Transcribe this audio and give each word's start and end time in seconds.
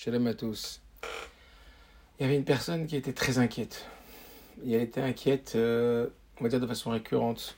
Shalom 0.00 0.28
à 0.28 0.34
tous. 0.34 0.80
Il 2.18 2.22
y 2.22 2.24
avait 2.24 2.36
une 2.36 2.44
personne 2.44 2.86
qui 2.86 2.94
était 2.94 3.12
très 3.12 3.38
inquiète. 3.38 3.84
Et 4.64 4.74
elle 4.74 4.82
était 4.82 5.00
inquiète, 5.00 5.54
euh, 5.56 6.06
on 6.38 6.44
va 6.44 6.48
dire 6.48 6.60
de 6.60 6.68
façon 6.68 6.90
récurrente. 6.90 7.56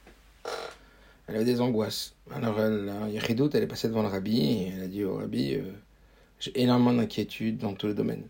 Elle 1.26 1.36
avait 1.36 1.44
des 1.44 1.60
angoisses. 1.60 2.14
Alors, 2.32 2.58
elle, 2.58 2.90
Ridout, 3.18 3.50
elle 3.52 3.64
est 3.64 3.66
passée 3.66 3.88
devant 3.88 4.00
le 4.00 4.08
rabbi 4.08 4.40
et 4.40 4.68
elle 4.68 4.82
a 4.84 4.88
dit 4.88 5.04
au 5.04 5.16
rabbi 5.16 5.56
euh, 5.56 5.70
J'ai 6.38 6.58
énormément 6.62 6.94
d'inquiétude 6.94 7.58
dans 7.58 7.74
tous 7.74 7.88
les 7.88 7.94
domaines. 7.94 8.26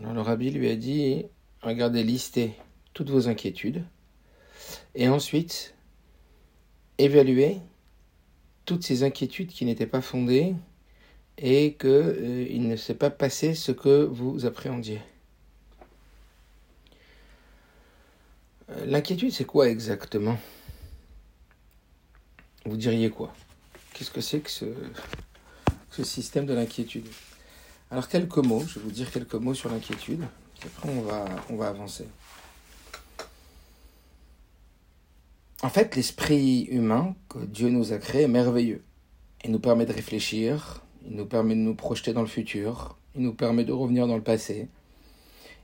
Alors, 0.00 0.12
le 0.12 0.20
rabbi 0.20 0.50
lui 0.50 0.68
a 0.68 0.76
dit 0.76 1.24
Regardez, 1.62 2.04
listez 2.04 2.56
toutes 2.92 3.08
vos 3.08 3.26
inquiétudes 3.26 3.84
et 4.94 5.08
ensuite 5.08 5.74
évaluez 6.98 7.56
toutes 8.66 8.84
ces 8.84 9.02
inquiétudes 9.02 9.48
qui 9.48 9.64
n'étaient 9.64 9.86
pas 9.86 10.02
fondées 10.02 10.54
et 11.38 11.74
qu'il 11.74 11.88
euh, 11.88 12.58
ne 12.58 12.76
s'est 12.76 12.94
pas 12.94 13.10
passé 13.10 13.54
ce 13.54 13.70
que 13.70 14.04
vous 14.04 14.44
appréhendiez. 14.44 15.00
Euh, 18.70 18.84
l'inquiétude, 18.86 19.32
c'est 19.32 19.44
quoi 19.44 19.68
exactement? 19.68 20.38
Vous 22.64 22.76
diriez 22.76 23.08
quoi? 23.08 23.32
Qu'est-ce 23.94 24.10
que 24.10 24.20
c'est 24.20 24.40
que 24.40 24.50
ce, 24.50 24.66
système 26.02 26.46
de 26.46 26.54
l'inquiétude? 26.54 27.08
Alors 27.90 28.08
quelques 28.08 28.36
mots, 28.38 28.64
je 28.66 28.78
vais 28.78 28.84
vous 28.84 28.90
dire 28.90 29.10
quelques 29.10 29.34
mots 29.34 29.54
sur 29.54 29.70
l'inquiétude, 29.70 30.22
après 30.64 30.88
on 30.88 31.02
va, 31.02 31.24
on 31.50 31.56
va 31.56 31.68
avancer. 31.68 32.06
En 35.62 35.70
fait, 35.70 35.96
l'esprit 35.96 36.64
humain 36.64 37.16
que 37.28 37.38
Dieu 37.38 37.68
nous 37.68 37.92
a 37.92 37.98
créé 37.98 38.22
est 38.22 38.28
merveilleux. 38.28 38.84
Il 39.44 39.50
nous 39.50 39.58
permet 39.58 39.86
de 39.86 39.92
réfléchir, 39.92 40.82
il 41.08 41.16
nous 41.16 41.26
permet 41.26 41.54
de 41.54 41.60
nous 41.60 41.74
projeter 41.74 42.12
dans 42.12 42.20
le 42.20 42.26
futur, 42.26 42.96
il 43.14 43.22
nous 43.22 43.34
permet 43.34 43.64
de 43.64 43.72
revenir 43.72 44.06
dans 44.06 44.16
le 44.16 44.22
passé, 44.22 44.68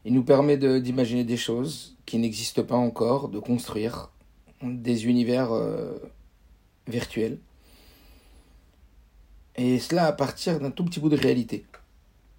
il 0.05 0.13
nous 0.13 0.25
permet 0.25 0.57
d'imaginer 0.57 1.25
des 1.25 1.37
choses 1.37 1.97
qui 2.07 2.19
n'existent 2.19 2.65
pas 2.65 2.77
encore, 2.77 3.29
de 3.29 3.39
construire 3.39 4.11
des 4.63 5.07
univers 5.07 5.53
euh, 5.53 5.99
virtuels. 6.89 7.39
Et 9.57 9.79
cela 9.79 10.07
à 10.07 10.13
partir 10.13 10.61
d'un 10.61 10.71
tout 10.71 10.85
petit 10.85 11.01
bout 11.01 11.09
de 11.09 11.17
réalité. 11.17 11.65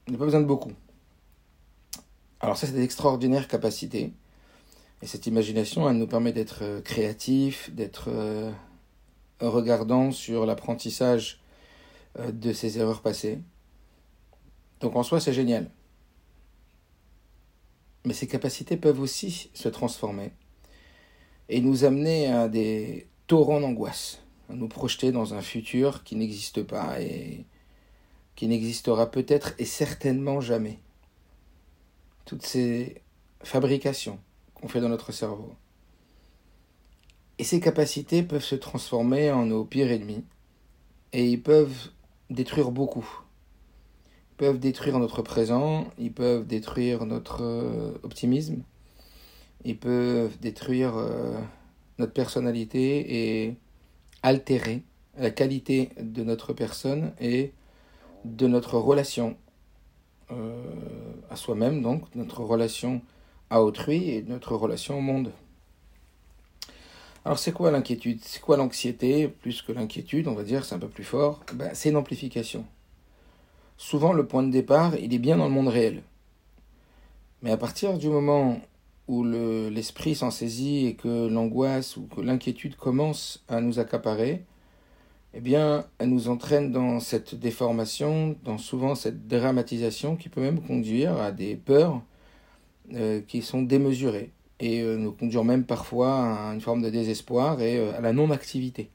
Il 0.08 0.12
n'y 0.12 0.16
a 0.18 0.20
pas 0.20 0.26
besoin 0.26 0.42
de 0.42 0.46
beaucoup. 0.46 0.74
Alors 2.40 2.58
ça, 2.58 2.68
c'est 2.68 2.74
des 2.74 2.84
extraordinaires 2.84 3.48
capacités. 3.48 4.12
Et 5.02 5.08
cette 5.08 5.26
imagination, 5.26 5.90
elle 5.90 5.98
nous 5.98 6.08
permet 6.08 6.34
d'être 6.34 6.60
euh, 6.64 6.82
créatifs, 6.82 7.72
d'être 7.74 8.10
euh, 8.10 8.52
regardant 9.40 10.12
sur 10.12 10.46
l'apprentissage 10.46 11.40
de 12.18 12.54
ses 12.54 12.80
erreurs 12.80 13.02
passées. 13.02 13.40
Donc 14.80 14.96
en 14.96 15.04
soi, 15.04 15.20
c'est 15.20 15.34
génial. 15.34 15.70
Mais 18.06 18.14
ces 18.14 18.28
capacités 18.28 18.78
peuvent 18.78 19.00
aussi 19.00 19.50
se 19.54 19.68
transformer 19.68 20.32
et 21.50 21.62
nous 21.62 21.84
amener 21.84 22.28
à 22.28 22.48
des 22.48 23.08
torrents 23.28 23.60
d'angoisse, 23.60 24.22
à 24.50 24.54
nous 24.54 24.68
projeter 24.68 25.12
dans 25.12 25.34
un 25.34 25.42
futur 25.42 26.04
qui 26.04 26.16
n'existe 26.16 26.64
pas 26.64 27.02
et 27.02 27.46
qui 28.36 28.48
n'existera 28.48 29.10
peut-être 29.10 29.54
et 29.58 29.66
certainement 29.66 30.42
jamais. 30.42 30.80
Toutes 32.26 32.46
ces 32.46 33.02
fabrications 33.44 34.20
qu'on 34.54 34.68
fait 34.68 34.82
dans 34.82 34.90
notre 34.90 35.12
cerveau. 35.12 35.56
Et 37.38 37.44
ces 37.44 37.60
capacités 37.60 38.24
peuvent 38.24 38.44
se 38.44 38.56
transformer 38.56 39.32
en 39.32 39.46
nos 39.46 39.66
pires 39.66 39.92
ennemis 39.92 40.24
et 41.12 41.28
ils 41.28 41.42
peuvent 41.42 41.90
détruire 42.30 42.72
beaucoup. 42.72 43.08
Ils 44.32 44.38
peuvent 44.38 44.60
détruire 44.60 45.00
notre 45.00 45.22
présent, 45.22 45.88
ils 45.98 46.12
peuvent 46.12 46.46
détruire 46.46 47.06
notre 47.06 47.44
euh, 47.44 47.92
optimisme, 48.04 48.64
ils 49.64 49.78
peuvent 49.78 50.38
détruire 50.40 50.98
euh, 50.98 51.40
notre 52.00 52.14
personnalité 52.14 53.44
et 53.46 53.56
altérer 54.24 54.84
la 55.18 55.32
qualité 55.32 55.90
de 56.00 56.24
notre 56.24 56.54
personne 56.54 57.14
et 57.22 57.54
de 58.26 58.48
notre 58.48 58.78
relation 58.78 59.38
euh, 60.32 60.64
à 61.30 61.36
soi-même, 61.36 61.82
donc 61.82 62.04
notre 62.16 62.42
relation 62.42 63.02
à 63.50 63.62
autrui 63.62 64.10
et 64.10 64.24
notre 64.24 64.56
relation 64.56 64.98
au 64.98 65.02
monde. 65.02 65.32
Alors 67.26 67.40
c'est 67.40 67.52
quoi 67.52 67.72
l'inquiétude? 67.72 68.20
C'est 68.22 68.40
quoi 68.40 68.56
l'anxiété 68.56 69.28
Plus 69.28 69.64
que 69.64 69.72
l'inquiétude, 69.72 70.28
on 70.28 70.36
va 70.36 70.44
dire, 70.44 70.64
c'est 70.64 70.76
un 70.76 70.80
peu 70.80 70.88
plus 70.88 71.04
fort? 71.04 71.42
Ben, 71.56 71.72
c'est 71.74 71.90
une 71.90 71.96
amplification. 71.96 72.66
Souvent, 73.78 74.14
le 74.14 74.28
point 74.28 74.44
de 74.44 74.52
départ, 74.52 74.96
il 74.96 75.12
est 75.12 75.20
bien 75.20 75.38
dans 75.38 75.46
le 75.46 75.52
monde 75.52 75.68
réel. 75.68 76.04
Mais 77.42 77.50
à 77.50 77.58
partir 77.58 77.98
du 77.98 78.10
moment 78.10 78.62
où 79.08 79.24
l'esprit 79.24 80.14
s'en 80.14 80.30
saisit 80.30 80.86
et 80.86 80.94
que 80.94 81.28
l'angoisse 81.28 81.98
ou 81.98 82.04
que 82.06 82.22
l'inquiétude 82.22 82.76
commence 82.76 83.44
à 83.50 83.60
nous 83.60 83.80
accaparer, 83.80 84.44
eh 85.34 85.42
bien, 85.42 85.86
elle 85.98 86.10
nous 86.10 86.30
entraîne 86.30 86.72
dans 86.72 87.00
cette 87.00 87.34
déformation, 87.34 88.36
dans 88.44 88.60
souvent 88.60 88.94
cette 88.94 89.28
dramatisation 89.28 90.16
qui 90.16 90.30
peut 90.30 90.42
même 90.42 90.62
conduire 90.62 91.18
à 91.18 91.32
des 91.32 91.56
peurs 91.56 92.04
euh, 92.94 93.20
qui 93.28 93.42
sont 93.42 93.64
démesurées 93.64 94.32
et 94.60 94.82
euh, 94.82 94.98
nous 94.98 95.12
conduire 95.12 95.44
même 95.44 95.66
parfois 95.66 96.50
à 96.50 96.54
une 96.54 96.62
forme 96.62 96.82
de 96.82 96.90
désespoir 96.90 97.62
et 97.62 97.78
euh, 97.78 97.98
à 97.98 98.02
la 98.02 98.14
non-activité. 98.14 98.90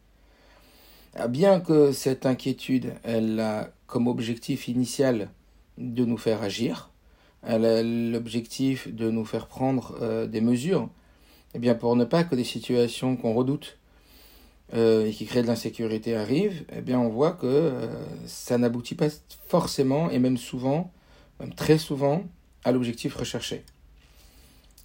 Ah, 1.14 1.28
bien 1.28 1.60
que 1.60 1.92
cette 1.92 2.24
inquiétude, 2.24 2.94
elle 3.02 3.40
a 3.40 3.70
comme 3.86 4.06
objectif 4.06 4.68
initial 4.68 5.30
de 5.78 6.04
nous 6.04 6.16
faire 6.16 6.42
agir, 6.42 6.90
elle 7.42 7.64
a 7.64 7.82
l'objectif 7.82 8.94
de 8.94 9.10
nous 9.10 9.24
faire 9.24 9.46
prendre 9.46 9.96
euh, 10.00 10.26
des 10.26 10.40
mesures, 10.40 10.88
et 11.52 11.56
eh 11.56 11.58
bien 11.58 11.74
pour 11.74 11.96
ne 11.96 12.04
pas 12.04 12.22
que 12.22 12.36
des 12.36 12.44
situations 12.44 13.16
qu'on 13.16 13.34
redoute 13.34 13.76
et 14.72 15.10
qui 15.12 15.26
créent 15.26 15.42
de 15.42 15.48
l'insécurité 15.48 16.14
arrivent, 16.14 16.64
eh 16.72 16.80
bien 16.80 17.00
on 17.00 17.08
voit 17.08 17.32
que 17.32 17.72
ça 18.24 18.56
n'aboutit 18.56 18.94
pas 18.94 19.08
forcément 19.48 20.10
et 20.10 20.20
même 20.20 20.36
souvent, 20.36 20.92
même 21.40 21.52
très 21.52 21.76
souvent, 21.76 22.22
à 22.62 22.70
l'objectif 22.70 23.16
recherché. 23.16 23.64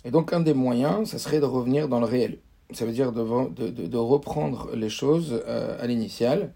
Et 0.06 0.12
donc 0.12 0.32
un 0.34 0.40
des 0.40 0.54
moyens, 0.54 1.10
ça 1.10 1.20
serait 1.20 1.40
de 1.40 1.46
revenir 1.46 1.90
dans 1.90 2.00
le 2.00 2.06
réel. 2.06 2.38
Ça 2.72 2.86
veut 2.86 2.94
dire 2.94 3.12
de, 3.12 3.98
reprendre 3.98 4.76
les 4.76 4.90
choses 4.90 5.44
euh, 5.48 5.82
à 5.82 5.88
l'initiale. 5.88 6.54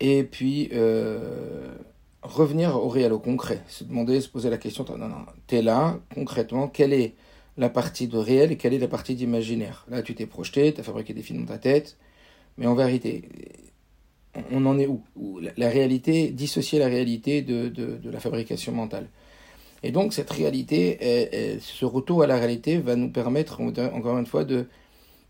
Et 0.00 0.22
puis 0.24 0.70
euh, 0.72 1.74
revenir 2.22 2.76
au 2.76 2.88
réel, 2.88 3.12
au 3.12 3.18
concret. 3.18 3.62
Se 3.66 3.84
demander, 3.84 4.20
se 4.20 4.28
poser 4.28 4.48
la 4.48 4.58
question, 4.58 4.84
non, 4.96 5.08
non, 5.08 5.26
t'es 5.48 5.62
là, 5.62 5.98
concrètement, 6.14 6.68
quelle 6.68 6.92
est 6.92 7.14
la 7.56 7.68
partie 7.68 8.06
de 8.08 8.16
réel 8.16 8.52
et 8.52 8.56
quelle 8.56 8.74
est 8.74 8.78
la 8.78 8.88
partie 8.88 9.14
d'imaginaire? 9.14 9.84
Là, 9.90 10.02
tu 10.02 10.14
t'es 10.14 10.26
projeté, 10.26 10.72
tu 10.72 10.80
as 10.80 10.84
fabriqué 10.84 11.14
des 11.14 11.22
films 11.22 11.40
dans 11.40 11.52
ta 11.52 11.58
tête, 11.58 11.98
mais 12.58 12.66
en 12.66 12.74
vérité, 12.74 13.28
on 14.50 14.64
en 14.66 14.78
est 14.78 14.86
où? 14.86 15.02
La, 15.56 15.68
réalité, 15.68 16.30
dissocier 16.30 16.78
la 16.78 16.86
réalité 16.86 17.42
de 17.42 18.10
la 18.10 18.20
fabrication 18.20 18.72
mentale. 18.72 19.08
Et 19.82 19.90
donc 19.90 20.12
cette 20.12 20.30
réalité, 20.30 21.58
ce 21.60 21.84
retour 21.84 22.22
à 22.22 22.26
la 22.26 22.36
réalité 22.36 22.78
va 22.78 22.96
nous 22.96 23.10
permettre, 23.10 23.60
encore 23.60 24.18
une 24.18 24.26
fois, 24.26 24.44
de, 24.44 24.66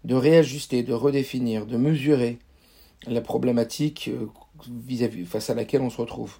réajuster, 0.08 0.82
de 0.82 0.92
redéfinir, 0.92 1.66
de 1.66 1.76
mesurer 1.76 2.38
la 3.06 3.20
problématique 3.20 4.10
euh, 4.12 4.26
vis-à-vis, 4.68 5.24
face 5.24 5.50
à 5.50 5.54
laquelle 5.54 5.80
on 5.80 5.90
se 5.90 6.00
retrouve. 6.00 6.38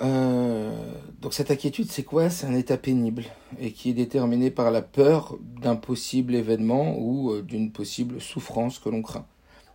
Euh, 0.00 0.94
donc 1.20 1.34
cette 1.34 1.50
inquiétude, 1.50 1.90
c'est 1.90 2.04
quoi? 2.04 2.30
C'est 2.30 2.46
un 2.46 2.54
état 2.54 2.78
pénible 2.78 3.24
et 3.60 3.72
qui 3.72 3.90
est 3.90 3.94
déterminé 3.94 4.50
par 4.50 4.70
la 4.70 4.80
peur 4.80 5.36
d'un 5.60 5.76
possible 5.76 6.34
événement 6.34 6.96
ou 6.98 7.32
euh, 7.32 7.42
d'une 7.42 7.70
possible 7.70 8.20
souffrance 8.20 8.78
que 8.78 8.88
l'on 8.88 9.02
craint. 9.02 9.26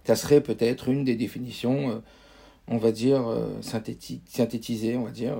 Ça 0.03 0.16
serait 0.16 0.41
peut-être 0.41 0.90
une 0.90 1.03
des 1.03 1.16
définitions 1.16 2.02
on 2.68 2.78
va 2.78 2.92
dire, 2.92 3.28
euh, 3.28 3.62
synthétiser, 3.62 4.97
on 4.97 5.03
va 5.03 5.12
dire, 5.12 5.38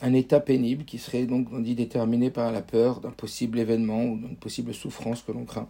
un 0.00 0.12
état 0.12 0.40
pénible 0.40 0.84
qui 0.84 0.98
serait 0.98 1.26
donc 1.26 1.48
on 1.52 1.60
dit, 1.60 1.74
déterminé 1.74 2.30
par 2.30 2.52
la 2.52 2.62
peur 2.62 3.00
d'un 3.00 3.10
possible 3.10 3.58
événement 3.58 4.04
ou 4.04 4.18
d'une 4.18 4.36
possible 4.36 4.74
souffrance 4.74 5.22
que 5.22 5.32
l'on 5.32 5.44
craint. 5.44 5.68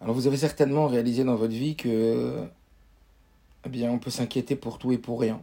Alors 0.00 0.14
vous 0.14 0.26
avez 0.26 0.36
certainement 0.36 0.88
réalisé 0.88 1.24
dans 1.24 1.36
votre 1.36 1.52
vie 1.52 1.76
que 1.76 2.44
eh 3.64 3.68
bien 3.68 3.90
on 3.90 3.98
peut 3.98 4.10
s'inquiéter 4.10 4.56
pour 4.56 4.78
tout 4.78 4.92
et 4.92 4.98
pour 4.98 5.20
rien. 5.20 5.40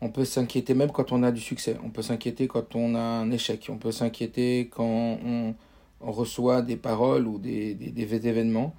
On 0.00 0.08
peut 0.10 0.24
s'inquiéter 0.24 0.74
même 0.74 0.90
quand 0.90 1.12
on 1.12 1.22
a 1.22 1.32
du 1.32 1.40
succès, 1.40 1.76
on 1.84 1.90
peut 1.90 2.02
s'inquiéter 2.02 2.46
quand 2.48 2.74
on 2.76 2.94
a 2.94 3.00
un 3.00 3.30
échec, 3.30 3.66
on 3.70 3.76
peut 3.76 3.92
s'inquiéter 3.92 4.68
quand 4.70 5.18
on, 5.24 5.54
reçoit 6.00 6.60
des 6.60 6.76
paroles 6.76 7.26
ou 7.26 7.38
des, 7.38 7.76
événements 7.96 8.74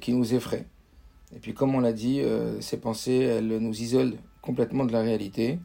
qui 0.00 0.14
nous 0.14 0.32
effraient. 0.34 0.64
Et 1.34 1.38
puis 1.38 1.54
comme 1.54 1.74
on 1.74 1.80
l'a 1.80 1.92
dit, 1.92 2.20
euh, 2.20 2.60
ces 2.60 2.78
pensées, 2.78 3.18
elles 3.18 3.58
nous 3.58 3.80
isolent 3.80 4.16
complètement 4.42 4.84
de 4.84 4.92
la 4.92 5.00
réalité. 5.00 5.58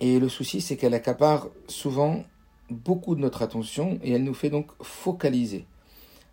Et 0.00 0.18
le 0.18 0.28
souci, 0.28 0.60
c'est 0.60 0.76
qu'elle 0.76 0.94
accapare 0.94 1.48
souvent 1.68 2.24
beaucoup 2.70 3.14
de 3.14 3.20
notre 3.20 3.42
attention 3.42 3.98
et 4.02 4.12
elle 4.12 4.24
nous 4.24 4.34
fait 4.34 4.50
donc 4.50 4.70
focaliser 4.82 5.66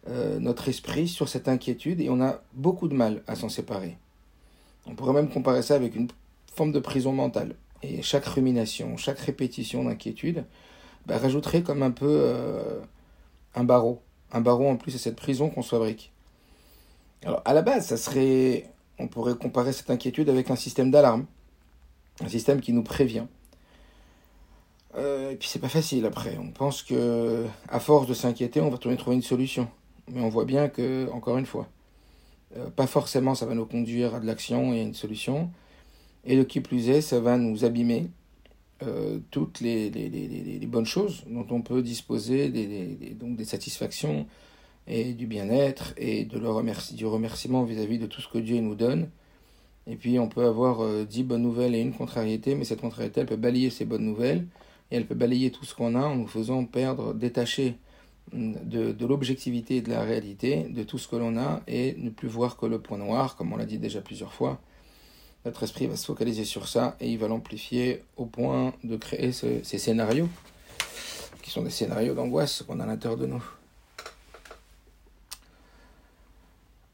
euh, 0.07 0.39
notre 0.39 0.69
esprit 0.69 1.07
sur 1.07 1.30
cette 1.30 1.48
inquiétude 1.48 2.01
et 2.01 2.10
on 2.10 2.22
a 2.22 2.42
beaucoup 2.54 2.88
de 2.88 2.95
mal 2.95 3.22
à 3.28 3.36
s'en 3.36 3.50
séparer. 3.50 3.98
On 4.88 4.95
pourrait 4.95 5.13
même 5.13 5.30
comparer 5.30 5.62
ça 5.62 5.75
avec 5.75 5.95
une 5.95 6.07
forme 6.54 6.72
de 6.72 6.80
prison 6.80 7.12
mentale. 7.12 7.56
Et 7.83 8.01
chaque 8.01 8.25
rumination, 8.25 8.98
chaque 8.98 9.19
répétition 9.19 9.83
d'inquiétude 9.83 10.45
bah, 11.06 11.18
rajouterait 11.18 11.63
comme 11.63 11.83
un 11.83 11.92
peu 11.92 12.07
euh, 12.10 12.80
un 13.56 13.63
barreau. 13.63 14.01
Un 14.31 14.42
barreau 14.42 14.68
en 14.68 14.78
plus 14.78 14.95
à 14.95 14.98
cette 14.98 15.16
prison 15.16 15.50
qu'on 15.50 15.62
se 15.62 15.69
fabrique. 15.69 16.12
Alors 17.23 17.41
à 17.45 17.53
la 17.53 17.62
base, 17.62 17.88
ça 17.88 17.97
serait, 17.97 18.69
on 18.97 19.07
pourrait 19.07 19.35
comparer 19.35 19.73
cette 19.73 19.89
inquiétude 19.89 20.29
avec 20.29 20.50
un 20.50 20.56
système 20.56 20.91
d'alarme, 20.91 21.25
un 22.21 22.29
système 22.29 22.62
qui 22.62 22.73
nous 22.73 22.83
prévient. 22.83 23.25
Euh, 24.95 25.31
et 25.31 25.35
puis 25.35 25.47
c'est 25.47 25.59
pas 25.59 25.69
facile 25.69 26.06
après. 26.06 26.38
On 26.38 26.51
pense 26.51 26.83
que 26.83 27.45
à 27.69 27.79
force 27.79 28.07
de 28.07 28.13
s'inquiéter, 28.13 28.59
on 28.62 28.69
va 28.69 28.77
trouver 28.77 28.97
une 29.13 29.21
solution. 29.21 29.68
Mais 30.12 30.21
on 30.21 30.29
voit 30.29 30.45
bien 30.45 30.68
que, 30.68 31.09
encore 31.12 31.38
une 31.38 31.45
fois, 31.45 31.68
euh, 32.57 32.69
pas 32.69 32.88
forcément 32.88 33.35
ça 33.35 33.45
va 33.45 33.53
nous 33.53 33.65
conduire 33.65 34.15
à 34.15 34.19
de 34.19 34.25
l'action 34.25 34.73
et 34.73 34.79
à 34.79 34.83
une 34.83 34.95
solution. 34.95 35.50
Et 36.25 36.35
le 36.35 36.44
qui 36.44 36.59
plus 36.62 36.89
est, 36.89 37.01
ça 37.01 37.19
va 37.19 37.38
nous 37.38 37.65
abîmer 37.65 38.09
euh, 38.83 39.19
toutes 39.29 39.62
les, 39.62 39.89
bonnes 40.68 40.85
choses 40.85 41.23
dont 41.27 41.45
on 41.51 41.62
peut 41.62 41.81
disposer, 41.81 42.50
donc 43.13 43.35
des 43.35 43.45
satisfactions 43.45 44.27
et 44.88 45.13
du 45.13 45.28
bien-être 45.28 45.94
et 45.98 46.25
de 46.25 46.38
le 46.38 46.50
remercie, 46.50 46.95
du 46.95 47.06
remerciement 47.06 47.63
vis-à-vis 47.63 48.00
de 48.00 48.07
tout 48.07 48.22
ce 48.22 48.28
que 48.28 48.38
Dieu 48.38 48.60
nous 48.60 48.75
donne. 48.75 49.10
Et 49.88 49.95
puis 49.95 50.19
on 50.19 50.28
peut 50.28 50.45
avoir 50.45 50.81
euh, 50.81 51.06
dix 51.06 51.24
bonnes 51.24 51.42
nouvelles 51.42 51.75
et 51.75 51.80
une 51.80 51.94
contrariété, 51.94 52.56
mais 52.56 52.66
cette 52.66 52.81
contrariété, 52.81 53.22
elle 53.22 53.28
peut 53.28 53.36
balayer 53.36 53.69
ces 53.69 53.86
bonnes 53.86 54.06
nouvelles 54.06 54.45
et 54.92 54.98
elle 54.98 55.06
peut 55.06 55.16
balayer 55.16 55.51
tout 55.51 55.66
ce 55.66 55.74
qu'on 55.74 55.95
a 55.95 56.04
en 56.04 56.16
nous 56.16 56.28
faisant 56.28 56.66
perdre, 56.66 57.13
détacher 57.13 57.75
de, 58.33 58.92
de 58.92 59.06
l'objectivité 59.06 59.78
et 59.78 59.81
de 59.81 59.89
la 59.89 60.04
réalité 60.04 60.68
de 60.69 60.83
tout 60.83 60.98
ce 60.98 61.07
que 61.07 61.16
l'on 61.16 61.38
a 61.38 61.62
et 61.68 61.95
ne 61.98 62.10
plus 62.10 62.28
voir 62.28 62.57
que 62.57 62.66
le 62.66 62.80
point 62.80 62.98
noir, 62.98 63.36
comme 63.36 63.54
on 63.54 63.57
l'a 63.57 63.66
dit 63.66 63.80
déjà 63.80 64.01
plusieurs 64.01 64.33
fois. 64.33 64.62
Notre 65.44 65.63
esprit 65.63 65.88
va 65.88 65.95
se 65.95 66.06
focaliser 66.06 66.45
sur 66.45 66.68
ça 66.68 66.95
et 67.00 67.10
il 67.10 67.18
va 67.18 67.28
l'amplifier 67.28 68.04
au 68.16 68.25
point 68.25 68.74
de 68.83 68.95
créer 68.95 69.31
ces 69.31 69.63
scénarios, 69.63 70.30
qui 71.42 71.50
sont 71.50 71.63
des 71.63 71.72
scénarios 71.72 72.13
d'angoisse 72.13 72.62
qu'on 72.62 72.80
a 72.80 72.83
à 72.83 72.88
l'intérieur 72.88 73.18
de 73.19 73.25
nous. 73.25 73.44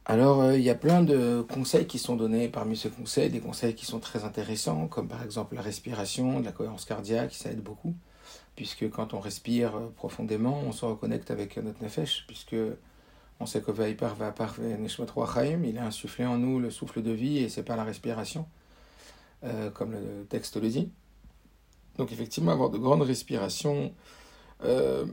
Alors, 0.07 0.41
euh, 0.41 0.57
il 0.57 0.63
y 0.63 0.71
a 0.71 0.75
plein 0.75 1.03
de 1.03 1.45
conseils 1.53 1.85
qui 1.85 1.99
sont 1.99 2.15
donnés 2.15 2.47
parmi 2.49 2.75
ces 2.75 2.89
conseils, 2.89 3.29
des 3.29 3.41
conseils 3.41 3.75
qui 3.75 3.85
sont 3.85 3.99
très 3.99 4.23
intéressants, 4.23 4.87
comme 4.87 5.07
par 5.07 5.21
exemple 5.21 5.53
la 5.53 5.61
respiration, 5.61 6.39
la 6.39 6.51
cohérence 6.51 6.85
cardiaque, 6.85 7.33
ça 7.35 7.51
aide 7.51 7.61
beaucoup 7.61 7.93
puisque 8.57 8.89
quand 8.89 9.13
on 9.13 9.21
respire 9.21 9.77
euh, 9.77 9.87
profondément, 9.95 10.59
on 10.65 10.73
se 10.73 10.83
reconnecte 10.83 11.31
avec 11.31 11.55
notre 11.57 11.81
nefesh, 11.81 12.25
puisque 12.27 12.55
on 13.39 13.45
sait 13.45 13.61
que 13.61 13.71
Vaipar 13.71 14.15
va 14.15 14.33
il 15.63 15.77
a 15.77 15.85
insufflé 15.85 16.25
en 16.25 16.37
nous 16.39 16.59
le 16.59 16.71
souffle 16.71 17.03
de 17.03 17.11
vie 17.11 17.37
et 17.37 17.49
c'est 17.49 17.63
pas 17.63 17.75
la 17.75 17.83
respiration, 17.83 18.47
euh, 19.43 19.69
comme 19.69 19.91
le 19.91 20.25
texte 20.27 20.57
le 20.57 20.67
dit. 20.69 20.91
Donc 21.97 22.11
effectivement, 22.11 22.51
avoir 22.51 22.71
de 22.71 22.79
grandes 22.79 23.03
respirations 23.03 23.93
euh, 24.63 25.05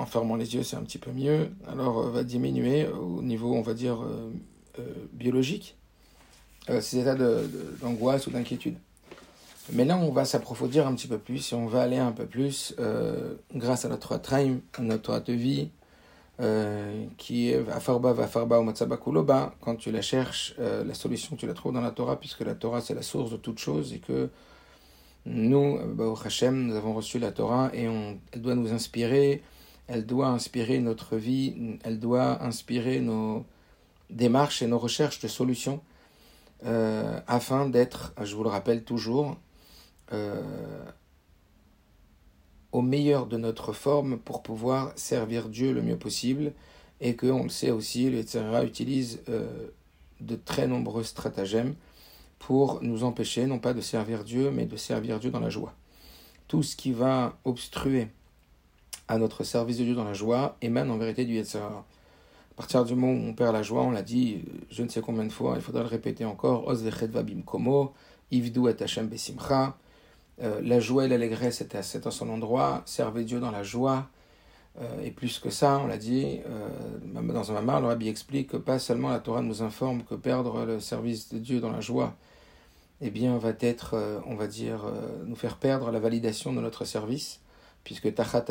en 0.00 0.06
fermant 0.06 0.36
les 0.36 0.54
yeux, 0.54 0.62
c'est 0.62 0.76
un 0.76 0.82
petit 0.82 0.98
peu 0.98 1.12
mieux. 1.12 1.50
Alors 1.68 2.02
va 2.10 2.24
diminuer 2.24 2.86
au 2.88 3.22
niveau, 3.22 3.54
on 3.54 3.62
va 3.62 3.74
dire, 3.74 3.98
biologique, 5.12 5.76
ces 6.80 6.98
états 6.98 7.16
d'angoisse 7.80 8.26
ou 8.26 8.30
d'inquiétude. 8.30 8.76
Mais 9.72 9.84
là, 9.84 9.96
on 9.96 10.10
va 10.10 10.24
s'approfondir 10.24 10.86
un 10.86 10.94
petit 10.94 11.06
peu 11.06 11.18
plus 11.18 11.52
et 11.52 11.54
on 11.54 11.66
va 11.66 11.82
aller 11.82 11.98
un 11.98 12.12
peu 12.12 12.26
plus 12.26 12.74
euh, 12.80 13.34
grâce 13.54 13.84
à 13.84 13.88
notre 13.88 14.16
Traim, 14.16 14.58
à 14.76 14.82
notre 14.82 15.20
de 15.20 15.32
vie, 15.32 15.70
euh, 16.40 17.04
qui 17.18 17.50
est 17.50 17.68
Afarba, 17.70 18.12
Vafarba 18.12 18.58
ou 18.58 18.64
Matsabakuloba. 18.64 19.54
Quand 19.60 19.76
tu 19.76 19.92
la 19.92 20.02
cherches, 20.02 20.54
euh, 20.58 20.82
la 20.84 20.94
solution, 20.94 21.36
tu 21.36 21.46
la 21.46 21.54
trouves 21.54 21.72
dans 21.72 21.80
la 21.80 21.92
Torah, 21.92 22.18
puisque 22.18 22.40
la 22.40 22.54
Torah, 22.54 22.80
c'est 22.80 22.94
la 22.94 23.02
source 23.02 23.30
de 23.30 23.36
toute 23.36 23.58
chose 23.58 23.92
et 23.92 23.98
que 23.98 24.28
nous, 25.26 25.78
au 25.98 26.18
Hashem, 26.24 26.66
nous 26.66 26.74
avons 26.74 26.94
reçu 26.94 27.18
la 27.18 27.30
Torah 27.30 27.70
et 27.72 27.84
elle 28.32 28.42
doit 28.42 28.54
nous 28.56 28.72
inspirer, 28.72 29.42
elle 29.86 30.06
doit 30.06 30.28
inspirer 30.28 30.78
notre 30.78 31.16
vie, 31.16 31.78
elle 31.84 31.98
doit 31.98 32.42
inspirer 32.42 33.00
nos 33.00 33.44
démarches 34.08 34.62
et 34.62 34.66
nos 34.66 34.78
recherches 34.78 35.20
de 35.20 35.28
solutions. 35.28 35.80
afin 37.26 37.68
d'être, 37.68 38.12
je 38.22 38.34
vous 38.36 38.44
le 38.44 38.50
rappelle 38.50 38.84
toujours, 38.84 39.36
euh, 40.12 40.42
au 42.72 42.82
meilleur 42.82 43.26
de 43.26 43.36
notre 43.36 43.72
forme 43.72 44.18
pour 44.18 44.42
pouvoir 44.42 44.92
servir 44.94 45.48
Dieu 45.48 45.72
le 45.72 45.82
mieux 45.82 45.98
possible 45.98 46.52
et 47.00 47.16
que 47.16 47.26
on 47.26 47.44
le 47.44 47.48
sait 47.48 47.72
aussi, 47.72 48.08
le 48.10 48.22
Tzara 48.22 48.64
utilise 48.64 49.20
euh, 49.28 49.68
de 50.20 50.36
très 50.36 50.68
nombreux 50.68 51.02
stratagèmes 51.02 51.74
pour 52.38 52.80
nous 52.82 53.02
empêcher 53.02 53.46
non 53.46 53.58
pas 53.58 53.74
de 53.74 53.80
servir 53.80 54.22
Dieu 54.22 54.52
mais 54.52 54.66
de 54.66 54.76
servir 54.76 55.18
Dieu 55.18 55.30
dans 55.30 55.40
la 55.40 55.50
joie. 55.50 55.74
Tout 56.46 56.62
ce 56.62 56.76
qui 56.76 56.92
va 56.92 57.38
obstruer 57.44 58.08
à 59.10 59.18
notre 59.18 59.42
service 59.42 59.76
de 59.76 59.82
Dieu 59.82 59.96
dans 59.96 60.04
la 60.04 60.12
joie 60.12 60.56
émane 60.62 60.88
en 60.88 60.96
vérité 60.96 61.24
du 61.24 61.34
Yetzirah. 61.34 61.84
À 62.52 62.54
partir 62.56 62.84
du 62.84 62.94
moment 62.94 63.12
où 63.12 63.28
on 63.28 63.34
perd 63.34 63.52
la 63.52 63.62
joie, 63.64 63.82
on 63.82 63.90
l'a 63.90 64.02
dit 64.02 64.44
je 64.70 64.84
ne 64.84 64.88
sais 64.88 65.00
combien 65.00 65.24
de 65.24 65.32
fois, 65.32 65.54
il 65.56 65.62
faudra 65.62 65.82
le 65.82 65.88
répéter 65.88 66.24
encore, 66.24 66.68
Os 66.68 66.80
vabim 66.80 67.42
komo, 67.42 67.92
Ivdu 68.30 68.68
et 68.68 68.80
Hashem 68.80 69.08
besimcha, 69.08 69.76
euh, 70.42 70.60
la 70.62 70.78
joie 70.78 71.06
et 71.06 71.08
l'allégresse 71.08 71.60
étaient 71.60 71.78
à 71.78 71.82
son 71.82 72.30
endroit, 72.30 72.82
servez 72.86 73.24
Dieu 73.24 73.40
dans 73.40 73.50
la 73.50 73.64
joie. 73.64 74.06
Euh, 74.80 75.02
et 75.02 75.10
plus 75.10 75.40
que 75.40 75.50
ça, 75.50 75.80
on 75.82 75.88
l'a 75.88 75.98
dit, 75.98 76.38
euh, 76.46 76.68
dans 77.02 77.50
un 77.50 77.54
mamar, 77.54 77.80
le 77.80 77.88
rabbi 77.88 78.08
explique 78.08 78.50
que 78.50 78.56
pas 78.58 78.78
seulement 78.78 79.08
la 79.08 79.18
Torah 79.18 79.42
nous 79.42 79.62
informe 79.64 80.04
que 80.04 80.14
perdre 80.14 80.64
le 80.64 80.78
service 80.78 81.30
de 81.30 81.38
Dieu 81.38 81.58
dans 81.58 81.72
la 81.72 81.80
joie, 81.80 82.14
eh 83.00 83.10
bien, 83.10 83.36
va 83.38 83.50
être, 83.58 84.22
on 84.26 84.36
va 84.36 84.46
dire, 84.46 84.84
nous 85.26 85.34
faire 85.34 85.56
perdre 85.56 85.90
la 85.90 85.98
validation 85.98 86.52
de 86.52 86.60
notre 86.60 86.84
service, 86.84 87.40
puisque 87.84 88.14
tachat 88.14 88.44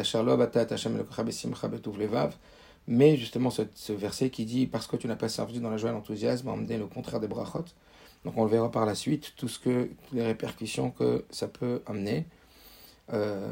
mais 2.88 3.18
justement 3.18 3.52
ce, 3.52 3.62
ce, 3.76 3.94
verset 3.94 4.32
qui 4.32 4.46
dit 4.46 4.66
parce 4.66 4.88
que 4.88 4.96
tu 4.96 5.08
n'as 5.08 5.16
pas 5.16 5.30
servi 5.30 5.60
dans 5.60 5.70
la 5.70 5.78
joie 5.78 5.92
et 5.92 5.94
l'enthousiasme, 5.94 6.48
emmener 6.48 6.78
le 6.78 6.88
contraire 6.88 7.20
des 7.20 7.28
brachot. 7.28 7.66
Donc 8.26 8.38
on 8.38 8.44
le 8.44 8.50
verra 8.50 8.72
par 8.72 8.86
la 8.86 8.96
suite, 8.96 9.34
tout 9.38 9.48
ce 9.48 9.60
que, 9.60 9.90
les 10.12 10.24
répercussions 10.24 10.92
que 10.92 11.26
ça 11.30 11.48
peut 11.48 11.82
amener. 11.86 12.26
Euh, 13.14 13.48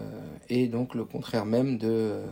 et 0.50 0.68
donc 0.68 0.94
le 0.94 1.06
contraire 1.06 1.46
même 1.46 1.78
de 1.78 2.24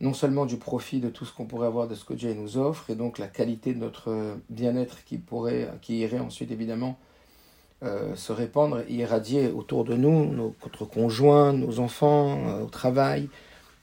non 0.00 0.14
seulement 0.14 0.46
du 0.46 0.58
profit 0.58 1.00
de 1.00 1.08
tout 1.08 1.24
ce 1.24 1.32
qu'on 1.34 1.46
pourrait 1.46 1.66
avoir 1.66 1.88
de 1.88 1.94
ce 1.94 2.04
que 2.04 2.14
Dieu 2.14 2.32
nous 2.32 2.56
offre, 2.56 2.90
et 2.90 2.94
donc 2.94 3.18
la 3.18 3.26
qualité 3.26 3.74
de 3.74 3.80
notre 3.80 4.36
bien-être 4.48 5.04
qui 5.04 5.18
pourrait, 5.18 5.68
qui 5.82 5.98
irait 5.98 6.20
ensuite 6.20 6.52
évidemment 6.52 6.98
euh, 7.84 8.16
se 8.16 8.32
répandre, 8.32 8.80
irradier 8.88 9.52
autour 9.52 9.84
de 9.84 9.94
nous, 9.94 10.34
notre 10.34 10.84
conjoint, 10.84 11.52
nos 11.52 11.78
enfants, 11.78 12.36
euh, 12.48 12.64
au 12.64 12.66
travail, 12.66 13.28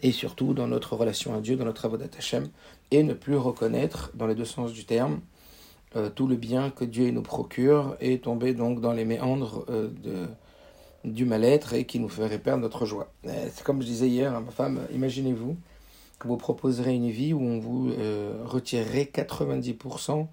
et 0.02 0.12
surtout 0.12 0.54
dans 0.54 0.68
notre 0.68 0.98
relation 0.98 1.34
à 1.34 1.40
Dieu, 1.40 1.56
dans 1.56 1.64
notre 1.64 1.78
travaux 1.78 1.96
d'Atachem, 1.96 2.50
et 2.92 3.04
ne 3.04 3.14
plus 3.14 3.38
reconnaître, 3.38 4.12
dans 4.14 4.28
les 4.28 4.36
deux 4.36 4.44
sens 4.44 4.74
du 4.74 4.84
terme, 4.84 5.22
euh, 5.96 6.10
tout 6.10 6.28
le 6.28 6.36
bien 6.36 6.72
que 6.72 6.84
Dieu 6.84 7.10
nous 7.12 7.22
procure 7.22 7.96
et 8.02 8.20
tomber 8.20 8.54
donc 8.54 8.82
dans 8.82 8.92
les 8.92 9.06
méandres 9.06 9.66
du 11.06 11.24
mal-être 11.24 11.74
et 11.74 11.86
qui 11.86 12.00
nous 12.00 12.10
ferait 12.10 12.40
perdre 12.40 12.64
notre 12.64 12.86
joie. 12.86 13.10
C'est 13.24 13.64
comme 13.64 13.82
je 13.82 13.88
disais 13.88 14.10
hier 14.10 14.36
à 14.36 14.42
ma 14.42 14.52
femme, 14.52 14.82
imaginez-vous 14.94 15.56
que 16.20 16.28
vous 16.28 16.38
proposerez 16.38 16.96
une 16.96 17.12
vie 17.12 17.32
où 17.32 17.42
on 17.42 17.60
vous 17.60 17.94
retirerait 18.44 19.10
90% 19.14 20.28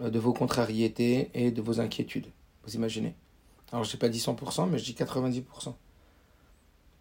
de 0.00 0.18
vos 0.18 0.32
contrariétés 0.32 1.30
et 1.34 1.52
de 1.52 1.62
vos 1.62 1.80
inquiétudes. 1.80 2.26
Vous 2.66 2.74
imaginez 2.74 3.14
Alors 3.72 3.84
je 3.84 3.92
n'ai 3.92 3.98
pas 3.98 4.08
dit 4.08 4.18
100%, 4.18 4.68
mais 4.68 4.78
je 4.78 4.84
dis 4.84 4.92
90%. 4.94 5.74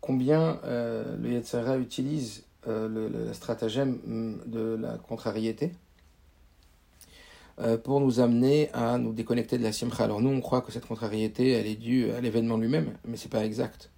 Combien 0.01 0.59
le 0.63 1.31
Yetzara 1.31 1.77
utilise 1.77 2.43
le, 2.67 2.87
le 2.87 3.33
stratagème 3.33 4.39
de 4.45 4.75
la 4.79 4.97
contrariété 4.97 5.71
euh, 7.61 7.77
pour 7.77 8.01
nous 8.01 8.19
amener 8.19 8.69
à 8.73 8.97
nous 8.97 9.13
déconnecter 9.13 9.57
de 9.57 9.63
la 9.63 9.71
simcha? 9.71 10.03
Alors 10.03 10.21
nous, 10.21 10.29
on 10.29 10.41
croit 10.41 10.61
que 10.61 10.73
cette 10.73 10.85
contrariété, 10.85 11.51
elle 11.51 11.67
est 11.67 11.75
due 11.75 12.11
à 12.11 12.19
l'événement 12.19 12.57
lui-même, 12.57 12.97
mais 13.05 13.15
c'est 13.15 13.31
pas 13.31 13.45
exact, 13.45 13.91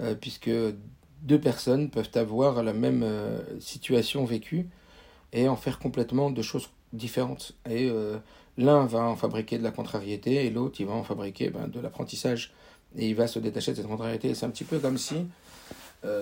euh, 0.00 0.14
puisque 0.14 0.50
deux 1.22 1.40
personnes 1.40 1.90
peuvent 1.90 2.10
avoir 2.14 2.62
la 2.62 2.72
même 2.72 3.02
euh, 3.02 3.40
situation 3.58 4.24
vécue 4.24 4.68
et 5.32 5.48
en 5.48 5.56
faire 5.56 5.80
complètement 5.80 6.30
deux 6.30 6.42
choses 6.42 6.70
différentes. 6.92 7.56
Et 7.68 7.90
l'un 8.58 8.86
va 8.86 9.00
en 9.00 9.16
fabriquer 9.16 9.58
de 9.58 9.62
la 9.62 9.70
contrariété 9.70 10.46
et 10.46 10.50
l'autre, 10.50 10.80
il 10.80 10.86
va 10.86 10.94
en 10.94 11.04
fabriquer 11.04 11.50
ben, 11.50 11.68
de 11.68 11.80
l'apprentissage 11.80 12.52
et 12.96 13.08
il 13.08 13.14
va 13.14 13.26
se 13.26 13.38
détacher 13.38 13.72
de 13.72 13.76
cette 13.76 13.86
contrariété. 13.86 14.34
C'est 14.34 14.46
un 14.46 14.50
petit 14.50 14.64
peu 14.64 14.78
comme 14.78 14.98
si, 14.98 15.26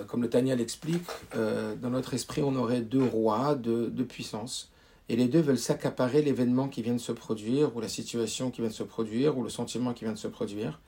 comme 0.07 0.23
le 0.23 0.29
Tania 0.29 0.55
l'explique, 0.55 1.07
dans 1.33 1.89
notre 1.89 2.13
esprit, 2.15 2.41
on 2.41 2.55
aurait 2.55 2.81
deux 2.81 3.03
rois, 3.03 3.55
deux, 3.55 3.87
deux 3.89 4.05
puissances 4.05 4.71
et 5.09 5.15
les 5.15 5.27
deux 5.27 5.41
veulent 5.41 5.59
s'accaparer 5.59 6.21
l'événement 6.21 6.67
qui 6.67 6.81
vient 6.81 6.93
de 6.93 6.99
se 6.99 7.11
produire, 7.11 7.75
ou 7.75 7.81
la 7.81 7.87
situation 7.87 8.49
qui 8.49 8.61
vient 8.61 8.69
de 8.69 8.75
se 8.75 8.83
produire, 8.83 9.37
ou 9.37 9.43
le 9.43 9.49
sentiment 9.49 9.93
qui 9.93 10.03
vient 10.03 10.13
de 10.13 10.17
se 10.17 10.27
produire. 10.27 10.79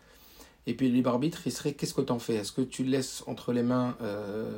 Et 0.66 0.74
puis 0.74 0.90
le 0.90 0.96
libre 0.96 1.12
arbitre, 1.12 1.42
il 1.46 1.52
serait 1.52 1.74
qu'est-ce 1.74 1.94
que 1.94 2.02
tu 2.02 2.12
en 2.12 2.20
fais? 2.20 2.36
Est-ce 2.36 2.52
que 2.52 2.62
tu 2.62 2.84
laisses 2.84 3.24
entre 3.28 3.54
les 3.54 3.64
mains 3.64 3.96
euh, 4.02 4.58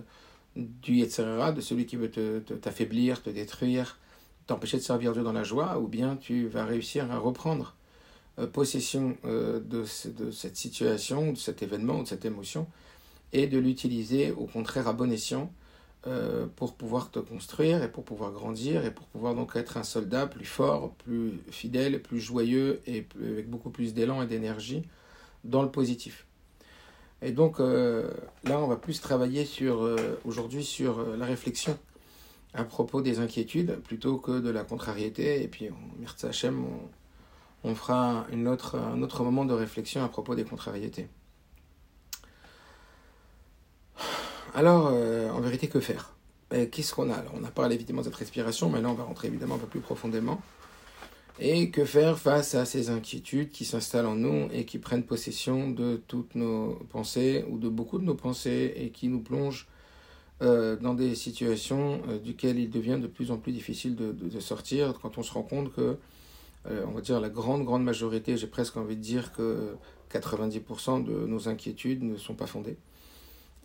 du 0.56 0.96
Yetzerara, 0.96 1.52
de 1.52 1.62
celui 1.62 1.86
qui 1.86 1.98
veut 1.98 2.10
t'affaiblir, 2.10 3.22
te, 3.22 3.30
détruire, 3.30 4.00
t'empêcher 4.50 4.78
de 4.78 4.84
servir 4.84 5.14
Dieu 5.14 5.24
dans 5.24 5.34
la 5.34 5.44
joie, 5.44 5.80
ou 5.80 5.88
bien 5.88 6.16
tu 6.16 6.48
vas 6.48 6.66
réussir 6.66 7.12
à 7.12 7.18
reprendre 7.18 7.76
possession 8.54 9.18
de, 9.24 9.60
de, 9.60 10.32
cette 10.32 10.56
situation, 10.56 11.34
de 11.34 11.38
cet 11.38 11.62
événement, 11.62 12.04
de 12.04 12.08
cette 12.08 12.24
émotion, 12.24 12.68
et 13.34 13.48
de 13.48 13.58
l'utiliser 13.58 14.32
au 14.32 14.46
contraire 14.46 14.88
à 14.88 14.94
bon 14.94 15.12
escient 15.12 15.52
euh, 16.08 16.46
pour 16.56 16.76
pouvoir 16.76 17.12
te 17.12 17.20
construire 17.20 17.84
et 17.84 17.92
pour 17.92 18.06
pouvoir 18.06 18.32
grandir 18.32 18.86
et 18.86 18.92
pour 18.92 19.06
pouvoir 19.08 19.36
donc 19.36 19.58
être 19.58 19.76
un 19.76 19.84
soldat 19.84 20.28
plus 20.28 20.46
fort, 20.46 20.94
plus 20.94 21.34
fidèle, 21.52 22.02
plus 22.02 22.22
joyeux 22.22 22.82
et 22.88 23.06
avec 23.22 23.50
beaucoup 23.50 23.70
plus 23.70 23.94
d'élan 23.94 24.22
et 24.22 24.26
d'énergie 24.26 24.84
dans 25.44 25.62
le 25.62 25.70
positif. 25.70 26.26
Et 27.22 27.34
donc 27.34 27.60
euh, 27.60 28.10
là, 28.46 28.60
on 28.60 28.68
va 28.68 28.78
plus 28.78 29.02
travailler 29.02 29.44
sur 29.44 29.84
euh, 29.84 30.18
aujourd'hui 30.24 30.64
sur 30.64 31.06
la 31.18 31.26
réflexion 31.26 31.78
à 32.54 32.64
propos 32.64 33.02
des 33.02 33.20
inquiétudes 33.20 33.76
plutôt 33.82 34.18
que 34.18 34.40
de 34.40 34.50
la 34.50 34.64
contrariété. 34.64 35.44
Et 35.44 35.48
puis, 35.48 35.70
merci 36.00 36.26
Hachem, 36.26 36.66
on, 37.64 37.76
fera 37.76 38.26
une 38.32 38.48
un 38.48 39.02
autre 39.02 39.24
moment 39.24 39.46
de 39.46 39.54
réflexion 39.54 40.04
à 40.04 40.10
propos 40.10 40.36
des 40.36 40.44
contrariétés. 40.44 41.08
Alors, 44.56 44.90
euh, 44.92 45.30
en 45.30 45.40
vérité, 45.42 45.68
que 45.68 45.80
faire? 45.80 46.16
Ben, 46.50 46.70
Qu'est-ce 46.70 46.94
qu'on 46.94 47.12
a? 47.12 47.24
On 47.40 47.44
a 47.44 47.52
parlé 47.52 47.76
évidemment 47.76 48.02
de 48.02 48.06
cette 48.06 48.16
respiration, 48.16 48.70
mais 48.70 48.82
là, 48.82 48.90
on 48.90 48.94
va 48.94 49.04
rentrer 49.04 49.28
évidemment 49.28 49.56
un 49.56 49.60
peu 49.60 49.68
plus 49.68 49.80
profondément. 49.80 50.42
Et 51.40 51.70
que 51.70 51.86
faire 51.86 52.20
face 52.20 52.56
à 52.56 52.66
ces 52.66 52.90
inquiétudes 52.90 53.52
qui 53.52 53.64
s'installent 53.64 54.08
en 54.08 54.16
nous 54.16 54.50
et 54.52 54.66
qui 54.66 54.78
prennent 54.78 55.04
possession 55.04 55.70
de 55.70 56.02
toutes 56.08 56.36
nos 56.36 56.74
pensées 56.90 57.46
ou 57.50 57.58
de 57.58 57.70
beaucoup 57.70 58.00
de 58.00 58.04
nos 58.04 58.16
pensées 58.16 58.74
et 58.76 58.90
qui 58.90 59.08
nous 59.08 59.22
plongent 59.22 59.68
euh, 60.42 60.76
dans 60.78 60.94
des 60.94 61.16
situations 61.16 62.02
euh, 62.10 62.18
duquel 62.18 62.60
il 62.60 62.70
devient 62.70 63.00
de 63.02 63.08
plus 63.08 63.32
en 63.32 63.38
plus 63.38 63.52
difficile 63.52 63.96
de, 63.96 64.40
sortir 64.40 64.94
quand 65.02 65.18
on 65.18 65.24
se 65.24 65.34
rend 65.34 65.44
compte 65.44 65.74
que, 65.74 65.98
on 66.66 66.92
va 66.92 67.02
dire, 67.02 67.20
la 67.20 67.30
grande, 67.30 67.66
grande 67.66 67.84
majorité, 67.84 68.38
j'ai 68.38 68.48
presque 68.48 68.78
envie 68.78 68.96
de 68.96 69.02
dire 69.02 69.32
que 69.34 69.76
90% 70.14 71.04
de 71.04 71.26
nos 71.26 71.50
inquiétudes 71.50 72.04
ne 72.04 72.16
sont 72.16 72.36
pas 72.36 72.46
fondées 72.46 72.78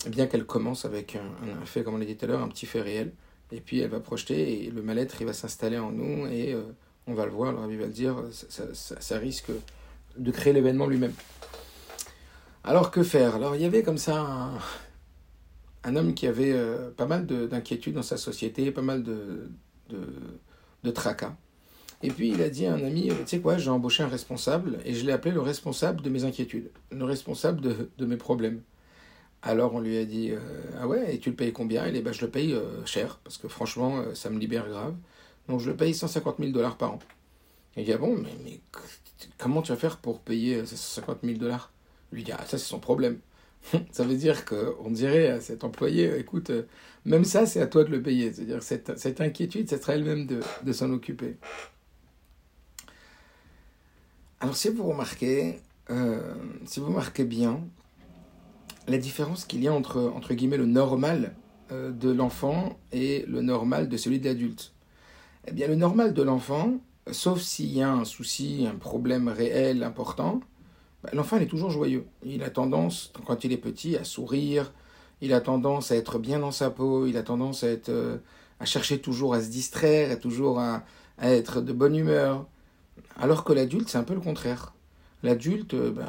bien 0.09 0.27
qu'elle 0.27 0.45
commence 0.45 0.85
avec 0.85 1.17
un, 1.17 1.65
fait, 1.65 1.83
comme 1.83 1.95
on 1.95 1.99
l'a 1.99 2.05
dit 2.05 2.17
tout 2.17 2.25
à 2.25 2.29
l'heure, 2.29 2.43
un 2.43 2.49
petit 2.49 2.67
fait 2.67 2.81
réel, 2.81 3.13
et 3.53 3.61
puis 3.61 3.81
elle 3.81 3.91
va 3.91 4.01
projeter, 4.01 4.65
et 4.65 4.71
le 4.71 4.83
mal-être, 4.83 5.17
il 5.21 5.27
va 5.27 5.33
s'installer 5.33 5.79
en 5.79 5.91
nous, 5.91 6.27
et 6.27 6.53
euh, 6.53 6.63
on 7.07 7.15
va 7.15 7.25
le 7.25 7.33
voir, 7.33 7.53
le 7.53 7.59
Rabbi 7.59 7.77
va 7.77 7.87
le 7.87 7.93
dire, 7.93 8.17
ça, 8.31 9.19
risque 9.19 9.51
de 10.17 10.31
créer 10.31 10.53
l'événement 10.53 10.87
lui-même. 10.87 11.15
Alors 12.63 12.91
que 12.91 13.03
faire? 13.03 13.35
Alors 13.35 13.55
il 13.57 13.63
y 13.63 13.67
avait 13.67 13.83
comme 13.83 13.99
ça 13.99 14.21
un, 14.21 14.59
homme 15.97 16.15
qui 16.15 16.27
avait 16.27 16.53
euh, 16.53 16.91
pas 16.91 17.07
mal 17.07 17.27
d'inquiétudes 17.27 17.95
dans 17.95 18.03
sa 18.03 18.17
société, 18.17 18.71
pas 18.71 18.83
mal 18.83 19.03
de, 19.03 19.51
de, 20.83 20.91
tracas. 20.91 21.35
Et 22.03 22.11
puis 22.11 22.31
il 22.31 22.43
a 22.43 22.51
dit 22.51 22.67
à 22.67 22.75
un 22.75 22.85
ami, 22.85 23.09
tu 23.09 23.15
sais 23.27 23.41
quoi, 23.41 23.57
j'ai 23.57 23.71
embauché 23.71 24.03
un 24.03 24.09
responsable, 24.09 24.79
et 24.85 24.95
je 24.95 25.07
l'ai 25.07 25.13
appelé 25.13 25.35
le 25.35 25.41
responsable 25.41 26.03
de 26.03 26.11
mes 26.11 26.25
inquiétudes, 26.25 26.71
le 26.91 27.05
responsable 27.05 27.61
de 27.61 28.07
mes 28.07 28.17
problèmes. 28.17 28.61
Alors 29.47 29.75
on 29.75 29.81
lui 29.81 29.99
a 29.99 30.07
dit 30.07 30.31
euh, 30.31 30.39
Ah 30.81 30.89
ouais, 30.89 31.15
et 31.15 31.19
tu 31.19 31.31
le 31.31 31.37
payes 31.37 31.53
combien? 31.53 31.87
Il 31.87 31.93
dit 31.93 32.01
bah, 32.01 32.13
Je 32.13 32.23
le 32.23 32.31
paye 32.31 32.55
euh, 32.55 32.85
cher, 32.87 33.21
parce 33.23 33.37
que 33.37 33.47
franchement, 33.47 33.99
euh, 33.99 34.15
ça 34.15 34.31
me 34.31 34.39
libère 34.39 34.69
grave. 34.69 34.95
Donc 35.49 35.61
je 35.61 35.71
le 35.71 35.77
paye 35.77 35.95
150 35.95 36.39
000 36.39 36.51
dollars 36.51 36.79
par 36.79 36.93
an. 36.93 36.99
Il 37.77 37.85
dit 37.85 37.93
Ah 37.93 37.99
bon, 37.99 38.17
mais, 38.17 38.61
comment 39.39 39.61
tu 39.61 39.71
vas 39.73 39.79
faire 39.79 39.99
pour 39.99 40.21
payer 40.21 40.65
150 40.65 41.19
000 41.23 41.39
dollars? 41.39 41.73
Il 42.11 42.17
lui 42.17 42.25
dit 42.25 42.33
Ah, 42.33 42.41
ça 42.47 42.57
c'est 42.57 42.65
son 42.65 42.81
problème. 42.81 43.19
Ça 43.93 44.05
veut 44.05 44.17
dire 44.17 44.45
qu'on 44.45 44.91
dirait 44.91 45.29
à 45.29 45.41
cet 45.41 45.65
employé 45.65 46.17
Écoute, 46.19 46.51
même 47.05 47.25
ça 47.25 47.47
c'est 47.47 47.61
à 47.61 47.67
toi 47.67 47.85
de 47.85 47.91
le 47.91 48.03
payer. 48.03 48.33
C'est-à-dire 48.33 48.63
cette, 48.63 48.99
cette 48.99 49.21
inquiétude, 49.21 49.69
c'est 49.69 49.89
à 49.89 49.95
elle-même 49.95 50.27
de, 50.27 50.41
de 50.63 50.73
s'en 50.73 50.91
occuper. 50.91 51.37
Alors 54.41 54.57
si 54.57 54.69
vous 54.69 54.87
remarquez, 54.87 55.61
si 56.67 56.81
vous 56.81 56.95
bien, 57.25 57.61
la 58.87 58.99
différence 58.99 59.45
qu'il 59.45 59.63
y 59.63 59.69
a 59.69 59.73
entre, 59.73 60.13
entre 60.15 60.35
guillemets, 60.35 60.57
le 60.57 60.67
normal 60.67 61.35
euh, 61.73 61.91
de 61.91 62.11
l'enfant 62.11 62.79
et 62.93 63.25
le 63.27 63.41
normal 63.41 63.89
de 63.89 63.97
celui 63.97 64.21
de 64.21 64.27
l'adulte. 64.27 64.73
Eh 65.47 65.53
bien, 65.53 65.69
le 65.69 65.77
normal 65.77 66.15
de 66.15 66.23
l'enfant, 66.23 66.75
sauf 67.11 67.41
s'il 67.41 67.73
y 67.73 67.83
a 67.83 67.91
un 67.91 68.05
souci, 68.05 68.67
un 68.71 68.77
problème 68.77 69.29
réel, 69.29 69.83
important, 69.83 70.41
bah, 71.05 71.11
l'enfant 71.13 71.37
est 71.37 71.47
toujours 71.47 71.71
joyeux. 71.71 72.07
Il 72.25 72.43
a 72.43 72.51
tendance, 72.51 73.13
quand 73.27 73.45
il 73.45 73.53
est 73.53 73.59
petit, 73.59 73.97
à 73.97 74.05
sourire, 74.05 74.73
il 75.21 75.33
a 75.33 75.41
tendance 75.41 75.91
à 75.91 75.97
être 75.97 76.19
bien 76.19 76.39
dans 76.41 76.51
sa 76.51 76.71
peau, 76.71 77.07
il 77.07 77.17
a 77.17 77.23
tendance 77.23 77.63
à, 77.63 77.69
être, 77.69 77.91
euh, 77.91 78.17
à 78.59 78.65
chercher 78.65 79.01
toujours 79.01 79.35
à 79.35 79.41
se 79.41 79.49
distraire, 79.49 80.11
à 80.11 80.17
toujours 80.17 80.59
à, 80.59 80.83
être 81.21 81.61
de 81.61 81.73
bonne 81.73 81.95
humeur. 81.95 82.47
Alors 83.17 83.45
que 83.45 83.53
l'adulte, 83.53 83.89
c'est 83.89 83.99
un 83.99 84.05
peu 84.05 84.15
le 84.15 84.21
contraire. 84.21 84.75
L'adulte, 85.23 85.75
ben, 85.75 86.09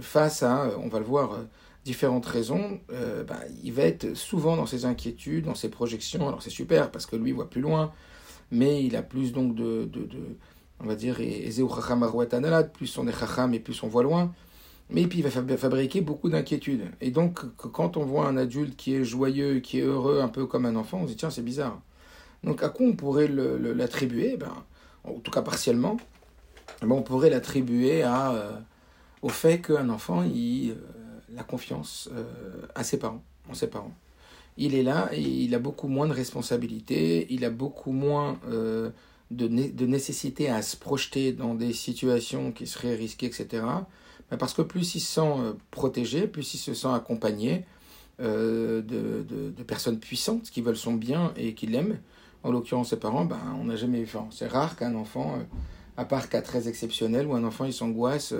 face 0.00 0.42
à, 0.42 0.66
euh, 0.66 0.76
on 0.78 0.88
va 0.88 0.98
le 0.98 1.04
voir, 1.04 1.32
euh, 1.32 1.44
différentes 1.84 2.26
raisons, 2.26 2.80
euh, 2.92 3.24
bah, 3.24 3.40
il 3.62 3.72
va 3.72 3.82
être 3.82 4.14
souvent 4.14 4.56
dans 4.56 4.66
ses 4.66 4.84
inquiétudes, 4.84 5.44
dans 5.44 5.54
ses 5.54 5.68
projections. 5.68 6.26
Alors 6.28 6.42
c'est 6.42 6.50
super 6.50 6.90
parce 6.90 7.06
que 7.06 7.16
lui 7.16 7.32
voit 7.32 7.50
plus 7.50 7.60
loin, 7.60 7.92
mais 8.50 8.84
il 8.84 8.96
a 8.96 9.02
plus 9.02 9.32
donc 9.32 9.54
de 9.54 9.88
on 10.80 10.86
va 10.86 10.94
dire, 10.94 11.16
plus 12.72 12.98
on 12.98 13.06
est 13.08 13.12
chacham 13.12 13.54
et 13.54 13.60
plus 13.60 13.82
on 13.82 13.88
voit 13.88 14.02
loin. 14.02 14.32
Mais 14.90 15.06
puis 15.06 15.18
il 15.18 15.26
va 15.26 15.56
fabriquer 15.56 16.00
beaucoup 16.00 16.30
d'inquiétudes. 16.30 16.86
Et 17.00 17.10
donc 17.10 17.40
quand 17.56 17.96
on 17.96 18.04
voit 18.04 18.26
un 18.26 18.36
adulte 18.36 18.76
qui 18.76 18.94
est 18.94 19.04
joyeux, 19.04 19.60
qui 19.60 19.80
est 19.80 19.82
heureux, 19.82 20.20
un 20.20 20.28
peu 20.28 20.46
comme 20.46 20.64
un 20.64 20.76
enfant, 20.76 21.00
on 21.02 21.06
se 21.06 21.10
dit 21.12 21.16
tiens 21.16 21.30
c'est 21.30 21.42
bizarre. 21.42 21.80
Donc 22.42 22.62
à 22.62 22.70
quoi 22.70 22.86
on 22.86 22.94
pourrait 22.94 23.28
l'attribuer? 23.28 24.36
Ben, 24.36 24.52
En 25.04 25.14
tout 25.20 25.30
cas 25.30 25.42
partiellement, 25.42 25.98
ben, 26.80 26.92
on 26.92 27.02
pourrait 27.02 27.30
l'attribuer 27.30 28.02
à 28.02 28.62
au 29.22 29.28
fait 29.28 29.60
qu'un 29.60 29.88
enfant, 29.88 30.22
il, 30.22 30.70
euh, 30.70 31.42
confiance 31.46 32.08
euh, 32.12 32.24
à 32.74 32.84
ses 32.84 32.98
parents, 32.98 33.22
en 33.50 33.54
ses 33.54 33.68
parents. 33.68 33.94
Il 34.56 34.74
est 34.74 34.82
là 34.82 35.08
et 35.12 35.20
il 35.20 35.54
a 35.54 35.58
beaucoup 35.58 35.88
moins 35.88 36.06
de 36.06 36.12
responsabilités, 36.12 37.26
il 37.30 37.44
a 37.44 37.50
beaucoup 37.50 37.92
moins 37.92 38.38
euh, 39.32 39.48
de, 39.72 39.86
nécessité 39.86 40.48
à 40.48 40.62
se 40.62 40.76
projeter 40.76 41.32
dans 41.32 41.54
des 41.54 41.72
situations 41.72 42.52
qui 42.52 42.66
seraient 42.66 42.94
risquées, 42.94 43.26
etc. 43.26 43.64
parce 44.38 44.54
que 44.54 44.62
plus 44.62 44.94
il 44.94 45.00
se 45.00 45.14
sent 45.14 45.54
protégé, 45.70 46.26
plus 46.26 46.54
il 46.54 46.58
se 46.58 46.74
sent 46.74 46.88
accompagné 46.88 47.64
de, 48.18 48.84
de, 48.86 49.50
de, 49.50 49.62
personnes 49.62 50.00
puissantes 50.00 50.50
qui 50.50 50.60
veulent 50.60 50.76
son 50.76 50.94
bien 50.94 51.32
et 51.36 51.54
qui 51.54 51.66
l'aiment, 51.66 51.98
en 52.42 52.50
l'occurrence 52.50 52.90
ses 52.90 52.98
parents, 52.98 53.24
ben, 53.24 53.40
on 53.60 53.64
n'a 53.64 53.76
jamais 53.76 54.00
eu. 54.00 54.08
c'est 54.30 54.48
rare 54.48 54.76
qu'un 54.76 54.94
enfant, 54.96 55.38
à 55.96 56.04
part 56.04 56.28
cas 56.28 56.42
très 56.42 56.68
exceptionnels, 56.68 57.26
où 57.26 57.34
un 57.34 57.44
enfant 57.44 57.64
il 57.64 57.72
s'angoisse 57.72 58.34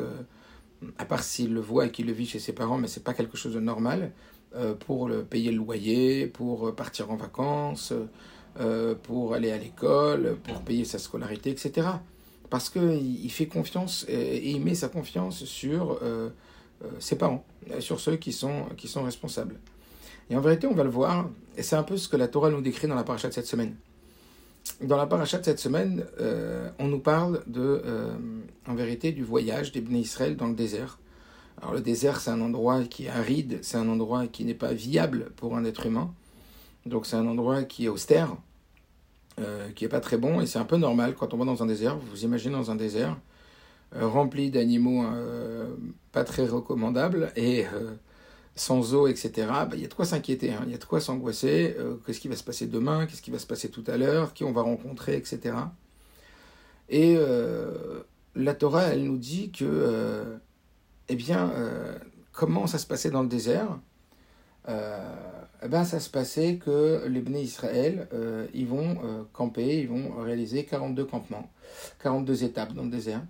à 0.99 1.05
part 1.05 1.23
s'il 1.23 1.55
le 1.55 1.61
voit 1.61 1.87
et 1.87 1.91
qu'il 1.91 2.07
le 2.07 2.13
vit 2.13 2.27
chez 2.27 2.39
ses 2.39 2.53
parents, 2.53 2.79
mais 2.79 2.89
c'est 2.89 3.05
pas 3.05 3.15
quelque 3.15 3.37
chose 3.37 3.55
de 3.55 3.61
normal, 3.61 4.13
euh, 4.55 4.75
pour 4.75 5.09
le, 5.09 5.25
payer 5.25 5.51
le 5.51 5.59
loyer, 5.59 6.27
pour 6.27 6.75
partir 6.75 7.11
en 7.11 7.17
vacances, 7.17 7.93
euh, 8.61 8.95
pour 8.95 9.35
aller 9.35 9.51
à 9.51 9.59
l'école, 9.59 10.37
pour 10.45 10.61
payer 10.63 10.85
sa 10.85 10.99
scolarité, 10.99 11.51
etc. 11.51 11.89
Parce 12.51 12.71
qu'il 12.71 13.25
il 13.25 13.31
fait 13.31 13.47
confiance 13.47 14.05
et, 14.09 14.51
il 14.51 14.65
met 14.65 14.75
sa 14.75 14.89
confiance 14.89 15.45
sur 15.45 15.99
euh, 16.03 16.31
ses 16.99 17.17
parents, 17.17 17.45
sur 17.81 18.01
ceux 18.01 18.17
qui 18.17 18.33
sont, 18.33 18.65
qui 18.77 18.89
sont 18.89 19.03
responsables. 19.03 19.59
Et 20.31 20.37
en 20.37 20.41
vérité, 20.41 20.67
on 20.67 20.75
va 20.75 20.85
le 20.85 20.91
voir, 20.91 21.29
et 21.57 21.63
c'est 21.63 21.77
un 21.77 21.83
peu 21.83 21.97
ce 21.97 22.09
que 22.09 22.17
la 22.17 22.29
Torah 22.29 22.51
nous 22.51 22.61
décrit 22.61 22.87
dans 22.87 22.95
la 22.95 23.05
paracha 23.05 23.29
de 23.29 23.35
cette 23.35 23.47
semaine 23.47 23.75
dans 24.81 24.97
la 24.97 25.07
paracha 25.07 25.39
de 25.39 25.45
cette 25.45 25.59
semaine, 25.59 26.05
euh, 26.21 26.71
on 26.79 26.89
nous 26.89 27.01
parle 27.01 27.43
de, 27.47 27.83
euh, 27.85 28.15
en 28.67 28.75
vérité, 28.75 29.13
du 29.13 29.25
voyage 29.25 29.73
des 29.73 29.81
Bnei 29.81 30.01
Israël 30.01 30.37
dans 30.37 30.47
le 30.47 30.55
désert. 30.55 30.99
Alors 31.61 31.75
le 31.75 31.81
désert, 31.81 32.21
c'est 32.21 32.31
un 32.31 32.41
endroit 32.41 32.85
qui 32.85 33.07
est 33.07 33.09
aride, 33.09 33.59
c'est 33.63 33.77
un 33.77 33.89
endroit 33.89 34.27
qui 34.27 34.45
n'est 34.45 34.55
pas 34.55 34.73
viable 34.73 35.31
pour 35.37 35.57
un 35.57 35.65
être 35.65 35.87
humain. 35.87 36.13
Donc 36.87 37.07
c'est 37.07 37.17
un 37.17 37.27
endroit 37.27 37.65
qui 37.65 37.87
est 37.87 37.89
austère, 37.89 38.37
euh, 39.41 39.71
qui 39.71 39.85
est 39.85 39.89
pas 39.89 40.01
très 40.01 40.19
bon, 40.19 40.41
et 40.41 40.47
c'est 40.47 40.59
un 40.59 40.65
peu 40.65 40.77
normal 40.77 41.15
quand 41.15 41.35
on 41.35 41.37
va 41.37 41.45
dans 41.45 41.63
un 41.63 41.67
désert. 41.67 41.97
Vous 41.97 42.07
vous 42.11 42.25
imaginez 42.25 42.55
dans 42.55 42.71
un 42.71 42.77
désert 42.77 43.17
rempli 43.99 44.51
d'animaux 44.51 45.07
pas 46.13 46.23
très 46.23 46.47
recommandables 46.47 47.33
et 47.37 47.65
sans 48.59 48.95
eau, 48.95 49.07
etc., 49.07 49.47
bah, 49.49 49.71
il 49.75 49.81
y 49.81 49.85
a 49.85 49.89
de 49.89 49.95
quoi 49.95 50.05
s'inquiéter, 50.05 50.53
hein. 50.53 50.63
il 50.67 50.73
y 50.73 50.75
a 50.75 50.79
de 50.79 50.85
quoi 50.85 51.01
s'angoisser, 51.01 51.77
euh, 51.79 51.97
qu'est-ce 52.05 52.21
qui 52.21 52.29
va 52.29 52.37
se 52.37 52.45
passer 52.45 52.67
demain, 52.67 53.07
qu'est-ce 53.07 53.23
qui 53.23 53.31
va 53.31 53.39
se 53.39 53.47
passer 53.47 53.71
tout 53.71 53.85
à 53.87 53.97
l'heure, 53.97 54.35
qui 54.35 54.45
on 54.45 54.53
va 54.53 54.63
rencontrer, 54.63 55.17
etc. 55.17 55.55
Et 56.89 57.15
euh, 57.17 58.03
la 58.35 58.55
Torah, 58.55 58.85
elle 58.85 59.05
nous 59.05 59.19
dit 59.19 59.51
que, 59.51 59.65
euh, 59.65 60.37
eh 61.09 61.17
bien, 61.17 61.53
comment 62.33 62.67
ça 62.67 62.79
se 62.79 62.87
passait 62.87 63.11
dans 63.11 63.23
le 63.23 63.29
désert? 63.29 63.79
Ben, 64.69 65.85
ça 65.85 65.99
se 65.99 66.11
passait 66.11 66.57
que 66.57 67.05
les 67.09 67.21
Bnei 67.21 67.43
Israël, 67.43 68.07
ils 68.55 68.67
vont 68.67 69.27
camper, 69.33 69.81
ils 69.81 69.89
vont 69.89 70.23
réaliser 70.23 70.65
42 70.65 71.05
campements, 71.05 71.51
42 72.03 72.45
étapes 72.45 72.75
dans 72.75 72.85
le 72.85 72.91
désert. 72.91 73.23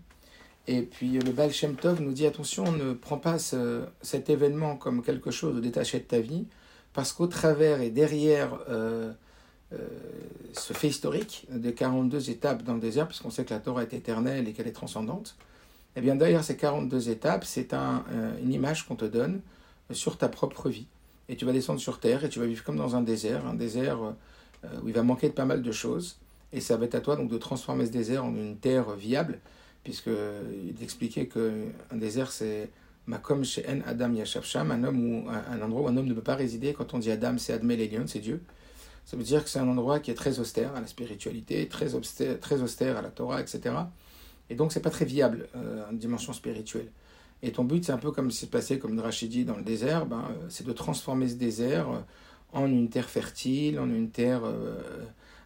Et 0.68 0.82
puis 0.82 1.12
le 1.12 1.32
Baal 1.32 1.50
Shem 1.50 1.76
Tov 1.76 2.02
nous 2.02 2.12
dit 2.12 2.26
attention, 2.26 2.70
ne 2.70 2.92
prends 2.92 3.16
pas 3.16 3.38
cet 3.38 4.28
événement 4.28 4.76
comme 4.76 5.02
quelque 5.02 5.30
chose 5.30 5.54
de 5.54 5.60
détaché 5.60 5.98
de 5.98 6.04
ta 6.04 6.20
vie, 6.20 6.44
parce 6.92 7.14
qu'au 7.14 7.26
travers 7.26 7.80
et 7.80 7.88
derrière 7.88 8.58
euh, 8.68 9.12
ce 10.52 10.74
fait 10.74 10.88
historique 10.88 11.46
des 11.50 11.72
42 11.72 12.28
étapes 12.28 12.62
dans 12.64 12.74
le 12.74 12.80
désert, 12.80 13.08
puisqu'on 13.08 13.30
sait 13.30 13.46
que 13.46 13.54
la 13.54 13.60
Torah 13.60 13.82
est 13.82 13.94
éternelle 13.94 14.46
et 14.46 14.52
qu'elle 14.52 14.68
est 14.68 14.72
transcendante, 14.72 15.36
eh 15.96 16.02
bien 16.02 16.16
d'ailleurs 16.16 16.44
ces 16.44 16.58
42 16.58 17.08
étapes, 17.08 17.44
c'est 17.44 17.72
un, 17.72 18.04
une 18.42 18.52
image 18.52 18.86
qu'on 18.86 18.96
te 18.96 19.06
donne 19.06 19.40
sur 19.90 20.18
ta 20.18 20.28
propre 20.28 20.68
vie. 20.68 20.86
Et 21.28 21.36
tu 21.36 21.44
vas 21.44 21.52
descendre 21.52 21.80
sur 21.80 22.00
terre 22.00 22.24
et 22.24 22.28
tu 22.28 22.38
vas 22.38 22.46
vivre 22.46 22.64
comme 22.64 22.76
dans 22.76 22.96
un 22.96 23.02
désert, 23.02 23.46
un 23.46 23.54
désert 23.54 23.98
où 24.82 24.88
il 24.88 24.94
va 24.94 25.02
manquer 25.02 25.28
de 25.28 25.34
pas 25.34 25.44
mal 25.44 25.62
de 25.62 25.72
choses. 25.72 26.18
Et 26.52 26.60
ça 26.60 26.76
va 26.76 26.86
être 26.86 26.94
à 26.94 27.00
toi 27.00 27.16
donc 27.16 27.30
de 27.30 27.38
transformer 27.38 27.86
ce 27.86 27.90
désert 27.90 28.24
en 28.24 28.34
une 28.34 28.56
terre 28.56 28.92
viable, 28.92 29.38
puisqu'il 29.84 30.82
expliquait 30.82 31.26
qu'un 31.26 31.96
désert 31.96 32.30
c'est 32.30 32.70
Makom 33.06 33.42
En 33.66 33.80
Adam 33.86 34.12
Yashavsham, 34.12 34.70
un 34.70 34.84
homme 34.84 35.24
ou 35.24 35.28
un 35.28 35.62
endroit 35.62 35.82
où 35.82 35.88
un 35.88 35.96
homme 35.96 36.06
ne 36.06 36.14
peut 36.14 36.22
pas 36.22 36.34
résider. 36.34 36.72
Quand 36.74 36.94
on 36.94 36.98
dit 36.98 37.10
Adam, 37.10 37.36
c'est 37.38 37.52
Admel 37.52 37.88
c'est 38.06 38.20
Dieu. 38.20 38.42
Ça 39.06 39.16
veut 39.16 39.22
dire 39.22 39.42
que 39.42 39.48
c'est 39.48 39.58
un 39.58 39.68
endroit 39.68 40.00
qui 40.00 40.10
est 40.10 40.14
très 40.14 40.38
austère 40.38 40.74
à 40.76 40.82
la 40.82 40.86
spiritualité, 40.86 41.66
très 41.66 41.94
austère, 41.94 42.96
à 42.98 43.02
la 43.02 43.08
Torah, 43.08 43.40
etc. 43.40 43.74
Et 44.50 44.54
donc 44.54 44.70
c'est 44.70 44.80
pas 44.80 44.90
très 44.90 45.06
viable 45.06 45.48
euh, 45.56 45.88
en 45.88 45.94
dimension 45.94 46.34
spirituelle. 46.34 46.88
Et 47.42 47.52
ton 47.52 47.64
but, 47.64 47.84
c'est 47.84 47.92
un 47.92 47.98
peu 47.98 48.10
comme 48.10 48.30
s'est 48.30 48.48
passé 48.48 48.78
comme 48.78 48.96
Drachidi 48.96 49.44
dans 49.44 49.56
le 49.56 49.62
désert, 49.62 50.06
ben, 50.06 50.24
euh, 50.30 50.46
c'est 50.48 50.66
de 50.66 50.72
transformer 50.72 51.28
ce 51.28 51.34
désert 51.34 51.90
euh, 51.90 51.98
en 52.52 52.66
une 52.66 52.88
terre 52.88 53.08
fertile, 53.08 53.78
en 53.78 53.88
une 53.88 54.10
terre 54.10 54.42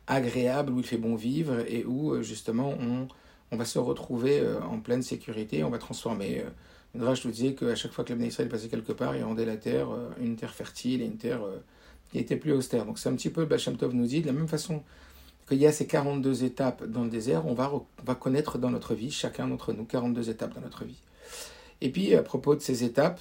agréable 0.07 0.73
où 0.73 0.79
il 0.79 0.87
fait 0.87 0.99
bon 0.99 1.17
vivre 1.17 1.59
et 1.67 1.85
où 1.85 2.23
justement 2.23 2.75
on, 2.79 3.09
on 3.51 3.57
va 3.57 3.65
se 3.65 3.81
retrouver 3.81 4.41
en 4.71 4.79
pleine 4.79 5.03
sécurité, 5.03 5.65
on 5.65 5.71
va 5.71 5.79
transformer. 5.79 6.45
Drach 6.95 7.25
nous 7.25 7.33
disait 7.33 7.55
qu'à 7.55 7.75
chaque 7.75 7.91
fois 7.91 8.05
que 8.05 8.13
le 8.13 8.25
Israël 8.25 8.49
passait 8.49 8.69
quelque 8.69 8.93
part, 8.93 9.17
il 9.17 9.25
rendait 9.25 9.45
la 9.45 9.57
terre 9.57 9.89
une 10.21 10.37
terre 10.37 10.55
fertile 10.55 11.03
et 11.03 11.07
une 11.07 11.17
terre 11.17 11.41
qui 12.13 12.19
était 12.19 12.37
plus 12.37 12.53
austère. 12.53 12.85
Donc 12.85 13.01
c'est 13.01 13.09
un 13.09 13.15
petit 13.15 13.31
peu, 13.31 13.47
Bachem 13.47 13.77
Tov 13.77 13.95
nous 13.95 14.07
dit, 14.07 14.21
de 14.21 14.27
la 14.27 14.33
même 14.33 14.49
façon 14.49 14.83
qu'il 15.49 15.59
y 15.59 15.67
a 15.67 15.73
ces 15.73 15.87
42 15.87 16.45
étapes 16.45 16.85
dans 16.85 17.05
le 17.05 17.11
désert, 17.11 17.47
on 17.47 17.55
va, 17.55 17.73
va 18.05 18.15
connaître 18.15 18.59
dans 18.59 18.71
notre 18.71 18.95
vie, 18.95 19.11
chacun 19.11 19.49
d'entre 19.49 19.73
nous, 19.73 19.85
42 19.85 20.31
étapes 20.31 20.55
dans 20.55 20.61
notre 20.61 20.85
vie. 20.85 21.01
Et 21.83 21.91
puis, 21.91 22.15
à 22.15 22.23
propos 22.23 22.55
de 22.55 22.61
ces 22.61 22.85
étapes, 22.85 23.21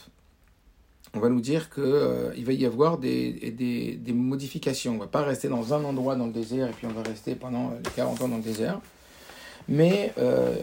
on 1.16 1.20
va 1.20 1.30
nous 1.30 1.42
dire 1.42 1.72
qu'il 1.72 1.84
euh, 1.84 2.32
va 2.38 2.54
y 2.54 2.66
avoir 2.66 3.00
des, 3.00 4.00
modifications. 4.14 4.92
On 4.92 4.96
ne 4.96 5.00
va 5.00 5.08
pas 5.08 5.24
rester 5.24 5.50
dans 5.50 5.74
un 5.74 5.84
endroit 5.84 6.16
dans 6.16 6.28
le 6.28 6.32
désert 6.32 6.70
et 6.70 6.72
puis 6.72 6.86
on 6.86 6.94
va 6.94 7.02
rester 7.02 7.34
pendant 7.34 7.72
les 7.72 7.90
40 7.96 8.22
ans 8.22 8.28
dans 8.28 8.38
le 8.38 8.44
désert. 8.44 8.80
Mais 9.68 10.14
euh, 10.20 10.56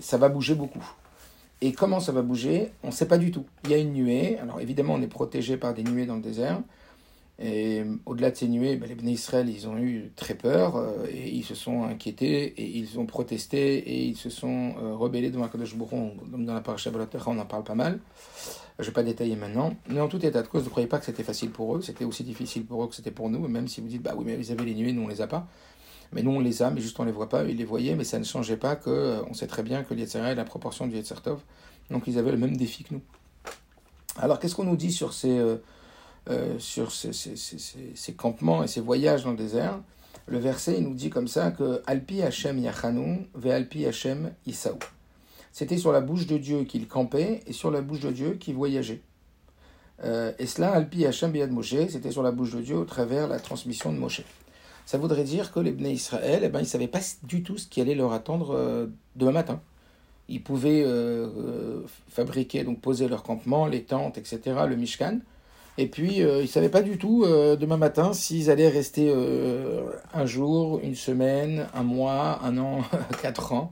ça 0.00 0.18
va 0.18 0.28
bouger 0.28 0.54
beaucoup. 0.54 0.86
Et 1.62 1.72
comment 1.72 1.98
ça 1.98 2.12
va 2.12 2.20
bouger? 2.20 2.72
On 2.82 2.88
ne 2.88 2.92
sait 2.92 3.08
pas 3.08 3.16
du 3.16 3.30
tout. 3.30 3.46
Il 3.64 3.70
y 3.70 3.74
a 3.74 3.78
une 3.78 3.94
nuée. 3.94 4.38
Alors 4.38 4.60
évidemment, 4.60 4.94
on 4.94 5.02
est 5.02 5.08
protégé 5.08 5.56
par 5.56 5.72
des 5.72 5.82
nuées 5.82 6.04
dans 6.04 6.16
le 6.16 6.22
désert. 6.22 6.60
Et 7.38 7.82
au-delà 8.06 8.30
de 8.30 8.36
ces 8.36 8.48
nuées, 8.48 8.76
ben, 8.76 8.88
les 8.88 8.94
Bnei 8.94 9.12
Israël, 9.12 9.48
ils 9.48 9.68
ont 9.68 9.76
eu 9.76 10.10
très 10.16 10.34
peur 10.34 10.76
euh, 10.76 11.04
et 11.10 11.28
ils 11.28 11.44
se 11.44 11.54
sont 11.54 11.84
inquiétés 11.84 12.44
et 12.56 12.78
ils 12.78 12.98
ont 12.98 13.04
protesté 13.04 13.76
et 13.76 14.04
ils 14.04 14.16
se 14.16 14.30
sont 14.30 14.74
euh, 14.82 14.94
rebellés 14.94 15.30
devant 15.30 15.44
Akadosh 15.44 15.74
Bourron. 15.74 16.14
Dans 16.26 16.54
la 16.54 16.62
paracha 16.62 16.90
on 17.26 17.38
en 17.38 17.44
parle 17.44 17.64
pas 17.64 17.74
mal. 17.74 18.00
Je 18.78 18.84
ne 18.84 18.86
vais 18.86 18.92
pas 18.92 19.02
détailler 19.02 19.36
maintenant. 19.36 19.74
Mais 19.88 20.00
en 20.00 20.08
tout 20.08 20.24
état 20.24 20.42
de 20.42 20.48
cause, 20.48 20.64
ne 20.64 20.70
croyez 20.70 20.88
pas 20.88 20.98
que 20.98 21.04
c'était 21.04 21.22
facile 21.22 21.50
pour 21.50 21.76
eux. 21.76 21.82
C'était 21.82 22.04
aussi 22.06 22.24
difficile 22.24 22.64
pour 22.64 22.82
eux 22.82 22.88
que 22.88 22.94
c'était 22.94 23.10
pour 23.10 23.28
nous. 23.28 23.46
Même 23.48 23.68
si 23.68 23.82
vous 23.82 23.88
dites, 23.88 24.02
bah 24.02 24.14
oui, 24.16 24.24
mais 24.26 24.38
ils 24.38 24.50
avaient 24.52 24.64
les 24.64 24.74
nuées, 24.74 24.92
nous 24.92 25.02
on 25.02 25.08
les 25.08 25.20
a 25.20 25.26
pas. 25.26 25.46
Mais 26.12 26.22
nous 26.22 26.30
on 26.30 26.40
les 26.40 26.62
a, 26.62 26.70
mais 26.70 26.80
juste 26.80 26.98
on 27.00 27.04
les 27.04 27.12
voit 27.12 27.28
pas. 27.28 27.44
Ils 27.44 27.56
les 27.56 27.64
voyaient, 27.64 27.96
mais 27.96 28.04
ça 28.04 28.18
ne 28.18 28.24
changeait 28.24 28.56
pas 28.56 28.76
que 28.76 28.88
euh, 28.88 29.22
on 29.28 29.34
sait 29.34 29.46
très 29.46 29.62
bien 29.62 29.82
que 29.82 29.92
l'Yetzera 29.92 30.32
est 30.32 30.34
la 30.34 30.44
proportion 30.44 30.86
du 30.86 30.96
Yetzertov. 30.96 31.40
Donc 31.90 32.04
ils 32.06 32.18
avaient 32.18 32.32
le 32.32 32.38
même 32.38 32.56
défi 32.56 32.84
que 32.84 32.94
nous. 32.94 33.02
Alors 34.18 34.38
qu'est-ce 34.38 34.54
qu'on 34.54 34.64
nous 34.64 34.76
dit 34.76 34.92
sur 34.92 35.12
ces 35.12 35.38
euh, 36.28 36.58
sur 36.58 36.90
ces, 36.90 38.14
campements 38.16 38.64
et 38.64 38.66
ces 38.66 38.80
voyages 38.80 39.22
dans 39.22 39.30
le 39.30 39.36
désert, 39.36 39.80
le 40.26 40.38
verset 40.38 40.80
nous 40.80 40.92
dit 40.92 41.08
comme 41.08 41.28
ça 41.28 41.52
que 41.52 41.82
Alpi 41.86 42.20
Hashem 42.20 42.58
Yachanu 42.58 43.28
ve 43.34 43.46
Alpi 43.46 43.86
Hashem 43.86 44.32
Isaou. 44.44 44.78
C'était 45.52 45.78
sur 45.78 45.92
la 45.92 46.00
bouche 46.00 46.26
de 46.26 46.36
Dieu 46.36 46.64
qu'il 46.64 46.88
campait 46.88 47.42
et 47.46 47.52
sur 47.52 47.70
la 47.70 47.80
bouche 47.80 48.00
de 48.00 48.10
Dieu 48.10 48.32
qu'il 48.32 48.56
voyageait. 48.56 49.02
Euh, 50.02 50.32
et 50.40 50.46
cela, 50.46 50.72
Alpi 50.72 51.06
Hashem 51.06 51.30
Biad 51.30 51.52
Moshe, 51.52 51.86
c'était 51.88 52.10
sur 52.10 52.24
la 52.24 52.32
bouche 52.32 52.54
de 52.54 52.60
Dieu 52.60 52.76
au 52.76 52.84
travers 52.84 53.28
la 53.28 53.38
transmission 53.38 53.92
de 53.92 53.98
Moshe. 53.98 54.22
Ça 54.84 54.98
voudrait 54.98 55.22
dire 55.22 55.52
que 55.52 55.60
les 55.60 55.70
Bnei 55.70 55.92
Israël, 55.92 56.40
eh 56.42 56.48
ben, 56.48 56.58
ils 56.58 56.62
ne 56.62 56.68
savaient 56.68 56.88
pas 56.88 57.00
du 57.22 57.44
tout 57.44 57.56
ce 57.56 57.68
qui 57.68 57.80
allait 57.80 57.94
leur 57.94 58.12
attendre 58.12 58.50
euh, 58.50 58.88
demain 59.14 59.30
matin. 59.32 59.60
Ils 60.28 60.42
pouvaient 60.42 60.84
fabriquer, 62.08 62.64
donc 62.64 62.80
poser 62.80 63.06
leur 63.06 63.22
campement, 63.22 63.66
les 63.66 63.84
tentes, 63.84 64.18
etc., 64.18 64.40
le 64.68 64.74
Mishkan, 64.74 65.20
et 65.78 65.86
puis, 65.86 66.22
euh, 66.22 66.38
ils 66.38 66.42
ne 66.42 66.46
savaient 66.46 66.70
pas 66.70 66.82
du 66.82 66.96
tout 66.96 67.24
euh, 67.24 67.56
demain 67.56 67.76
matin 67.76 68.14
s'ils 68.14 68.50
allaient 68.50 68.68
rester 68.68 69.12
euh, 69.14 69.90
un 70.14 70.24
jour, 70.24 70.80
une 70.82 70.94
semaine, 70.94 71.66
un 71.74 71.82
mois, 71.82 72.40
un 72.42 72.56
an, 72.56 72.82
quatre 73.22 73.52
ans. 73.52 73.70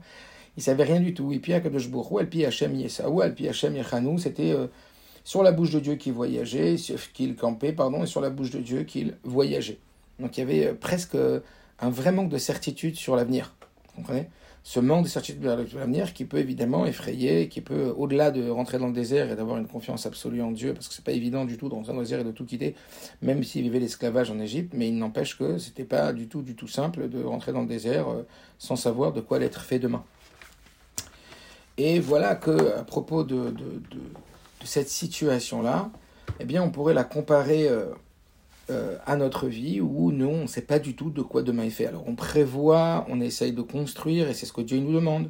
Ils 0.55 0.59
ne 0.59 0.63
savaient 0.63 0.83
rien 0.83 0.99
du 0.99 1.13
tout. 1.13 1.33
Et 1.33 1.39
puis, 1.39 1.53
Akadosh 1.53 1.89
Bourou, 1.89 2.19
Alpi 2.19 2.45
Hachem 2.45 2.75
Yesaou, 2.75 3.21
Alpi 3.21 3.47
Hachem 3.47 3.75
Yechanou, 3.75 4.19
c'était 4.19 4.53
sur 5.23 5.43
la 5.43 5.51
bouche 5.51 5.71
de 5.71 5.79
Dieu 5.79 5.95
qu'il 5.95 6.13
voyageait, 6.13 6.75
qu'il 7.13 7.35
campait, 7.35 7.73
pardon, 7.73 8.03
et 8.03 8.05
sur 8.05 8.21
la 8.21 8.29
bouche 8.29 8.51
de 8.51 8.59
Dieu 8.59 8.83
qu'il 8.83 9.15
voyageait. 9.23 9.79
Donc, 10.19 10.37
il 10.37 10.41
y 10.41 10.43
avait 10.43 10.73
presque 10.73 11.17
un 11.79 11.89
vrai 11.89 12.11
manque 12.11 12.29
de 12.29 12.37
certitude 12.37 12.95
sur 12.95 13.15
l'avenir. 13.15 13.53
Vous 13.87 14.01
comprenez? 14.01 14.29
Ce 14.65 14.79
manque 14.79 15.03
de 15.03 15.09
certitude 15.09 15.41
de 15.41 15.47
l'avenir 15.47 16.11
qui 16.11 16.25
peut 16.25 16.39
évidemment 16.39 16.87
effrayer, 16.87 17.49
qui 17.49 17.61
peut, 17.61 17.93
au-delà 17.95 18.31
de 18.31 18.49
rentrer 18.49 18.79
dans 18.79 18.87
le 18.87 18.93
désert 18.93 19.31
et 19.31 19.35
d'avoir 19.35 19.57
une 19.57 19.67
confiance 19.67 20.07
absolue 20.07 20.41
en 20.41 20.49
Dieu, 20.49 20.73
parce 20.73 20.87
que 20.87 20.95
c'est 20.95 21.05
pas 21.05 21.11
évident 21.11 21.45
du 21.45 21.55
tout 21.55 21.69
dans 21.69 21.91
un 21.91 21.99
désert 21.99 22.21
et 22.21 22.23
de 22.23 22.31
tout 22.31 22.45
quitter, 22.45 22.73
même 23.21 23.43
s'il 23.43 23.61
vivait 23.61 23.79
l'esclavage 23.79 24.31
en 24.31 24.39
Égypte, 24.39 24.73
mais 24.75 24.87
il 24.87 24.97
n'empêche 24.97 25.37
que 25.37 25.59
c'était 25.59 25.83
pas 25.83 26.13
du 26.13 26.27
tout, 26.27 26.41
du 26.41 26.55
tout 26.55 26.67
simple 26.67 27.09
de 27.09 27.23
rentrer 27.23 27.53
dans 27.53 27.61
le 27.61 27.67
désert 27.67 28.09
euh, 28.09 28.23
sans 28.57 28.75
savoir 28.75 29.13
de 29.13 29.21
quoi 29.21 29.37
l'être 29.37 29.61
fait 29.61 29.77
demain. 29.77 30.03
Et 31.77 31.99
voilà 31.99 32.33
que, 32.33 32.75
à 32.75 32.83
propos 32.83 33.23
de, 33.23 33.51
de, 33.51 33.81
cette 34.63 34.89
situation-là, 34.89 35.91
eh 36.39 36.45
bien, 36.45 36.63
on 36.63 36.71
pourrait 36.71 36.95
la 36.95 37.03
comparer 37.03 37.69
euh, 38.69 38.97
à 39.05 39.15
notre 39.15 39.47
vie 39.47 39.81
où 39.81 40.11
nous, 40.11 40.27
on 40.27 40.41
ne 40.43 40.47
sait 40.47 40.61
pas 40.61 40.79
du 40.79 40.95
tout 40.95 41.09
de 41.09 41.21
quoi 41.21 41.43
demain 41.43 41.63
est 41.63 41.69
fait. 41.69 41.85
Alors 41.85 42.07
on 42.07 42.15
prévoit, 42.15 43.05
on 43.09 43.21
essaye 43.21 43.53
de 43.53 43.61
construire, 43.61 44.29
et 44.29 44.33
c'est 44.33 44.45
ce 44.45 44.53
que 44.53 44.61
Dieu 44.61 44.79
nous 44.79 44.93
demande. 44.93 45.29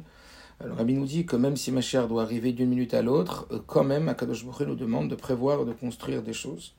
Le 0.64 0.72
Rabbi 0.72 0.94
nous 0.94 1.04
dit 1.04 1.26
que 1.26 1.36
même 1.36 1.56
si 1.56 1.70
ma 1.70 1.82
chère 1.82 2.08
doit 2.08 2.22
arriver 2.22 2.52
d'une 2.52 2.70
minute 2.70 2.94
à 2.94 3.02
l'autre, 3.02 3.46
euh, 3.50 3.58
quand 3.66 3.84
même, 3.84 4.08
Akadosh 4.08 4.44
Baruch 4.44 4.66
nous 4.66 4.74
demande 4.74 5.10
de 5.10 5.14
prévoir 5.14 5.62
et 5.62 5.64
de 5.66 5.72
construire 5.72 6.22
des 6.22 6.32
choses. 6.32 6.74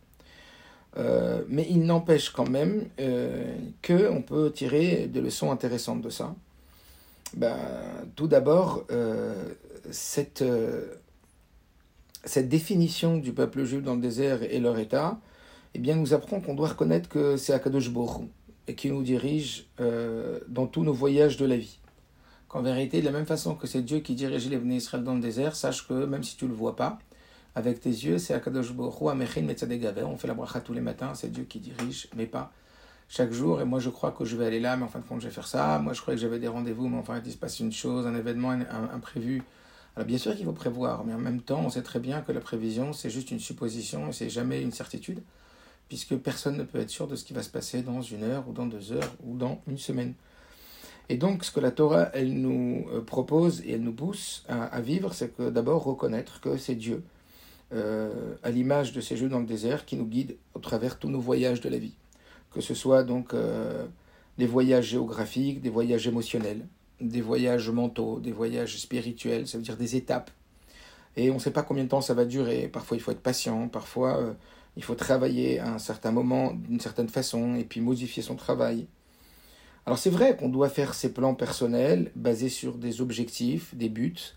Euh, 0.97 1.43
mais 1.47 1.67
il 1.69 1.85
n'empêche 1.85 2.31
quand 2.31 2.49
même 2.49 2.85
euh, 2.99 3.55
qu'on 3.85 4.23
peut 4.23 4.51
tirer 4.51 5.07
des 5.07 5.21
leçons 5.21 5.51
intéressantes 5.51 6.01
de 6.01 6.09
ça. 6.09 6.33
Ben, 7.35 7.55
tout 8.15 8.27
d'abord, 8.27 8.85
cette, 9.91 10.45
cette 12.23 12.47
définition 12.47 13.17
du 13.17 13.33
peuple 13.33 13.65
juif 13.65 13.83
dans 13.83 13.95
le 13.95 14.01
désert 14.01 14.43
et 14.43 14.59
leur 14.59 14.79
état, 14.79 15.19
eh 15.77 15.79
bien, 15.79 15.95
nous 15.95 16.15
apprend 16.15 16.41
qu'on 16.41 16.55
doit 16.55 16.69
reconnaître 16.69 17.07
que 17.07 17.37
c'est 17.37 17.53
Akadosh 17.53 17.91
Baruch 17.91 18.27
et 18.67 18.73
qui 18.73 18.89
nous 18.89 19.03
dirige 19.03 19.67
euh, 19.79 20.39
dans 20.47 20.65
tous 20.65 20.83
nos 20.83 20.91
voyages 20.91 21.37
de 21.37 21.45
la 21.45 21.55
vie. 21.55 21.77
Qu'en 22.47 22.63
vérité, 22.63 22.99
de 22.99 23.05
la 23.05 23.11
même 23.11 23.27
façon 23.27 23.53
que 23.53 23.67
c'est 23.67 23.83
Dieu 23.83 23.99
qui 23.99 24.15
dirige 24.15 24.49
les 24.49 24.57
Bnei 24.57 24.77
Israël 24.77 25.03
dans 25.03 25.13
le 25.13 25.21
désert, 25.21 25.55
sache 25.55 25.87
que 25.87 25.93
même 26.05 26.23
si 26.23 26.35
tu 26.35 26.45
ne 26.45 26.49
le 26.49 26.55
vois 26.55 26.75
pas, 26.75 26.97
avec 27.53 27.79
tes 27.79 27.91
yeux, 27.91 28.17
c'est 28.17 28.33
Akadosh 28.33 28.73
Baruch 28.73 28.95
Amechin 29.07 29.43
Metzadegaver. 29.43 30.01
On 30.01 30.17
fait 30.17 30.27
la 30.27 30.33
bracha 30.33 30.61
tous 30.61 30.73
les 30.73 30.81
matins, 30.81 31.13
c'est 31.13 31.31
Dieu 31.31 31.43
qui 31.43 31.59
dirige, 31.59 32.09
mais 32.15 32.25
pas 32.25 32.51
chaque 33.07 33.31
jour. 33.31 33.61
Et 33.61 33.65
moi, 33.65 33.79
je 33.79 33.91
crois 33.91 34.09
que 34.09 34.25
je 34.25 34.35
vais 34.35 34.47
aller 34.47 34.59
là, 34.59 34.77
mais 34.77 34.83
en 34.83 34.87
fin 34.87 34.97
de 34.97 35.05
compte, 35.05 35.21
je 35.21 35.27
vais 35.27 35.33
faire 35.33 35.47
ça. 35.47 35.77
Moi, 35.77 35.93
je 35.93 36.01
croyais 36.01 36.17
que 36.17 36.21
j'avais 36.23 36.39
des 36.39 36.47
rendez-vous, 36.47 36.89
mais 36.89 36.97
enfin, 36.97 37.21
il 37.23 37.31
se 37.31 37.37
passe 37.37 37.59
une 37.59 37.71
chose, 37.71 38.07
un 38.07 38.15
événement 38.15 38.49
imprévu. 38.49 39.43
Alors, 39.95 40.07
bien 40.07 40.17
sûr 40.17 40.35
qu'il 40.35 40.45
faut 40.45 40.53
prévoir, 40.53 41.05
mais 41.05 41.13
en 41.13 41.19
même 41.19 41.41
temps, 41.41 41.61
on 41.63 41.69
sait 41.69 41.83
très 41.83 41.99
bien 41.99 42.21
que 42.21 42.31
la 42.31 42.39
prévision, 42.39 42.93
c'est 42.93 43.11
juste 43.11 43.29
une 43.29 43.39
supposition 43.39 44.09
et 44.09 44.13
c'est 44.13 44.29
jamais 44.29 44.63
une 44.63 44.71
certitude 44.71 45.21
puisque 45.87 46.15
personne 46.15 46.57
ne 46.57 46.63
peut 46.63 46.79
être 46.79 46.89
sûr 46.89 47.07
de 47.07 47.15
ce 47.15 47.23
qui 47.23 47.33
va 47.33 47.43
se 47.43 47.49
passer 47.49 47.81
dans 47.81 48.01
une 48.01 48.23
heure 48.23 48.47
ou 48.47 48.53
dans 48.53 48.65
deux 48.65 48.91
heures 48.91 49.15
ou 49.23 49.37
dans 49.37 49.61
une 49.67 49.77
semaine. 49.77 50.13
Et 51.09 51.15
donc, 51.15 51.45
ce 51.45 51.51
que 51.51 51.59
la 51.59 51.71
Torah, 51.71 52.09
elle 52.13 52.33
nous 52.33 52.85
euh, 52.91 53.01
propose 53.01 53.61
et 53.61 53.73
elle 53.73 53.81
nous 53.81 53.93
pousse 53.93 54.43
à, 54.49 54.81
vivre, 54.81 55.13
c'est 55.13 55.35
que 55.35 55.49
d'abord 55.49 55.83
reconnaître 55.83 56.41
que 56.41 56.57
c'est 56.57 56.75
Dieu, 56.75 57.01
euh, 57.73 58.35
à 58.43 58.51
l'image 58.51 58.91
de 58.91 58.99
ces 58.99 59.15
jeux 59.15 59.29
dans 59.29 59.39
le 59.39 59.45
désert, 59.45 59.85
qui 59.85 59.95
nous 59.95 60.05
guide 60.05 60.35
au 60.53 60.59
travers 60.59 60.99
tous 60.99 61.09
nos 61.09 61.21
voyages 61.21 61.61
de 61.61 61.69
la 61.69 61.77
vie. 61.77 61.93
Que 62.51 62.59
ce 62.59 62.73
soit 62.73 63.03
donc 63.03 63.33
euh, 63.33 63.85
des 64.37 64.47
voyages 64.47 64.87
géographiques, 64.87 65.61
des 65.61 65.69
voyages 65.69 66.07
émotionnels, 66.07 66.65
des 66.99 67.21
voyages 67.21 67.69
mentaux, 67.69 68.19
des 68.19 68.33
voyages 68.33 68.77
spirituels, 68.77 69.47
ça 69.47 69.57
veut 69.57 69.63
dire 69.63 69.77
des 69.77 69.95
étapes. 69.95 70.31
Et 71.15 71.31
on 71.31 71.35
ne 71.35 71.39
sait 71.39 71.51
pas 71.51 71.63
combien 71.63 71.85
de 71.85 71.89
temps 71.89 72.01
ça 72.01 72.13
va 72.13 72.25
durer. 72.25 72.67
Parfois, 72.67 72.97
il 72.97 72.99
faut 72.99 73.11
être 73.11 73.21
patient. 73.21 73.69
Parfois, 73.69 74.35
il 74.77 74.83
faut 74.83 74.95
travailler 74.95 75.59
à 75.59 75.73
un 75.73 75.79
certain 75.79 76.11
moment 76.11 76.53
d'une 76.53 76.79
certaine 76.79 77.09
façon 77.09 77.55
et 77.55 77.63
puis 77.63 77.81
modifier 77.81 78.21
son 78.21 78.35
travail. 78.35 78.85
Alors 79.87 79.97
c'est 79.97 80.11
vrai 80.11 80.37
qu'on 80.37 80.49
doit 80.49 80.69
faire 80.69 80.93
ses 80.93 81.11
plans 81.11 81.33
personnels 81.33 82.11
basés 82.15 82.49
sur 82.49 82.77
des 82.77 83.01
objectifs, 83.01 83.73
des 83.73 83.89
buts, 83.89 84.35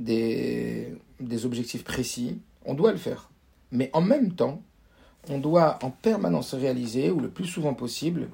des, 0.00 0.96
objectifs 1.44 1.84
précis. 1.84 2.40
On 2.64 2.74
doit 2.74 2.90
le 2.90 2.98
faire. 2.98 3.30
Mais 3.70 3.90
en 3.92 4.00
même 4.00 4.32
temps, 4.32 4.60
on 5.28 5.38
doit 5.38 5.78
en 5.82 5.90
permanence 5.90 6.54
réaliser, 6.54 7.10
ou 7.10 7.20
le 7.20 7.30
plus 7.30 7.46
souvent 7.46 7.74
possible, 7.74 8.28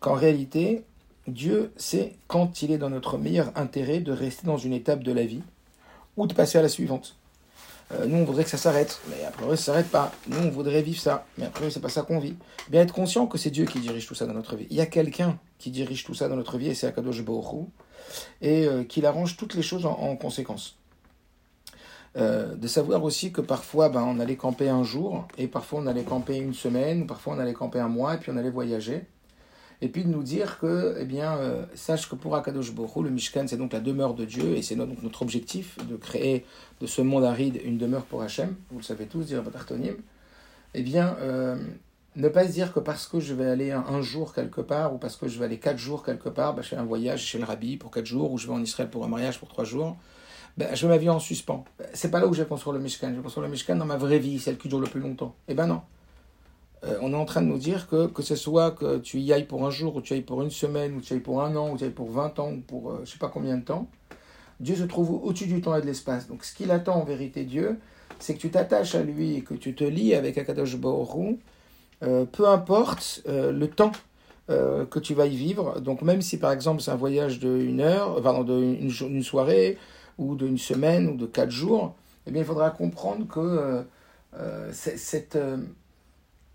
qu'en 0.00 0.14
réalité, 0.14 0.84
Dieu 1.28 1.72
sait 1.76 2.16
quand 2.26 2.62
il 2.62 2.72
est 2.72 2.78
dans 2.78 2.90
notre 2.90 3.16
meilleur 3.16 3.52
intérêt 3.56 4.00
de 4.00 4.10
rester 4.10 4.46
dans 4.46 4.58
une 4.58 4.72
étape 4.72 5.04
de 5.04 5.12
la 5.12 5.24
vie 5.24 5.42
ou 6.16 6.26
de 6.26 6.34
passer 6.34 6.58
à 6.58 6.62
la 6.62 6.68
suivante. 6.68 7.16
Euh, 7.92 8.06
nous, 8.06 8.18
on 8.18 8.24
voudrait 8.24 8.44
que 8.44 8.50
ça 8.50 8.56
s'arrête, 8.56 9.00
mais 9.08 9.24
après, 9.24 9.44
ça 9.44 9.50
ne 9.50 9.56
s'arrête 9.56 9.90
pas. 9.90 10.12
Nous, 10.28 10.38
on 10.38 10.50
voudrait 10.50 10.82
vivre 10.82 11.00
ça, 11.00 11.26
mais 11.38 11.44
après, 11.44 11.70
c'est 11.70 11.80
pas 11.80 11.88
ça 11.88 12.02
qu'on 12.02 12.18
vit. 12.18 12.34
Bien 12.70 12.82
être 12.82 12.94
conscient 12.94 13.26
que 13.26 13.38
c'est 13.38 13.50
Dieu 13.50 13.66
qui 13.66 13.78
dirige 13.80 14.06
tout 14.06 14.14
ça 14.14 14.26
dans 14.26 14.32
notre 14.32 14.56
vie. 14.56 14.66
Il 14.70 14.76
y 14.76 14.80
a 14.80 14.86
quelqu'un 14.86 15.38
qui 15.58 15.70
dirige 15.70 16.04
tout 16.04 16.14
ça 16.14 16.28
dans 16.28 16.36
notre 16.36 16.56
vie, 16.56 16.68
et 16.68 16.74
c'est 16.74 16.86
Akadosh 16.86 17.22
Baruch 17.22 17.68
et 18.42 18.66
euh, 18.66 18.84
qu'il 18.84 19.06
arrange 19.06 19.36
toutes 19.36 19.54
les 19.54 19.62
choses 19.62 19.86
en, 19.86 20.16
conséquence. 20.16 20.78
Euh, 22.16 22.54
de 22.54 22.68
savoir 22.68 23.02
aussi 23.02 23.32
que 23.32 23.40
parfois, 23.40 23.88
ben, 23.88 24.02
on 24.02 24.20
allait 24.20 24.36
camper 24.36 24.68
un 24.68 24.84
jour, 24.84 25.26
et 25.36 25.48
parfois 25.48 25.80
on 25.80 25.86
allait 25.86 26.04
camper 26.04 26.36
une 26.36 26.54
semaine, 26.54 27.06
parfois 27.06 27.34
on 27.34 27.38
allait 27.38 27.54
camper 27.54 27.80
un 27.80 27.88
mois, 27.88 28.14
et 28.14 28.18
puis 28.18 28.30
on 28.32 28.36
allait 28.36 28.50
voyager 28.50 29.06
et 29.84 29.88
puis 29.88 30.02
de 30.02 30.08
nous 30.08 30.22
dire 30.22 30.58
que, 30.60 30.96
eh 30.98 31.04
bien, 31.04 31.36
euh, 31.36 31.66
sache 31.74 32.08
que 32.08 32.14
pour 32.14 32.34
Akadosh 32.34 32.72
Borou, 32.72 33.02
le 33.02 33.10
Mishkan, 33.10 33.44
c'est 33.46 33.58
donc 33.58 33.74
la 33.74 33.80
demeure 33.80 34.14
de 34.14 34.24
Dieu, 34.24 34.56
et 34.56 34.62
c'est 34.62 34.76
donc 34.76 35.02
notre 35.02 35.20
objectif 35.20 35.76
de 35.86 35.96
créer 35.96 36.46
de 36.80 36.86
ce 36.86 37.02
monde 37.02 37.22
aride 37.22 37.60
une 37.62 37.76
demeure 37.76 38.06
pour 38.06 38.22
Hachem, 38.22 38.54
vous 38.70 38.78
le 38.78 38.82
savez 38.82 39.04
tous, 39.04 39.24
dire 39.24 39.42
Batartonim, 39.42 39.96
eh 40.72 40.82
bien, 40.82 41.18
euh, 41.20 41.56
ne 42.16 42.28
pas 42.30 42.46
se 42.46 42.52
dire 42.52 42.72
que 42.72 42.80
parce 42.80 43.06
que 43.06 43.20
je 43.20 43.34
vais 43.34 43.44
aller 43.44 43.72
un, 43.72 44.00
jour 44.00 44.32
quelque 44.32 44.62
part, 44.62 44.94
ou 44.94 44.96
parce 44.96 45.16
que 45.16 45.28
je 45.28 45.38
vais 45.38 45.44
aller 45.44 45.58
quatre 45.58 45.76
jours 45.76 46.02
quelque 46.02 46.30
part, 46.30 46.54
bah, 46.54 46.62
je 46.62 46.68
fais 46.68 46.76
un 46.76 46.86
voyage 46.86 47.22
chez 47.22 47.36
le 47.36 47.44
rabbi 47.44 47.76
pour 47.76 47.90
quatre 47.90 48.06
jours, 48.06 48.32
ou 48.32 48.38
je 48.38 48.46
vais 48.46 48.54
en 48.54 48.62
Israël 48.62 48.88
pour 48.88 49.04
un 49.04 49.08
mariage 49.08 49.38
pour 49.38 49.48
trois 49.48 49.64
jours, 49.64 49.98
ben, 50.56 50.74
je 50.74 50.86
mets 50.86 50.94
ma 50.94 50.98
vie 50.98 51.10
en 51.10 51.20
suspens. 51.20 51.62
C'est 51.92 52.10
pas 52.10 52.20
là 52.20 52.26
où 52.26 52.32
je 52.32 52.40
vais 52.40 52.48
construire 52.48 52.72
le 52.72 52.82
Mishkan. 52.82 53.10
Je 53.10 53.16
vais 53.16 53.22
construire 53.22 53.44
le 53.44 53.50
Mishkan 53.50 53.76
dans 53.76 53.84
ma 53.84 53.98
vraie 53.98 54.18
vie, 54.18 54.38
celle 54.38 54.56
qui 54.56 54.68
dure 54.68 54.80
le 54.80 54.86
plus 54.86 55.00
longtemps. 55.00 55.34
Eh 55.46 55.52
ben 55.52 55.66
non. 55.66 55.82
Euh, 56.86 56.98
on 57.00 57.12
est 57.12 57.16
en 57.16 57.24
train 57.24 57.42
de 57.42 57.46
nous 57.46 57.58
dire 57.58 57.88
que 57.88 58.06
que 58.06 58.22
ce 58.22 58.36
soit 58.36 58.72
que 58.72 58.98
tu 58.98 59.20
y 59.20 59.32
ailles 59.32 59.46
pour 59.46 59.66
un 59.66 59.70
jour, 59.70 59.96
ou 59.96 60.00
tu 60.00 60.12
y 60.12 60.16
ailles 60.16 60.22
pour 60.22 60.42
une 60.42 60.50
semaine, 60.50 60.94
ou 60.96 61.00
tu 61.00 61.12
y 61.12 61.16
ailles 61.16 61.22
pour 61.22 61.42
un 61.42 61.54
an, 61.56 61.70
ou 61.70 61.76
tu 61.76 61.84
y 61.84 61.86
ailles 61.86 61.92
pour 61.92 62.10
20 62.10 62.38
ans, 62.38 62.52
ou 62.52 62.60
pour 62.60 62.90
je 62.90 62.96
euh, 62.96 63.04
je 63.04 63.12
sais 63.12 63.18
pas 63.18 63.28
combien 63.28 63.56
de 63.56 63.64
temps, 63.64 63.88
Dieu 64.60 64.76
se 64.76 64.84
trouve 64.84 65.10
au-dessus 65.24 65.46
du 65.46 65.60
temps 65.60 65.76
et 65.76 65.80
de 65.80 65.86
l'espace. 65.86 66.28
Donc 66.28 66.44
ce 66.44 66.54
qu'il 66.54 66.70
attend 66.70 66.96
en 66.96 67.04
vérité 67.04 67.44
Dieu, 67.44 67.78
c'est 68.18 68.34
que 68.34 68.40
tu 68.40 68.50
t'attaches 68.50 68.94
à 68.94 69.02
lui 69.02 69.36
et 69.36 69.42
que 69.42 69.54
tu 69.54 69.74
te 69.74 69.84
lis 69.84 70.14
avec 70.14 70.38
Akadosh 70.38 70.76
Baruch 70.76 71.38
euh, 72.02 72.24
peu 72.26 72.48
importe 72.48 73.22
le 73.26 73.66
temps 73.66 73.92
que 74.46 74.98
tu 74.98 75.14
vas 75.14 75.24
y 75.24 75.36
vivre. 75.36 75.80
Donc 75.80 76.02
même 76.02 76.20
si 76.20 76.38
par 76.38 76.52
exemple 76.52 76.82
c'est 76.82 76.90
un 76.90 76.96
voyage 76.96 77.38
d'une 77.38 77.80
heure, 77.80 78.20
pardon, 78.20 78.42
d'une 78.44 79.22
soirée, 79.22 79.78
ou 80.18 80.34
d'une 80.36 80.58
semaine, 80.58 81.08
ou 81.08 81.16
de 81.16 81.24
quatre 81.24 81.50
jours, 81.50 81.94
eh 82.26 82.30
bien 82.30 82.42
il 82.42 82.44
faudra 82.44 82.70
comprendre 82.70 83.26
que 83.26 83.84
cette 84.72 85.38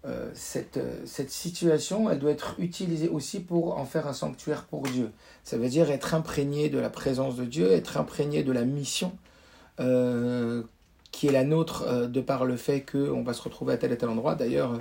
euh, 0.05 0.31
cette, 0.33 0.77
euh, 0.77 1.01
cette 1.05 1.29
situation, 1.29 2.09
elle 2.09 2.19
doit 2.19 2.31
être 2.31 2.55
utilisée 2.57 3.09
aussi 3.09 3.41
pour 3.41 3.77
en 3.77 3.83
faire 3.83 4.07
un 4.07 4.13
sanctuaire 4.13 4.63
pour 4.63 4.83
Dieu. 4.83 5.11
Ça 5.43 5.57
veut 5.57 5.67
dire 5.67 5.91
être 5.91 6.13
imprégné 6.13 6.69
de 6.69 6.79
la 6.79 6.89
présence 6.89 7.35
de 7.35 7.43
Dieu, 7.43 7.71
être 7.71 7.97
imprégné 7.97 8.43
de 8.43 8.51
la 8.53 8.63
mission 8.63 9.11
euh, 9.81 10.63
qui 11.11 11.27
est 11.27 11.31
la 11.33 11.43
nôtre 11.43 12.07
de 12.07 12.21
par 12.21 12.45
le 12.45 12.55
fait 12.55 12.85
qu'on 12.89 13.23
va 13.23 13.33
se 13.33 13.41
retrouver 13.41 13.73
à 13.73 13.77
tel 13.77 13.91
et 13.91 13.97
tel 13.97 14.07
endroit. 14.07 14.35
D'ailleurs, 14.35 14.79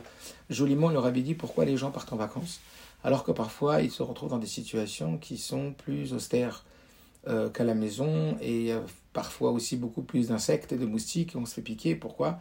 joliment, 0.51 0.91
il 0.91 0.95
leur 0.95 1.07
avait 1.07 1.23
dit 1.23 1.35
pourquoi 1.35 1.65
les 1.65 1.77
gens 1.77 1.91
partent 1.91 2.13
en 2.13 2.17
vacances, 2.17 2.61
alors 3.03 3.25
que 3.25 3.33
parfois 3.33 3.81
ils 3.81 3.91
se 3.91 4.03
retrouvent 4.03 4.31
dans 4.31 4.39
des 4.39 4.47
situations 4.47 5.17
qui 5.17 5.39
sont 5.39 5.73
plus 5.73 6.13
austères 6.13 6.65
qu'à 7.27 7.65
la 7.65 7.75
maison 7.75 8.37
et 8.43 8.73
parfois 9.15 9.51
aussi 9.53 9.77
beaucoup 9.77 10.03
plus 10.03 10.29
d'insectes 10.29 10.73
et 10.73 10.77
de 10.77 10.87
moustiques, 10.87 11.33
on 11.35 11.47
se 11.47 11.55
fait 11.55 11.63
piquer. 11.63 11.95
Pourquoi? 11.95 12.39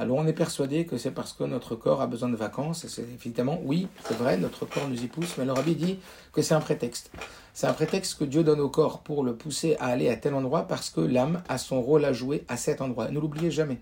Alors 0.00 0.16
on 0.16 0.26
est 0.26 0.32
persuadé 0.32 0.86
que 0.86 0.96
c'est 0.96 1.10
parce 1.10 1.34
que 1.34 1.44
notre 1.44 1.76
corps 1.76 2.00
a 2.00 2.06
besoin 2.06 2.30
de 2.30 2.36
vacances. 2.36 2.86
C'est 2.88 3.02
évidemment, 3.02 3.60
oui, 3.64 3.86
c'est 4.06 4.16
vrai, 4.16 4.38
notre 4.38 4.64
corps 4.64 4.88
nous 4.88 5.02
y 5.02 5.08
pousse, 5.08 5.36
mais 5.36 5.44
le 5.44 5.52
rabbi 5.52 5.74
dit 5.74 5.98
que 6.32 6.40
c'est 6.40 6.54
un 6.54 6.60
prétexte. 6.60 7.10
C'est 7.52 7.66
un 7.66 7.74
prétexte 7.74 8.18
que 8.18 8.24
Dieu 8.24 8.42
donne 8.42 8.60
au 8.60 8.70
corps 8.70 9.00
pour 9.00 9.22
le 9.22 9.36
pousser 9.36 9.76
à 9.78 9.88
aller 9.88 10.08
à 10.08 10.16
tel 10.16 10.32
endroit 10.32 10.62
parce 10.62 10.88
que 10.88 11.02
l'âme 11.02 11.42
a 11.50 11.58
son 11.58 11.82
rôle 11.82 12.06
à 12.06 12.14
jouer 12.14 12.46
à 12.48 12.56
cet 12.56 12.80
endroit. 12.80 13.10
Ne 13.10 13.20
l'oubliez 13.20 13.50
jamais. 13.50 13.78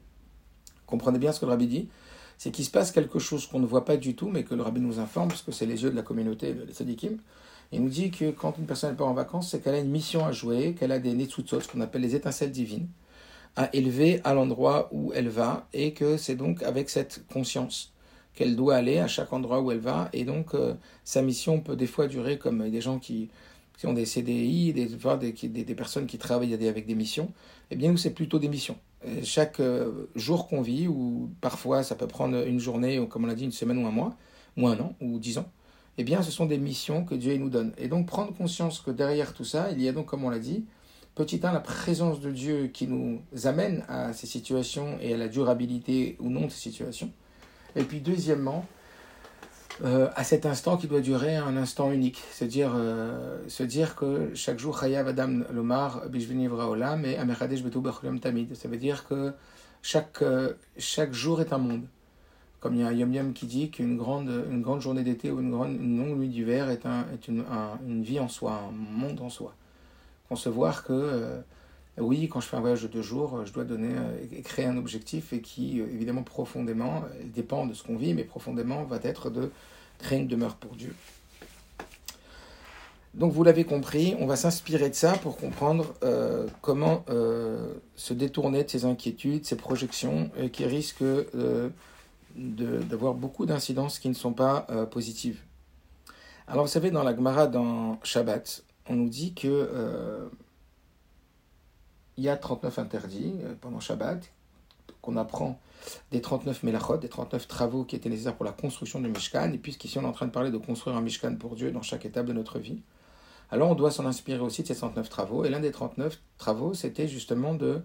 Comprenez 0.86 1.20
bien 1.20 1.30
ce 1.30 1.38
que 1.38 1.46
le 1.46 1.52
rabbi 1.52 1.68
dit? 1.68 1.88
C'est 2.36 2.50
qu'il 2.50 2.64
se 2.64 2.70
passe 2.72 2.90
quelque 2.90 3.20
chose 3.20 3.46
qu'on 3.46 3.60
ne 3.60 3.66
voit 3.66 3.84
pas 3.84 3.96
du 3.96 4.16
tout, 4.16 4.28
mais 4.28 4.42
que 4.42 4.56
le 4.56 4.62
rabbi 4.62 4.80
nous 4.80 4.98
informe, 4.98 5.28
parce 5.28 5.42
que 5.42 5.52
c'est 5.52 5.66
les 5.66 5.84
yeux 5.84 5.90
de 5.90 5.96
la 5.96 6.02
communauté, 6.02 6.52
les 6.66 6.74
sadikim. 6.74 7.18
Il 7.70 7.80
nous 7.80 7.90
dit 7.90 8.10
que 8.10 8.32
quand 8.32 8.58
une 8.58 8.66
personne 8.66 8.96
part 8.96 9.06
en 9.06 9.14
vacances, 9.14 9.52
c'est 9.52 9.62
qu'elle 9.62 9.76
a 9.76 9.78
une 9.78 9.90
mission 9.90 10.26
à 10.26 10.32
jouer, 10.32 10.74
qu'elle 10.74 10.90
a 10.90 10.98
des 10.98 11.12
netsutsot, 11.12 11.60
ce 11.60 11.68
qu'on 11.68 11.80
appelle 11.80 12.02
les 12.02 12.16
étincelles 12.16 12.50
divines 12.50 12.88
à 13.58 13.74
élever 13.74 14.20
à 14.22 14.34
l'endroit 14.34 14.88
où 14.92 15.12
elle 15.12 15.28
va 15.28 15.66
et 15.72 15.92
que 15.92 16.16
c'est 16.16 16.36
donc 16.36 16.62
avec 16.62 16.88
cette 16.88 17.26
conscience 17.26 17.92
qu'elle 18.36 18.54
doit 18.54 18.76
aller 18.76 18.98
à 18.98 19.08
chaque 19.08 19.32
endroit 19.32 19.60
où 19.60 19.72
elle 19.72 19.80
va 19.80 20.08
et 20.12 20.24
donc 20.24 20.54
euh, 20.54 20.74
sa 21.02 21.22
mission 21.22 21.58
peut 21.58 21.74
des 21.74 21.88
fois 21.88 22.06
durer 22.06 22.38
comme 22.38 22.70
des 22.70 22.80
gens 22.80 23.00
qui, 23.00 23.30
qui 23.76 23.86
ont 23.88 23.94
des 23.94 24.06
CDI, 24.06 24.72
des, 24.72 24.86
des, 24.86 25.64
des, 25.64 25.74
personnes 25.74 26.06
qui 26.06 26.18
travaillent 26.18 26.54
avec 26.54 26.86
des 26.86 26.94
missions, 26.94 27.24
et 27.24 27.72
eh 27.72 27.76
bien 27.76 27.90
nous 27.90 27.96
c'est 27.96 28.14
plutôt 28.14 28.38
des 28.38 28.48
missions. 28.48 28.76
chaque 29.24 29.58
euh, 29.58 30.08
jour 30.14 30.46
qu'on 30.46 30.62
vit, 30.62 30.86
ou 30.86 31.28
parfois 31.40 31.82
ça 31.82 31.96
peut 31.96 32.06
prendre 32.06 32.46
une 32.46 32.60
journée, 32.60 33.00
ou 33.00 33.08
comme 33.08 33.24
on 33.24 33.26
l'a 33.26 33.34
dit, 33.34 33.44
une 33.44 33.52
semaine 33.52 33.78
ou 33.78 33.88
un 33.88 33.90
mois, 33.90 34.16
ou 34.56 34.68
un 34.68 34.78
an, 34.78 34.94
ou 35.00 35.18
dix 35.18 35.38
ans, 35.38 35.50
eh 35.96 36.04
bien 36.04 36.22
ce 36.22 36.30
sont 36.30 36.46
des 36.46 36.58
missions 36.58 37.04
que 37.04 37.16
Dieu 37.16 37.36
nous 37.38 37.50
donne. 37.50 37.72
Et 37.76 37.88
donc 37.88 38.06
prendre 38.06 38.32
conscience 38.32 38.80
que 38.80 38.92
derrière 38.92 39.34
tout 39.34 39.44
ça, 39.44 39.72
il 39.72 39.82
y 39.82 39.88
a 39.88 39.92
donc, 39.92 40.06
comme 40.06 40.24
on 40.24 40.30
l'a 40.30 40.38
dit, 40.38 40.64
Petit 41.18 41.40
1, 41.42 41.52
la 41.52 41.58
présence 41.58 42.20
de 42.20 42.30
Dieu 42.30 42.68
qui 42.68 42.86
nous 42.86 43.20
amène 43.42 43.84
à 43.88 44.12
ces 44.12 44.28
situations 44.28 44.98
et 45.00 45.14
à 45.14 45.16
la 45.16 45.26
durabilité 45.26 46.16
ou 46.20 46.30
non 46.30 46.42
de 46.42 46.48
ces 46.52 46.70
situations. 46.70 47.10
Et 47.74 47.82
puis 47.82 48.00
deuxièmement, 48.00 48.64
euh, 49.82 50.08
à 50.14 50.22
cet 50.22 50.46
instant 50.46 50.76
qui 50.76 50.86
doit 50.86 51.00
durer 51.00 51.34
un 51.34 51.56
instant 51.56 51.90
unique. 51.90 52.22
C'est-à-dire 52.30 52.70
euh, 52.76 53.40
se 53.48 53.64
dire 53.64 53.96
que 53.96 54.30
chaque 54.34 54.60
jour, 54.60 54.78
Chayav 54.78 55.08
Adam 55.08 55.40
Lomar, 55.52 56.04
Olam 56.06 57.04
et 57.04 57.16
Tamid. 58.20 58.54
Ça 58.54 58.68
veut 58.68 58.76
dire 58.76 59.04
que 59.08 59.32
chaque, 59.82 60.22
euh, 60.22 60.52
chaque 60.76 61.12
jour 61.12 61.40
est 61.40 61.52
un 61.52 61.58
monde. 61.58 61.86
Comme 62.60 62.76
il 62.76 62.82
y 62.82 62.84
a 62.84 62.86
un 62.86 62.92
Yom 62.92 63.12
Yom 63.12 63.32
qui 63.32 63.46
dit 63.46 63.72
qu'une 63.72 63.96
grande, 63.96 64.30
une 64.48 64.62
grande 64.62 64.82
journée 64.82 65.02
d'été 65.02 65.32
ou 65.32 65.40
une, 65.40 65.50
grande, 65.50 65.80
longue 65.80 66.16
nuit 66.16 66.28
d'hiver 66.28 66.70
est, 66.70 66.86
un, 66.86 67.06
est 67.12 67.26
une, 67.26 67.44
une 67.84 68.04
vie 68.04 68.20
en 68.20 68.28
soi, 68.28 68.62
un 68.68 68.70
monde 68.70 69.20
en 69.20 69.30
soi 69.30 69.56
concevoir 70.28 70.84
que 70.84 71.42
euh, 71.98 72.02
oui, 72.02 72.28
quand 72.28 72.40
je 72.40 72.48
fais 72.48 72.56
un 72.56 72.60
voyage 72.60 72.82
de 72.82 72.88
deux 72.88 73.02
jours, 73.02 73.44
je 73.44 73.52
dois 73.52 73.64
donner 73.64 73.94
euh, 73.94 74.42
créer 74.42 74.66
un 74.66 74.76
objectif 74.76 75.32
et 75.32 75.40
qui, 75.40 75.80
euh, 75.80 75.86
évidemment, 75.92 76.22
profondément, 76.22 77.04
dépend 77.34 77.66
de 77.66 77.74
ce 77.74 77.82
qu'on 77.82 77.96
vit, 77.96 78.14
mais 78.14 78.24
profondément 78.24 78.84
va 78.84 78.98
être 79.02 79.30
de 79.30 79.50
créer 79.98 80.18
une 80.18 80.28
demeure 80.28 80.56
pour 80.56 80.74
Dieu. 80.74 80.94
Donc 83.14 83.32
vous 83.32 83.42
l'avez 83.42 83.64
compris, 83.64 84.14
on 84.20 84.26
va 84.26 84.36
s'inspirer 84.36 84.90
de 84.90 84.94
ça 84.94 85.12
pour 85.14 85.38
comprendre 85.38 85.94
comment 86.60 87.04
se 87.96 88.12
détourner 88.12 88.62
de 88.62 88.70
ces 88.70 88.84
inquiétudes, 88.84 89.44
ces 89.44 89.56
projections 89.56 90.30
qui 90.52 90.64
risquent 90.66 91.02
d'avoir 92.36 93.14
beaucoup 93.14 93.44
d'incidences 93.44 93.98
qui 93.98 94.08
ne 94.08 94.14
sont 94.14 94.34
pas 94.34 94.66
positives. 94.92 95.40
Alors 96.46 96.66
vous 96.66 96.70
savez, 96.70 96.92
dans 96.92 97.02
la 97.02 97.16
Gemara, 97.16 97.48
dans 97.48 97.98
Shabbat, 98.04 98.62
on 98.88 98.96
nous 98.96 99.08
dit 99.08 99.34
que 99.34 99.48
euh, 99.48 100.28
il 102.16 102.24
y 102.24 102.28
a 102.28 102.36
39 102.36 102.78
interdits 102.78 103.34
euh, 103.42 103.54
pendant 103.60 103.80
Shabbat, 103.80 104.30
qu'on 105.02 105.16
apprend 105.16 105.60
des 106.10 106.20
39 106.20 106.64
melachot, 106.64 106.96
des 106.96 107.08
39 107.08 107.46
travaux 107.46 107.84
qui 107.84 107.94
étaient 107.96 108.08
nécessaires 108.08 108.34
pour 108.34 108.44
la 108.44 108.52
construction 108.52 109.00
du 109.00 109.08
Mishkan, 109.08 109.52
et 109.52 109.58
puisqu'ici 109.58 109.98
on 109.98 110.02
est 110.02 110.06
en 110.06 110.12
train 110.12 110.26
de 110.26 110.32
parler 110.32 110.50
de 110.50 110.58
construire 110.58 110.96
un 110.96 111.00
Mishkan 111.00 111.36
pour 111.36 111.54
Dieu 111.54 111.70
dans 111.70 111.82
chaque 111.82 112.04
étape 112.04 112.26
de 112.26 112.32
notre 112.32 112.58
vie, 112.58 112.82
alors 113.50 113.70
on 113.70 113.74
doit 113.74 113.90
s'en 113.90 114.06
inspirer 114.06 114.40
aussi 114.40 114.62
de 114.62 114.68
ces 114.68 114.74
39 114.74 115.08
travaux, 115.08 115.44
et 115.44 115.50
l'un 115.50 115.60
des 115.60 115.70
39 115.70 116.20
travaux, 116.36 116.74
c'était 116.74 117.08
justement 117.08 117.54
de 117.54 117.82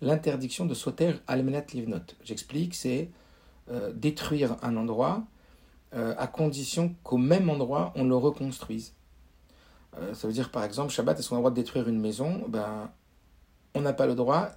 l'interdiction 0.00 0.66
de 0.66 0.74
sauter 0.74 1.14
almenat 1.26 1.64
livnot. 1.72 2.00
J'explique, 2.24 2.74
c'est 2.74 3.10
euh, 3.70 3.92
détruire 3.92 4.56
un 4.62 4.76
endroit 4.76 5.24
à 5.94 6.26
condition 6.26 6.94
qu'au 7.02 7.18
même 7.18 7.50
endroit 7.50 7.92
on 7.96 8.04
le 8.04 8.16
reconstruise. 8.16 8.94
Euh, 9.98 10.14
ça 10.14 10.26
veut 10.26 10.32
dire, 10.32 10.50
par 10.50 10.64
exemple, 10.64 10.92
Shabbat, 10.92 11.18
est-ce 11.18 11.28
qu'on 11.28 11.36
a 11.36 11.38
le 11.38 11.42
droit 11.42 11.50
de 11.50 11.56
détruire 11.56 11.88
une 11.88 12.00
maison? 12.00 12.42
Ben, 12.48 12.90
On 13.74 13.80
n'a 13.80 13.92
pas 13.92 14.06
le 14.06 14.14
droit, 14.14 14.50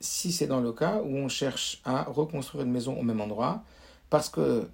si 0.00 0.32
c'est 0.32 0.46
dans 0.46 0.60
le 0.60 0.72
cas 0.72 1.00
où 1.02 1.16
on 1.16 1.28
cherche 1.28 1.80
à 1.84 2.04
reconstruire 2.04 2.64
une 2.64 2.72
maison 2.72 2.98
au 2.98 3.02
même 3.02 3.20
endroit, 3.20 3.62
parce 4.10 4.30
que 4.30 4.68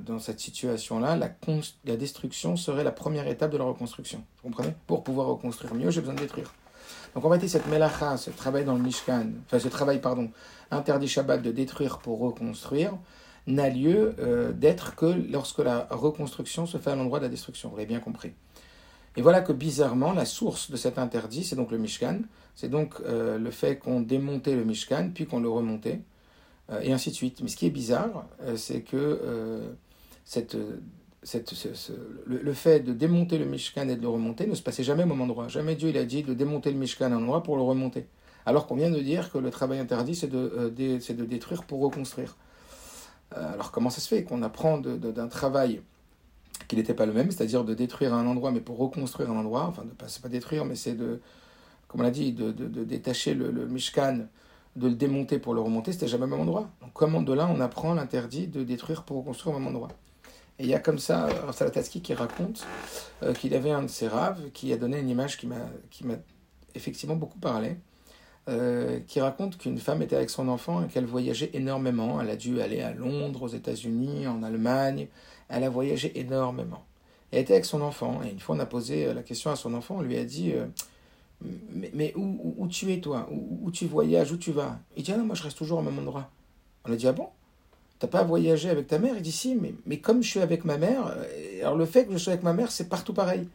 dans 0.00 0.18
cette 0.18 0.40
situation-là, 0.40 1.16
la, 1.16 1.96
destruction 1.96 2.56
serait 2.56 2.82
la 2.82 2.90
première 2.90 3.28
étape 3.28 3.52
de 3.52 3.56
la 3.56 3.64
reconstruction. 3.64 4.24
Vous 4.42 4.50
comprenez? 4.50 4.74
Pour 4.86 5.04
pouvoir 5.04 5.28
reconstruire 5.28 5.74
mieux, 5.74 5.90
j'ai 5.90 6.00
besoin 6.00 6.14
de 6.14 6.20
détruire. 6.20 6.52
Donc 7.14 7.24
en 7.24 7.30
fait, 7.30 7.46
cette 7.46 7.68
melacha, 7.68 8.16
ce 8.16 8.30
travail 8.30 8.64
dans 8.64 8.74
le 8.74 8.82
Mishkan, 8.82 9.26
enfin 9.46 9.60
ce 9.60 9.68
travail, 9.68 10.00
pardon, 10.00 10.30
interdit 10.70 11.06
Shabbat 11.06 11.42
de 11.42 11.52
détruire 11.52 11.98
pour 11.98 12.18
reconstruire, 12.18 12.94
n'a 13.46 13.68
lieu 13.68 14.14
euh, 14.18 14.52
d'être 14.52 14.94
que 14.96 15.06
lorsque 15.06 15.58
la 15.58 15.86
reconstruction 15.90 16.66
se 16.66 16.78
fait 16.78 16.90
à 16.90 16.96
l'endroit 16.96 17.18
de 17.18 17.24
la 17.24 17.30
destruction. 17.30 17.68
Vous 17.68 17.76
l'avez 17.76 17.86
bien 17.86 18.00
compris. 18.00 18.32
Et 19.16 19.22
voilà 19.22 19.42
que 19.42 19.52
bizarrement, 19.52 20.12
la 20.12 20.24
source 20.24 20.70
de 20.70 20.76
cet 20.76 20.98
interdit, 20.98 21.44
c'est 21.44 21.56
donc 21.56 21.70
le 21.70 21.78
Mishkan. 21.78 22.20
C'est 22.54 22.68
donc 22.68 22.94
euh, 23.04 23.38
le 23.38 23.50
fait 23.50 23.78
qu'on 23.78 24.00
démontait 24.00 24.56
le 24.56 24.64
Mishkan, 24.64 25.10
puis 25.14 25.26
qu'on 25.26 25.40
le 25.40 25.48
remontait, 25.48 26.00
euh, 26.70 26.80
et 26.80 26.92
ainsi 26.92 27.10
de 27.10 27.14
suite. 27.14 27.40
Mais 27.42 27.48
ce 27.48 27.56
qui 27.56 27.66
est 27.66 27.70
bizarre, 27.70 28.26
euh, 28.42 28.56
c'est 28.56 28.80
que 28.80 29.74
cette, 30.24 30.56
le, 32.26 32.52
fait 32.52 32.80
de 32.80 32.92
démonter 32.92 33.38
le 33.38 33.44
Mishkan 33.44 33.88
et 33.88 33.96
de 33.96 34.02
le 34.02 34.08
remonter 34.08 34.46
ne 34.46 34.54
se 34.54 34.62
passait 34.62 34.84
jamais 34.84 35.02
au 35.04 35.06
même 35.06 35.20
endroit. 35.20 35.48
Jamais 35.48 35.76
Dieu 35.76 35.90
il 35.90 35.98
a 35.98 36.04
dit 36.04 36.22
de 36.22 36.34
démonter 36.34 36.70
le 36.70 36.78
Mishkan 36.78 37.06
à 37.06 37.14
un 37.14 37.18
endroit 37.18 37.42
pour 37.42 37.56
le 37.56 37.62
remonter. 37.62 38.06
Alors 38.44 38.66
qu'on 38.66 38.76
vient 38.76 38.90
de 38.90 39.00
dire 39.00 39.30
que 39.30 39.38
le 39.38 39.50
travail 39.50 39.78
interdit, 39.78 40.16
c'est 40.16 40.28
de, 40.28 40.72
de, 40.74 41.24
détruire 41.24 41.64
pour 41.64 41.80
reconstruire. 41.80 42.36
Alors 43.30 43.70
comment 43.70 43.88
ça 43.88 44.00
se 44.00 44.08
fait 44.08 44.24
qu'on 44.24 44.42
apprend 44.42 44.78
d'un 44.78 45.28
travail 45.28 45.80
qui 46.68 46.76
n'était 46.76 46.94
pas 46.94 47.06
le 47.06 47.12
même, 47.12 47.30
c'est-à-dire 47.30 47.64
de 47.64 47.74
détruire 47.74 48.14
un 48.14 48.26
endroit, 48.26 48.50
mais 48.50 48.60
pour 48.60 48.78
reconstruire 48.78 49.30
un 49.30 49.36
endroit, 49.36 49.66
enfin, 49.66 49.84
de 49.84 49.90
pas, 49.90 50.06
pas 50.22 50.28
détruire, 50.28 50.64
mais 50.64 50.74
c'est 50.74 50.94
de, 50.94 51.20
comme 51.88 52.00
on 52.00 52.04
l'a 52.04 52.10
dit, 52.10 52.32
de, 52.32 52.50
détacher 52.84 53.34
le, 53.34 53.66
Mishkan, 53.66 54.26
de 54.76 54.88
le 54.88 54.94
démonter 54.94 55.38
pour 55.38 55.54
le 55.54 55.60
remonter, 55.60 55.92
c'était 55.92 56.08
jamais 56.08 56.24
au 56.24 56.28
même 56.28 56.40
endroit. 56.40 56.70
Donc 56.80 56.92
comment 56.94 57.22
de 57.22 57.32
là 57.32 57.48
on 57.52 57.60
apprend 57.60 57.94
l'interdit 57.94 58.46
de 58.46 58.62
détruire 58.62 59.04
pour 59.04 59.18
reconstruire 59.18 59.56
au 59.56 59.58
même 59.58 59.68
endroit 59.68 59.88
et 60.58 60.64
il 60.64 60.68
y 60.68 60.74
a 60.74 60.78
comme 60.78 60.98
ça 60.98 61.26
Rav 61.26 61.56
Salataski 61.56 62.02
qui 62.02 62.12
raconte 62.12 62.66
euh, 63.22 63.32
qu'il 63.32 63.54
avait 63.54 63.70
un 63.70 63.82
de 63.82 63.88
ses 63.88 64.06
raves 64.06 64.50
qui 64.52 64.72
a 64.72 64.76
donné 64.76 64.98
une 64.98 65.08
image 65.08 65.38
qui 65.38 65.46
m'a 65.46 65.56
effectivement 66.74 67.16
beaucoup 67.16 67.38
parlé. 67.38 67.76
Euh, 68.48 68.98
qui 69.06 69.20
raconte 69.20 69.56
qu'une 69.56 69.78
femme 69.78 70.02
était 70.02 70.16
avec 70.16 70.28
son 70.28 70.48
enfant 70.48 70.84
et 70.84 70.88
qu'elle 70.88 71.04
voyageait 71.04 71.50
énormément. 71.52 72.20
Elle 72.20 72.28
a 72.28 72.34
dû 72.34 72.60
aller 72.60 72.80
à 72.80 72.92
Londres, 72.92 73.42
aux 73.42 73.48
États-Unis, 73.48 74.26
en 74.26 74.42
Allemagne. 74.42 75.06
Elle 75.48 75.64
a 75.64 75.70
voyagé 75.70 76.18
énormément. 76.18 76.84
Elle 77.30 77.40
était 77.40 77.54
avec 77.54 77.64
son 77.64 77.80
enfant 77.80 78.20
et 78.24 78.30
une 78.30 78.40
fois 78.40 78.56
on 78.56 78.60
a 78.60 78.66
posé 78.66 79.06
euh, 79.06 79.14
la 79.14 79.22
question 79.22 79.50
à 79.50 79.56
son 79.56 79.74
enfant, 79.74 79.96
on 79.98 80.02
lui 80.02 80.18
a 80.18 80.24
dit 80.24 80.52
Mais, 81.94 82.12
où, 82.16 82.66
tu 82.68 82.92
es 82.92 83.00
toi? 83.00 83.28
Où, 83.30 83.60
où, 83.62 83.70
tu 83.70 83.86
voyages? 83.86 84.32
Où 84.32 84.36
tu 84.36 84.52
vas? 84.52 84.78
Il 84.96 85.02
dit 85.02 85.12
ah 85.12 85.16
non, 85.16 85.24
moi 85.24 85.34
je 85.34 85.42
reste 85.42 85.58
toujours 85.58 85.78
au 85.78 85.82
même 85.82 85.98
endroit. 85.98 86.30
On 86.84 86.92
a 86.92 86.96
dit 86.96 87.06
Ah 87.06 87.12
bon? 87.12 87.28
T'as 87.98 88.08
pas 88.08 88.24
voyagé 88.24 88.68
avec 88.68 88.88
ta 88.88 88.98
mère? 88.98 89.14
Il 89.16 89.22
dit 89.22 89.30
si, 89.30 89.54
mais, 89.54 89.74
mais 89.86 89.98
comme 89.98 90.22
je 90.22 90.28
suis 90.28 90.40
avec 90.40 90.64
ma 90.64 90.76
mère, 90.76 91.06
euh, 91.06 91.60
alors 91.60 91.76
le 91.76 91.86
fait 91.86 92.04
que 92.06 92.12
je 92.12 92.18
sois 92.18 92.32
avec 92.32 92.42
ma 92.42 92.52
mère, 92.52 92.72
c'est 92.72 92.88
partout 92.88 93.14
pareil. 93.14 93.46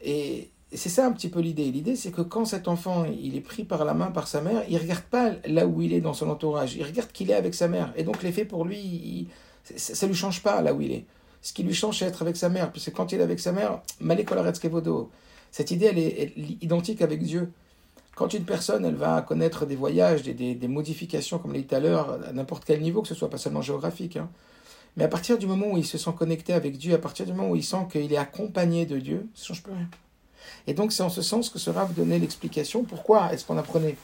Et 0.00 0.50
c'est 0.72 0.88
ça 0.88 1.06
un 1.06 1.12
petit 1.12 1.28
peu 1.28 1.40
l'idée. 1.40 1.70
L'idée, 1.70 1.96
c'est 1.96 2.10
que 2.10 2.22
quand 2.22 2.44
cet 2.44 2.68
enfant, 2.68 3.04
il 3.04 3.36
est 3.36 3.40
pris 3.40 3.64
par 3.64 3.84
la 3.84 3.94
main 3.94 4.10
par 4.10 4.28
sa 4.28 4.40
mère, 4.40 4.62
il 4.68 4.78
regarde 4.78 5.02
pas 5.02 5.32
là 5.46 5.66
où 5.66 5.82
il 5.82 5.92
est 5.92 6.00
dans 6.00 6.14
son 6.14 6.30
entourage, 6.30 6.76
il 6.76 6.84
regarde 6.84 7.10
qu'il 7.12 7.30
est 7.30 7.34
avec 7.34 7.54
sa 7.54 7.68
mère. 7.68 7.92
Et 7.96 8.04
donc 8.04 8.22
l'effet 8.22 8.44
pour 8.44 8.64
lui, 8.64 9.28
ça, 9.64 10.06
ne 10.06 10.12
lui 10.12 10.18
change 10.18 10.42
pas 10.42 10.60
là 10.62 10.74
où 10.74 10.80
il 10.80 10.92
est. 10.92 11.04
Ce 11.40 11.52
qui 11.52 11.62
lui 11.62 11.74
change, 11.74 11.98
c'est 11.98 12.04
être 12.04 12.22
avec 12.22 12.36
sa 12.36 12.48
mère. 12.48 12.70
Puisque 12.70 12.92
quand 12.92 13.12
il 13.12 13.20
est 13.20 13.24
avec 13.24 13.40
sa 13.40 13.52
mère, 13.52 13.80
cette 15.50 15.70
idée, 15.70 15.86
elle 15.86 15.98
est 15.98 16.34
identique 16.62 17.02
avec 17.02 17.22
Dieu. 17.22 17.52
Quand 18.14 18.32
une 18.34 18.44
personne, 18.44 18.84
elle 18.84 18.94
va 18.94 19.22
connaître 19.22 19.66
des 19.66 19.76
voyages, 19.76 20.22
des, 20.22 20.54
des, 20.54 20.68
modifications, 20.68 21.38
comme 21.38 21.52
l'a 21.52 21.60
dit 21.60 21.66
tout 21.66 21.74
à 21.74 21.80
l'heure, 21.80 22.18
à 22.28 22.32
n'importe 22.32 22.64
quel 22.64 22.80
niveau, 22.80 23.02
que 23.02 23.08
ce 23.08 23.14
soit 23.14 23.30
pas 23.30 23.38
seulement 23.38 23.62
géographique, 23.62 24.16
hein, 24.16 24.28
mais 24.96 25.04
à 25.04 25.08
partir 25.08 25.38
du 25.38 25.46
moment 25.46 25.68
où 25.72 25.78
il 25.78 25.86
se 25.86 25.96
sent 25.96 26.10
connecté 26.16 26.52
avec 26.52 26.76
Dieu, 26.76 26.94
à 26.94 26.98
partir 26.98 27.24
du 27.24 27.32
moment 27.32 27.50
où 27.50 27.56
il 27.56 27.64
sent 27.64 27.86
qu'il 27.90 28.12
est 28.12 28.18
accompagné 28.18 28.84
de 28.84 28.98
Dieu, 28.98 29.28
ça 29.34 29.42
ne 29.42 29.46
change 29.46 29.62
plus 29.62 29.72
rien. 29.72 29.88
Et 30.66 30.74
donc 30.74 30.92
c'est 30.92 31.02
en 31.02 31.08
ce 31.08 31.22
sens 31.22 31.50
que 31.50 31.58
ce 31.58 31.70
Rav 31.70 31.94
donnait 31.94 32.18
l'explication 32.18 32.84
pourquoi 32.84 33.32
est-ce 33.32 33.44
qu'on 33.44 33.58
apprenait 33.58 33.96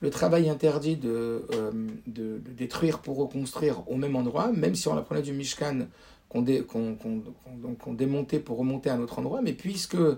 le 0.00 0.10
travail 0.10 0.48
interdit 0.48 0.96
de, 0.96 1.44
euh, 1.52 1.70
de, 2.06 2.40
détruire 2.56 2.98
pour 2.98 3.16
reconstruire 3.16 3.82
au 3.90 3.96
même 3.96 4.16
endroit, 4.16 4.52
même 4.52 4.74
si 4.74 4.88
on 4.88 4.96
apprenait 4.96 5.22
du 5.22 5.32
Mishkan 5.32 5.86
qu'on 6.28 6.42
démontait 7.94 8.40
pour 8.40 8.58
remonter 8.58 8.90
à 8.90 8.94
un 8.94 9.00
autre 9.00 9.18
endroit, 9.18 9.40
mais 9.40 9.52
puisque 9.52 9.94
euh, 9.94 10.16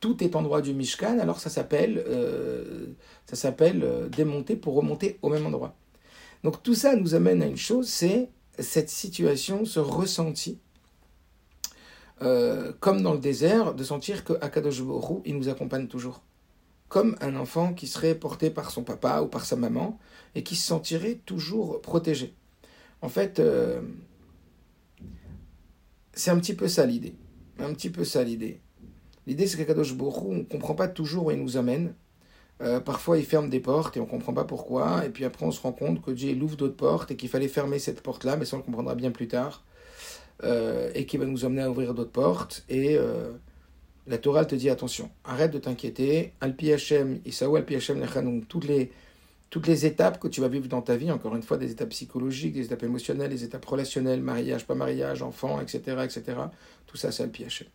tout 0.00 0.24
est 0.24 0.34
endroit 0.34 0.60
du 0.60 0.72
Mishkan, 0.72 1.18
alors 1.18 1.38
ça 1.38 1.50
s'appelle 1.50 2.02
euh, 2.08 2.86
ça 3.26 3.36
s'appelle 3.36 4.08
démonter 4.16 4.56
pour 4.56 4.74
remonter 4.74 5.18
au 5.22 5.28
même 5.28 5.46
endroit. 5.46 5.76
Donc 6.42 6.62
tout 6.62 6.74
ça 6.74 6.96
nous 6.96 7.14
amène 7.14 7.42
à 7.42 7.46
une 7.46 7.56
chose, 7.56 7.88
c'est 7.88 8.28
cette 8.58 8.88
situation, 8.88 9.64
ce 9.64 9.78
ressenti, 9.78 10.58
comme 12.18 13.02
dans 13.02 13.12
le 13.12 13.18
désert, 13.18 13.74
de 13.74 13.84
sentir 13.84 14.24
que 14.24 14.32
Akadosh 14.40 14.82
Borou, 14.82 15.22
il 15.24 15.36
nous 15.36 15.48
accompagne 15.48 15.86
toujours. 15.86 16.22
Comme 16.88 17.16
un 17.20 17.36
enfant 17.36 17.74
qui 17.74 17.86
serait 17.86 18.14
porté 18.14 18.50
par 18.50 18.70
son 18.70 18.84
papa 18.84 19.20
ou 19.20 19.26
par 19.26 19.44
sa 19.44 19.56
maman 19.56 19.98
et 20.34 20.42
qui 20.42 20.56
se 20.56 20.66
sentirait 20.66 21.20
toujours 21.26 21.80
protégé. 21.82 22.34
En 23.02 23.08
fait, 23.08 23.42
c'est 26.16 26.30
un 26.30 26.38
petit 26.38 26.54
peu 26.54 26.66
ça 26.66 26.86
l'idée. 26.86 27.14
Un 27.58 27.72
petit 27.74 27.90
peu 27.90 28.04
ça 28.04 28.24
l'idée. 28.24 28.60
L'idée, 29.26 29.46
c'est 29.46 29.58
qu'Akadosh 29.58 29.94
Borou, 29.94 30.32
on 30.32 30.36
ne 30.36 30.42
comprend 30.44 30.74
pas 30.74 30.88
toujours 30.88 31.26
où 31.26 31.30
il 31.30 31.38
nous 31.38 31.56
amène. 31.56 31.94
Euh, 32.62 32.80
parfois, 32.80 33.18
il 33.18 33.24
ferme 33.24 33.50
des 33.50 33.60
portes 33.60 33.96
et 33.96 34.00
on 34.00 34.04
ne 34.04 34.08
comprend 34.10 34.32
pas 34.32 34.44
pourquoi. 34.44 35.04
Et 35.04 35.10
puis 35.10 35.24
après, 35.24 35.44
on 35.44 35.50
se 35.50 35.60
rend 35.60 35.72
compte 35.72 36.00
que 36.00 36.10
Dieu 36.10 36.34
ouvre 36.42 36.56
d'autres 36.56 36.76
portes 36.76 37.10
et 37.10 37.16
qu'il 37.16 37.28
fallait 37.28 37.48
fermer 37.48 37.78
cette 37.78 38.02
porte-là, 38.02 38.36
mais 38.36 38.44
ça, 38.44 38.56
on 38.56 38.60
le 38.60 38.64
comprendra 38.64 38.94
bien 38.94 39.10
plus 39.10 39.28
tard. 39.28 39.64
Euh, 40.44 40.90
et 40.94 41.06
qui 41.06 41.16
va 41.16 41.24
nous 41.24 41.46
amener 41.46 41.62
à 41.62 41.70
ouvrir 41.70 41.94
d'autres 41.94 42.10
portes. 42.10 42.62
Et 42.68 42.98
euh, 42.98 43.32
la 44.06 44.18
Torah 44.18 44.44
te 44.44 44.54
dit 44.54 44.68
attention, 44.68 45.10
arrête 45.24 45.50
de 45.50 45.58
t'inquiéter. 45.58 46.34
Alpi 46.42 46.72
Hashem, 46.72 47.20
Isaou 47.24 47.56
Alpi 47.56 47.74
Hashem 47.74 48.04
toutes 48.46 48.66
les, 48.66 48.92
toutes 49.48 49.66
les 49.66 49.86
étapes 49.86 50.20
que 50.20 50.28
tu 50.28 50.42
vas 50.42 50.48
vivre 50.48 50.68
dans 50.68 50.82
ta 50.82 50.94
vie, 50.96 51.10
encore 51.10 51.36
une 51.36 51.42
fois, 51.42 51.56
des 51.56 51.70
étapes 51.70 51.88
psychologiques, 51.88 52.52
des 52.52 52.66
étapes 52.66 52.82
émotionnelles, 52.82 53.30
des 53.30 53.44
étapes 53.44 53.64
relationnelles, 53.64 54.20
mariage, 54.20 54.66
pas 54.66 54.74
mariage, 54.74 55.22
enfant, 55.22 55.58
etc., 55.58 56.02
etc. 56.04 56.22
Tout 56.86 56.98
ça, 56.98 57.10
c'est 57.12 57.22
Alpi 57.22 57.44
Hashem. 57.44 57.68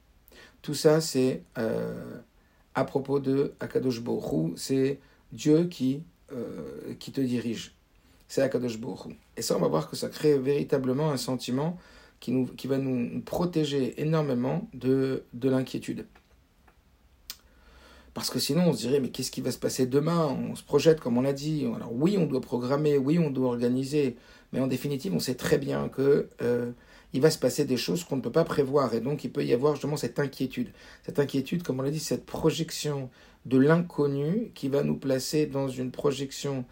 Tout 0.61 0.75
ça, 0.75 1.01
c'est 1.01 1.41
euh, 1.57 2.19
à 2.75 2.83
propos 2.83 3.19
de 3.19 3.53
Akadosh 3.59 4.01
Borou, 4.01 4.53
c'est 4.55 4.99
Dieu 5.31 5.63
qui, 5.63 6.03
qui 6.99 7.11
te 7.11 7.21
dirige. 7.21 7.73
C'est 8.27 8.43
Akadosh 8.43 8.77
Borou. 8.77 9.13
Et 9.35 9.41
ça, 9.41 9.57
on 9.57 9.59
va 9.59 9.67
voir 9.67 9.89
que 9.89 9.95
ça 9.95 10.09
crée 10.09 10.37
véritablement 10.37 11.09
un 11.09 11.17
sentiment 11.17 11.79
qui, 12.21 12.31
nous, 12.31 12.45
qui 12.45 12.67
va 12.67 12.77
nous 12.77 13.19
protéger 13.21 13.99
énormément 14.01 14.69
de, 14.73 15.23
de 15.33 15.49
l'inquiétude. 15.49 16.05
Parce 18.13 18.29
que 18.29 18.39
sinon, 18.39 18.67
on 18.67 18.73
se 18.73 18.79
dirait, 18.79 18.99
mais 18.99 19.09
qu'est-ce 19.09 19.31
qui 19.31 19.41
va 19.41 19.51
se 19.51 19.57
passer 19.57 19.85
demain? 19.85 20.27
On 20.27 20.55
se 20.55 20.63
projette, 20.63 20.99
comme 20.99 21.17
on 21.17 21.21
l'a 21.21 21.33
dit. 21.33 21.65
Alors 21.75 21.93
oui, 21.93 22.17
on 22.17 22.25
doit 22.25 22.41
programmer, 22.41 22.97
oui, 22.97 23.19
on 23.19 23.31
doit 23.31 23.47
organiser, 23.47 24.17
mais 24.53 24.59
en 24.59 24.67
définitive, 24.67 25.13
on 25.13 25.19
sait 25.19 25.35
très 25.35 25.57
bien 25.57 25.89
que 25.89 26.29
euh, 26.41 26.71
il 27.13 27.21
va 27.21 27.31
se 27.31 27.39
passer 27.39 27.65
des 27.65 27.77
choses 27.77 28.03
qu'on 28.03 28.17
ne 28.17 28.21
peut 28.21 28.31
pas 28.31 28.43
prévoir. 28.43 28.93
Et 28.93 28.99
donc, 28.99 29.23
il 29.23 29.31
peut 29.31 29.45
y 29.45 29.53
avoir 29.53 29.75
justement 29.75 29.97
cette 29.97 30.19
inquiétude. 30.19 30.69
Cette 31.05 31.19
inquiétude, 31.19 31.63
comme 31.63 31.79
on 31.79 31.83
l'a 31.83 31.91
dit, 31.91 31.99
cette 31.99 32.25
projection 32.25 33.09
de 33.45 33.57
l'inconnu 33.57 34.51
qui 34.53 34.67
va 34.67 34.83
nous 34.83 34.97
placer 34.97 35.47
dans 35.47 35.69
une 35.69 35.91
projection 35.91 36.65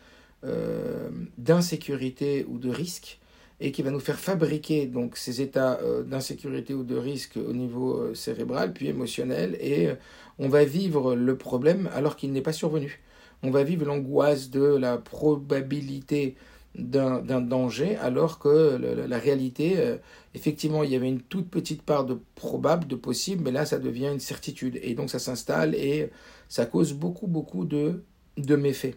euh, 0.44 1.10
d'insécurité 1.38 2.46
ou 2.48 2.60
de 2.60 2.70
risque 2.70 3.20
et 3.62 3.72
qui 3.72 3.82
va 3.82 3.92
nous 3.92 4.00
faire 4.00 4.20
fabriquer 4.20 4.86
donc 4.86 5.18
ces 5.18 5.42
états 5.42 5.80
euh, 5.82 6.04
d'insécurité 6.04 6.74
ou 6.74 6.84
de 6.84 6.96
risque 6.96 7.38
au 7.38 7.54
niveau 7.54 7.98
euh, 7.98 8.14
cérébral 8.14 8.74
puis 8.74 8.88
émotionnel 8.88 9.58
et 9.60 9.90
on 10.38 10.48
va 10.48 10.64
vivre 10.64 11.16
le 11.16 11.38
problème 11.38 11.90
alors 11.94 12.16
qu'il 12.16 12.32
n'est 12.32 12.42
pas 12.42 12.54
survenu. 12.54 13.02
On 13.44 13.52
va 13.52 13.64
vivre 13.64 13.86
l'angoisse 13.86 14.50
de 14.50 14.62
la 14.62 14.98
probabilité 14.98 16.36
d'un 16.76 17.42
danger, 17.42 17.96
alors 17.98 18.38
que 18.38 18.78
la, 19.08 19.18
réalité, 19.18 19.80
euh, 19.80 19.98
effectivement, 20.36 20.84
il 20.84 20.92
y 20.92 20.96
avait 20.96 21.10
une 21.10 21.22
toute 21.22 21.50
petite 21.50 21.82
part 21.82 22.06
de 22.06 22.20
probable, 22.36 22.88
de 22.88 22.96
possible, 22.96 23.44
mais 23.44 23.52
là, 23.52 23.66
ça 23.66 23.80
devient 23.80 24.10
une 24.14 24.20
certitude. 24.20 24.80
Et 24.84 24.94
donc, 24.94 25.10
ça 25.10 25.20
s'installe 25.20 25.74
et 25.74 26.12
ça 26.48 26.66
cause 26.66 26.94
beaucoup, 26.94 27.28
beaucoup 27.28 27.66
de 27.66 28.04
méfaits. 28.38 28.96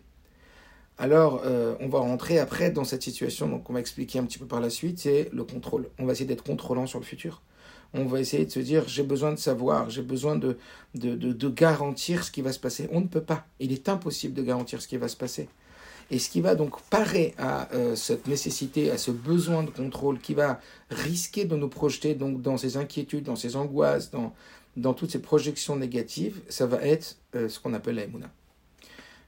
Alors, 0.99 1.43
euh, 1.45 1.75
on 1.81 1.89
va 1.89 1.99
rentrer 1.99 2.39
après 2.39 2.71
dans 2.71 2.85
cette 2.85 3.03
situation, 3.03 3.49
donc 3.49 3.69
on 3.71 3.73
va 3.73 3.81
expliquer 3.81 4.19
un 4.19 4.25
petit 4.25 4.39
peu 4.39 4.47
par 4.47 4.61
la 4.61 4.71
suite, 4.71 5.01
c'est 5.01 5.31
le 5.33 5.45
contrôle. 5.45 5.89
On 5.99 6.05
va 6.05 6.13
essayer 6.13 6.27
d'être 6.27 6.45
contrôlant 6.45 6.87
sur 6.87 7.01
le 7.01 7.05
futur. 7.05 7.43
On 7.95 8.05
va 8.05 8.21
essayer 8.21 8.47
de 8.47 8.51
se 8.51 8.61
dire, 8.61 8.85
j'ai 8.89 9.03
besoin 9.03 9.33
de 9.33 9.39
savoir, 9.39 9.91
j'ai 9.91 10.03
besoin 10.03 10.37
de, 10.37 10.57
de, 10.95 11.15
de 11.15 11.49
garantir 11.49 12.25
ce 12.25 12.31
qui 12.31 12.41
va 12.41 12.53
se 12.53 12.59
passer. 12.59 12.89
On 12.93 13.01
ne 13.01 13.07
peut 13.07 13.23
pas. 13.23 13.47
Il 13.61 13.73
est 13.73 13.89
impossible 13.89 14.35
de 14.35 14.43
garantir 14.43 14.81
ce 14.81 14.89
qui 14.89 14.97
va 14.97 15.09
se 15.09 15.17
passer. 15.17 15.49
Et 16.11 16.19
ce 16.19 16.29
qui 16.29 16.41
va 16.41 16.55
donc 16.55 16.81
parer 16.83 17.35
à 17.39 17.73
euh, 17.73 17.97
cette 17.97 18.27
nécessité, 18.27 18.91
à 18.91 18.99
ce 18.99 19.11
besoin 19.11 19.63
de 19.63 19.71
contrôle, 19.71 20.19
qui 20.21 20.35
va 20.35 20.61
risquer 20.91 21.45
de 21.45 21.57
nous 21.57 21.69
projeter 21.69 22.15
donc 22.15 22.43
dans 22.43 22.57
ces 22.57 22.77
inquiétudes, 22.77 23.25
dans 23.25 23.37
ces 23.37 23.57
angoisses, 23.57 24.11
dans, 24.11 24.35
dans 24.77 24.95
toutes 24.95 25.11
ces 25.11 25.23
projections 25.23 25.77
négatives, 25.77 26.41
ça 26.49 26.67
va 26.67 26.83
être 26.83 27.17
euh, 27.35 27.49
ce 27.49 27.61
qu'on 27.61 27.75
appelle 27.75 27.97
la 27.97 28.05
Emouna. 28.05 28.31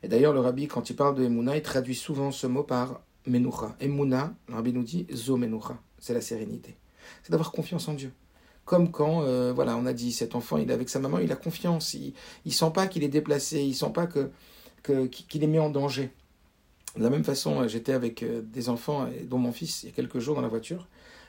Et 0.05 0.09
d'ailleurs, 0.09 0.35
le 0.35 0.41
rabbi, 0.41 0.69
quand 0.69 0.91
il 0.91 0.97
parle 0.97 1.15
de 1.15 1.25
Emouna, 1.25 1.57
il 1.57 1.63
traduit 1.63 1.95
souvent 1.95 2.31
ce 2.31 2.47
mot 2.47 2.63
par 2.63 3.01
Menoucha. 3.27 3.75
Emouna, 3.81 4.35
le 4.49 4.55
rabbi 4.55 4.75
nous 4.75 4.83
dit 4.83 5.07
Zo 5.11 5.39
Menoucha, 5.39 5.79
c'est 5.99 6.13
la 6.13 6.21
sérénité. 6.21 6.77
C'est 7.23 7.31
d'avoir 7.31 7.53
confiance 7.53 7.89
en 7.89 7.95
Dieu. 7.95 8.13
Comme 8.67 8.91
quand, 8.91 9.23
euh, 9.23 9.55
voilà, 9.55 9.79
on 9.79 9.87
a 9.87 9.95
dit, 9.95 10.13
cet 10.13 10.35
enfant, 10.35 10.59
il 10.59 10.71
est 10.71 10.75
avec 10.75 10.91
sa 10.91 10.99
maman, 10.99 11.21
il 11.21 11.33
a 11.33 11.37
confiance, 11.37 11.95
il 11.95 12.13
ne 12.45 12.51
sent 12.51 12.71
pas 12.75 12.87
qu'il 12.87 13.03
est 13.03 13.09
déplacé, 13.09 13.63
il 13.63 13.73
sent 13.73 13.93
pas 13.95 14.07
que, 14.07 14.31
qu'il 15.07 15.43
est 15.43 15.47
mis 15.47 15.59
en 15.59 15.71
danger. 15.71 16.11
De 16.99 17.03
la 17.03 17.09
même 17.09 17.25
façon, 17.25 17.63
euh, 17.63 17.69
j'étais 17.69 17.93
avec 17.93 18.23
euh, 18.23 18.43
des 18.43 18.69
enfants, 18.69 19.09
dont 19.27 19.39
mon 19.39 19.53
fils, 19.53 19.85
il 19.85 19.87
y 19.87 19.89
a 19.89 19.93
quelques 19.95 20.19
jours 20.19 20.35
dans 20.35 20.43
la 20.43 20.49
voiture, 20.49 20.87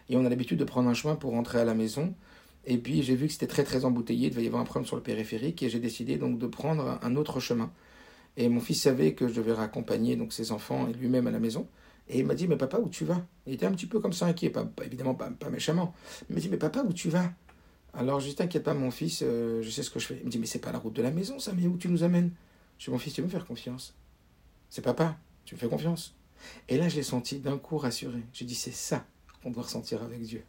et 0.09 0.17
on 0.17 0.25
a 0.25 0.29
l'habitude 0.29 0.59
de 0.59 0.65
prendre 0.65 0.89
un 0.89 0.93
chemin 0.93 1.15
pour 1.15 1.31
rentrer 1.31 1.61
à 1.61 1.65
la 1.65 1.75
maison. 1.75 2.13
Et 2.65 2.77
puis 2.77 3.03
j'ai 3.03 3.15
vu 3.15 3.27
que 3.27 3.33
c'était 3.33 3.47
très 3.47 3.63
très 3.63 3.85
embouteillé, 3.85 4.27
il 4.27 4.31
devait 4.31 4.43
y 4.43 4.47
avoir 4.47 4.61
un 4.61 4.65
problème 4.65 4.85
sur 4.85 4.97
le 4.97 5.01
périphérique, 5.01 5.63
et 5.63 5.69
j'ai 5.69 5.79
décidé 5.79 6.17
donc 6.17 6.39
de 6.39 6.47
prendre 6.47 6.99
un 7.01 7.15
autre 7.15 7.39
chemin. 7.39 7.71
Et 8.37 8.49
mon 8.49 8.59
fils 8.59 8.81
savait 8.81 9.13
que 9.13 9.27
je 9.27 9.33
devais 9.35 9.53
raccompagner 9.53 10.15
donc 10.15 10.33
ses 10.33 10.51
enfants 10.51 10.87
et 10.87 10.93
lui-même 10.93 11.27
à 11.27 11.31
la 11.31 11.39
maison. 11.39 11.67
Et 12.07 12.19
il 12.19 12.25
m'a 12.25 12.35
dit, 12.35 12.47
mais 12.47 12.57
papa, 12.57 12.77
où 12.79 12.89
tu 12.89 13.05
vas? 13.05 13.25
Il 13.47 13.53
était 13.53 13.65
un 13.65 13.71
petit 13.71 13.87
peu 13.87 13.99
comme 13.99 14.13
ça 14.13 14.27
inquiet, 14.27 14.49
pas, 14.49 14.69
évidemment 14.83 15.15
pas, 15.15 15.29
pas, 15.31 15.49
méchamment. 15.49 15.93
Il 16.29 16.35
m'a 16.35 16.41
dit, 16.41 16.49
mais 16.49 16.57
papa, 16.57 16.83
où 16.87 16.93
tu 16.93 17.09
vas? 17.09 17.31
Alors 17.93 18.19
je 18.19 18.27
dis, 18.27 18.35
t'inquiète 18.35 18.63
pas, 18.63 18.73
mon 18.73 18.91
fils, 18.91 19.23
euh, 19.23 19.61
je 19.61 19.69
sais 19.69 19.81
ce 19.81 19.89
que 19.89 19.99
je 19.99 20.07
fais. 20.07 20.17
Il 20.19 20.25
me 20.25 20.29
dit, 20.29 20.37
mais 20.37 20.45
c'est 20.45 20.59
pas 20.59 20.71
la 20.71 20.79
route 20.79 20.93
de 20.93 21.01
la 21.01 21.11
maison, 21.11 21.39
ça, 21.39 21.53
mais 21.53 21.65
où 21.65 21.77
tu 21.77 21.87
nous 21.87 22.03
amènes? 22.03 22.31
Je 22.77 22.85
dis, 22.85 22.91
mon 22.91 22.99
fils, 22.99 23.13
tu 23.13 23.21
veux 23.21 23.27
me 23.27 23.31
faire 23.31 23.45
confiance 23.45 23.95
C'est 24.69 24.81
papa, 24.81 25.17
tu 25.45 25.55
me 25.55 25.59
fais 25.59 25.69
confiance? 25.69 26.13
Et 26.67 26.77
là, 26.77 26.89
je 26.89 26.97
l'ai 26.97 27.03
senti 27.03 27.39
d'un 27.39 27.57
coup 27.57 27.77
rassuré. 27.77 28.19
J'ai 28.33 28.45
dit, 28.45 28.55
c'est 28.55 28.73
ça 28.73 29.05
qu'on 29.41 29.51
doit 29.51 29.63
ressentir 29.63 30.03
avec 30.03 30.21
Dieu. 30.21 30.43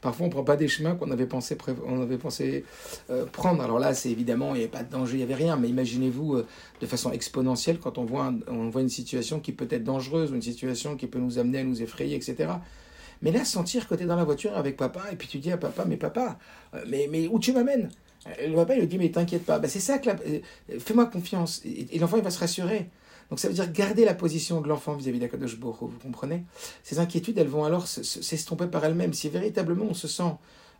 Parfois, 0.00 0.24
on 0.24 0.28
ne 0.28 0.32
prend 0.32 0.44
pas 0.44 0.56
des 0.56 0.68
chemins 0.68 0.94
qu'on 0.94 1.10
avait 1.10 1.26
pensé, 1.26 2.64
euh, 3.10 3.26
prendre. 3.26 3.62
Alors 3.62 3.78
là, 3.78 3.94
c'est 3.94 4.10
évidemment, 4.10 4.54
il 4.54 4.58
n'y 4.58 4.64
avait 4.64 4.70
pas 4.70 4.82
de 4.82 4.90
danger, 4.90 5.14
il 5.14 5.18
n'y 5.18 5.22
avait 5.22 5.34
rien. 5.34 5.56
Mais 5.56 5.68
imaginez-vous 5.68 6.36
euh, 6.36 6.46
de 6.80 6.86
façon 6.86 7.12
exponentielle 7.12 7.78
quand 7.78 7.98
on 7.98 8.04
voit, 8.04 8.32
on 8.48 8.68
voit 8.68 8.82
une 8.82 8.88
situation 8.88 9.40
qui 9.40 9.52
peut 9.52 9.68
être 9.70 9.84
dangereuse, 9.84 10.30
une 10.30 10.42
situation 10.42 10.96
qui 10.96 11.06
peut 11.06 11.18
nous 11.18 11.38
amener 11.38 11.58
à 11.58 11.64
nous 11.64 11.82
effrayer, 11.82 12.16
etc. 12.16 12.50
Mais 13.22 13.32
là, 13.32 13.44
sentir 13.44 13.88
que 13.88 13.94
tu 13.94 14.04
es 14.04 14.06
dans 14.06 14.16
la 14.16 14.24
voiture 14.24 14.56
avec 14.56 14.76
papa, 14.76 15.02
et 15.10 15.16
puis 15.16 15.26
tu 15.26 15.38
dis 15.38 15.50
à 15.50 15.56
papa, 15.56 15.84
mais 15.86 15.96
papa, 15.96 16.38
euh, 16.74 16.84
mais, 16.86 17.08
mais 17.10 17.26
où 17.28 17.38
tu 17.38 17.52
m'amènes? 17.52 17.90
Le 18.40 18.54
papa, 18.54 18.74
il 18.74 18.80
lui 18.80 18.86
dit, 18.88 18.98
mais 18.98 19.10
t'inquiète 19.10 19.44
pas. 19.44 19.58
Ben, 19.58 19.68
c'est 19.68 19.80
ça 19.80 19.98
que 19.98 20.10
fais-moi 20.78 21.06
confiance. 21.06 21.62
et 21.64 21.98
l'enfant, 21.98 22.18
il 22.18 22.22
va 22.22 22.30
se 22.30 22.40
rassurer. 22.40 22.90
Donc 23.30 23.40
ça 23.40 23.48
veut 23.48 23.54
dire 23.54 23.70
garder 23.70 24.04
la 24.04 24.14
position 24.14 24.60
de 24.60 24.68
l'enfant 24.68 24.94
vis-à-vis 24.94 25.18
d'Akadosh 25.18 25.58
Borou, 25.58 25.88
vous 25.88 25.98
comprenez? 25.98 26.44
Ces 26.82 26.98
inquiétudes, 26.98 27.38
elles 27.38 27.48
vont 27.48 27.64
alors 27.64 27.86
s'estomper 27.86 28.66
par 28.66 28.84
elles-mêmes. 28.84 29.12
Si 29.12 29.28
véritablement 29.28 29.86
on 29.90 29.94
se 29.94 30.08
sent 30.08 30.34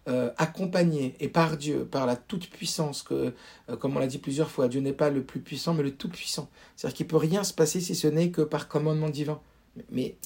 euh, 0.08 0.30
accompagné 0.38 1.14
et 1.20 1.28
par 1.28 1.58
Dieu, 1.58 1.84
par 1.84 2.06
la 2.06 2.16
toute-puissance, 2.16 3.02
que, 3.02 3.34
euh, 3.68 3.76
comme 3.76 3.96
on 3.96 4.00
l'a 4.00 4.06
dit 4.06 4.18
plusieurs 4.18 4.50
fois, 4.50 4.68
Dieu 4.68 4.80
n'est 4.80 4.94
pas 4.94 5.10
le 5.10 5.22
plus 5.22 5.40
puissant, 5.40 5.74
mais 5.74 5.82
le 5.82 5.94
tout-puissant. 5.94 6.48
C'est-à-dire 6.76 6.96
qu'il 6.96 7.06
peut 7.06 7.18
rien 7.18 7.44
se 7.44 7.52
passer 7.52 7.80
si 7.80 7.94
ce 7.94 8.06
n'est 8.06 8.30
que 8.30 8.40
par 8.40 8.68
commandement 8.68 9.10
divin. 9.10 9.38
Mais, 9.90 10.16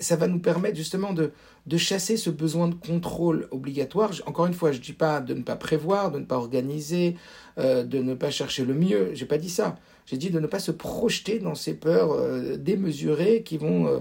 ça 0.00 0.16
va 0.16 0.26
nous 0.26 0.38
permettre 0.38 0.76
justement 0.76 1.12
de, 1.12 1.32
de 1.66 1.76
chasser 1.76 2.16
ce 2.16 2.30
besoin 2.30 2.68
de 2.68 2.74
contrôle 2.74 3.48
obligatoire. 3.50 4.12
Encore 4.26 4.46
une 4.46 4.54
fois, 4.54 4.72
je 4.72 4.78
ne 4.78 4.82
dis 4.82 4.92
pas 4.92 5.20
de 5.20 5.34
ne 5.34 5.42
pas 5.42 5.56
prévoir, 5.56 6.10
de 6.10 6.18
ne 6.18 6.24
pas 6.24 6.36
organiser, 6.36 7.16
euh, 7.58 7.84
de 7.84 7.98
ne 7.98 8.14
pas 8.14 8.30
chercher 8.30 8.64
le 8.64 8.74
mieux. 8.74 9.10
J'ai 9.14 9.26
pas 9.26 9.38
dit 9.38 9.50
ça. 9.50 9.76
J'ai 10.06 10.16
dit 10.16 10.30
de 10.30 10.38
ne 10.38 10.46
pas 10.46 10.60
se 10.60 10.70
projeter 10.70 11.40
dans 11.40 11.56
ces 11.56 11.74
peurs 11.74 12.12
euh, 12.12 12.56
démesurées 12.56 13.42
qui 13.44 13.58
vont 13.58 13.88
euh, 13.88 13.98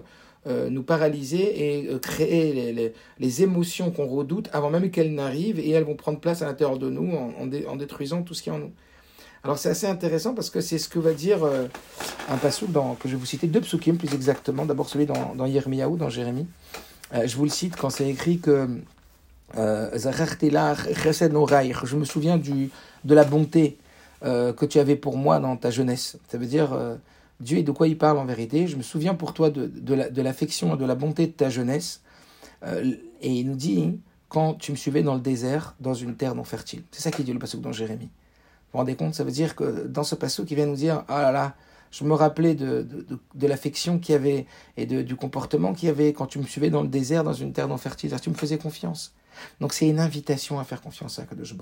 euh, 0.48 0.70
nous 0.70 0.84
paralyser 0.84 1.80
et 1.80 1.90
créer 2.00 2.54
les, 2.54 2.94
les, 3.20 3.42
émotions 3.42 3.90
qu'on 3.90 4.06
redoute 4.06 4.48
avant 4.54 4.70
même 4.70 4.92
qu'elles 4.92 5.16
n'arrivent 5.16 5.60
et 5.60 5.72
elles 5.72 5.84
vont 5.84 5.96
prendre 5.96 6.20
place 6.20 6.44
à 6.44 6.46
l'intérieur 6.46 6.78
de 6.78 6.92
nous 6.92 7.16
en, 7.16 7.34
en, 7.42 7.48
détruisant 7.76 8.22
tout 8.22 8.36
ce 8.36 8.44
qui 8.44 8.50
est 8.50 8.52
en 8.52 8.60
nous. 8.60 8.72
Alors 9.44 9.58
c'est 9.58 9.70
assez 9.70 9.88
intéressant 9.88 10.36
parce 10.36 10.52
que 10.52 10.62
c'est 10.62 10.78
ce 10.78 10.88
que 10.88 11.00
va 11.00 11.14
dire 11.14 11.40
un 12.30 12.38
passage 12.38 12.70
que 13.00 13.10
je 13.10 13.14
vais 13.14 13.20
vous 13.20 13.26
citer, 13.26 13.48
deux 13.48 13.62
psukim 13.62 13.98
plus 13.98 14.14
exactement. 14.14 14.66
D'abord 14.66 14.90
celui 14.90 15.08
dans, 15.08 15.34
dans 15.36 15.48
Yermiaou, 15.48 15.98
dans 15.98 16.10
Jérémie. 16.10 16.46
je 17.14 17.36
vous 17.36 17.44
le 17.44 17.50
cite 17.50 17.76
quand 17.76 17.90
c'est 17.90 18.10
écrit 18.10 18.40
que 18.40 18.68
je 19.56 20.08
me 21.96 22.06
souviens 22.06 22.38
du, 22.38 22.70
de 23.04 23.16
la 23.16 23.24
bonté 23.24 23.78
euh, 24.24 24.54
que 24.54 24.66
tu 24.66 24.80
avais 24.80 24.96
pour 24.96 25.18
moi 25.18 25.40
dans 25.40 25.58
ta 25.58 25.72
jeunesse. 25.72 26.18
Ça 26.28 26.38
veut 26.38 26.46
dire, 26.46 26.74
euh, 26.74 26.96
Dieu 27.40 27.58
et 27.58 27.64
de 27.64 27.72
quoi 27.72 27.88
il 27.88 27.98
parle 27.98 28.18
en 28.18 28.26
vérité. 28.26 28.68
Je 28.68 28.78
me 28.78 28.82
souviens 28.82 29.14
pour 29.14 29.34
toi 29.34 29.50
de, 29.50 29.68
de 29.68 30.22
l'affection 30.22 30.76
et 30.76 30.78
de 30.78 30.86
la 30.86 30.96
bonté 30.96 31.28
de 31.28 31.32
ta 31.32 31.50
jeunesse. 31.50 32.02
Euh, 32.64 32.94
et 33.22 33.32
il 33.32 33.48
nous 33.48 33.56
dit, 33.56 34.00
quand 34.30 34.54
tu 34.56 34.72
me 34.72 34.78
suivais 34.78 35.04
dans 35.04 35.16
le 35.16 35.22
désert, 35.22 35.76
dans 35.80 35.94
une 35.94 36.16
terre 36.16 36.36
non 36.36 36.44
fertile. 36.44 36.84
C'est 36.92 37.02
ça 37.02 37.12
qui 37.12 37.24
dit 37.24 37.34
le 37.34 37.40
passage 37.40 37.62
dans 37.62 37.72
Jérémie. 37.72 38.06
Vous 38.06 38.72
vous 38.74 38.78
rendez 38.80 38.96
compte 38.96 39.14
Ça 39.14 39.24
veut 39.24 39.32
dire 39.32 39.56
que 39.56 39.88
dans 39.88 40.04
ce 40.04 40.16
passage 40.16 40.46
qui 40.46 40.56
vient 40.56 40.66
nous 40.66 40.76
dire, 40.76 41.04
ah 41.08 41.22
là 41.22 41.32
là, 41.32 41.56
je 41.92 42.04
me 42.04 42.14
rappelais 42.14 42.56
de, 42.56 42.82
de, 42.82 43.20
de 43.34 43.48
l'affection 43.48 44.00
qu'il 44.00 44.14
y 44.14 44.16
avait 44.16 44.48
et 44.76 44.86
du 44.86 45.16
comportement 45.16 45.74
qu'il 45.74 45.88
y 45.88 45.90
avait 45.90 46.12
quand 46.12 46.26
tu 46.26 46.40
me 46.40 46.44
suivais 46.44 46.70
dans 46.70 46.82
le 46.82 46.90
désert, 46.90 47.24
dans 47.24 47.34
une 47.34 47.54
terre 47.54 47.68
non 47.68 47.78
fertile. 47.78 48.14
Tu 48.22 48.30
me 48.30 48.36
faisais 48.36 48.58
confiance. 48.58 49.14
Donc 49.60 49.74
c'est 49.74 49.88
une 49.88 50.00
invitation 50.00 50.60
à 50.60 50.64
faire 50.64 50.82
confiance 50.82 51.20
à 51.20 51.24
Kadosh 51.24 51.56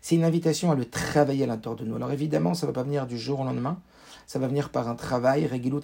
C'est 0.00 0.14
une 0.14 0.24
invitation 0.24 0.70
à 0.70 0.74
le 0.74 0.84
travailler 0.84 1.44
à 1.44 1.46
l'intérieur 1.46 1.78
de 1.78 1.84
nous. 1.84 1.96
Alors 1.96 2.12
évidemment, 2.12 2.54
ça 2.54 2.66
ne 2.66 2.72
va 2.72 2.74
pas 2.74 2.82
venir 2.82 3.06
du 3.06 3.18
jour 3.18 3.40
au 3.40 3.44
lendemain. 3.44 3.80
Ça 4.26 4.38
va 4.38 4.48
venir 4.48 4.70
par 4.70 4.88
un 4.88 4.94
travail. 4.94 5.46
Regilut 5.46 5.80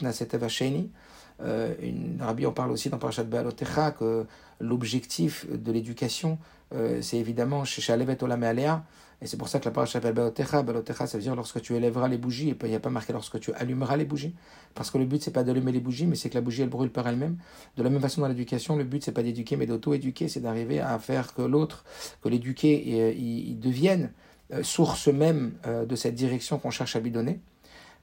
euh, 1.42 1.74
une 1.82 2.18
Rabbi 2.20 2.46
en 2.46 2.52
parle 2.52 2.70
aussi 2.70 2.90
dans 2.90 2.98
Parashat 2.98 3.24
Be'alotecha 3.24 3.92
que 3.92 4.26
l'objectif 4.60 5.46
de 5.50 5.72
l'éducation, 5.72 6.38
euh, 6.74 7.00
c'est 7.02 7.18
évidemment 7.18 7.64
chez 7.64 7.80
Shalevet 7.80 8.22
Olam 8.22 8.42
Alea, 8.42 8.82
et 9.20 9.26
c'est 9.26 9.36
pour 9.36 9.48
ça 9.48 9.58
que 9.58 9.64
la 9.64 9.72
parole 9.72 9.88
s'appelle 9.88 10.14
Balotecha. 10.14 11.06
Ça 11.06 11.18
veut 11.18 11.22
dire 11.22 11.34
lorsque 11.34 11.60
tu 11.60 11.74
élèveras 11.74 12.06
les 12.08 12.18
bougies, 12.18 12.50
et 12.50 12.56
il 12.62 12.68
n'y 12.68 12.74
a 12.76 12.80
pas 12.80 12.90
marqué 12.90 13.12
lorsque 13.12 13.40
tu 13.40 13.52
allumeras 13.54 13.96
les 13.96 14.04
bougies. 14.04 14.34
Parce 14.74 14.90
que 14.90 14.98
le 14.98 15.06
but, 15.06 15.22
c'est 15.22 15.32
pas 15.32 15.42
d'allumer 15.42 15.72
les 15.72 15.80
bougies, 15.80 16.06
mais 16.06 16.14
c'est 16.14 16.30
que 16.30 16.36
la 16.36 16.40
bougie, 16.40 16.62
elle 16.62 16.68
brûle 16.68 16.90
par 16.90 17.08
elle-même. 17.08 17.36
De 17.76 17.82
la 17.82 17.90
même 17.90 18.00
façon, 18.00 18.20
dans 18.20 18.28
l'éducation, 18.28 18.76
le 18.76 18.84
but, 18.84 19.02
c'est 19.02 19.12
pas 19.12 19.24
d'éduquer, 19.24 19.56
mais 19.56 19.66
d'auto-éduquer, 19.66 20.28
c'est 20.28 20.40
d'arriver 20.40 20.80
à 20.80 20.98
faire 21.00 21.34
que 21.34 21.42
l'autre, 21.42 21.84
que 22.22 22.28
l'éduquer, 22.28 22.84
euh, 22.86 23.12
il 23.12 23.58
devienne 23.58 24.12
euh, 24.52 24.62
source 24.62 25.08
même 25.08 25.54
euh, 25.66 25.84
de 25.84 25.96
cette 25.96 26.14
direction 26.14 26.58
qu'on 26.58 26.70
cherche 26.70 26.94
à 26.94 27.00
lui 27.00 27.10
donner. 27.10 27.40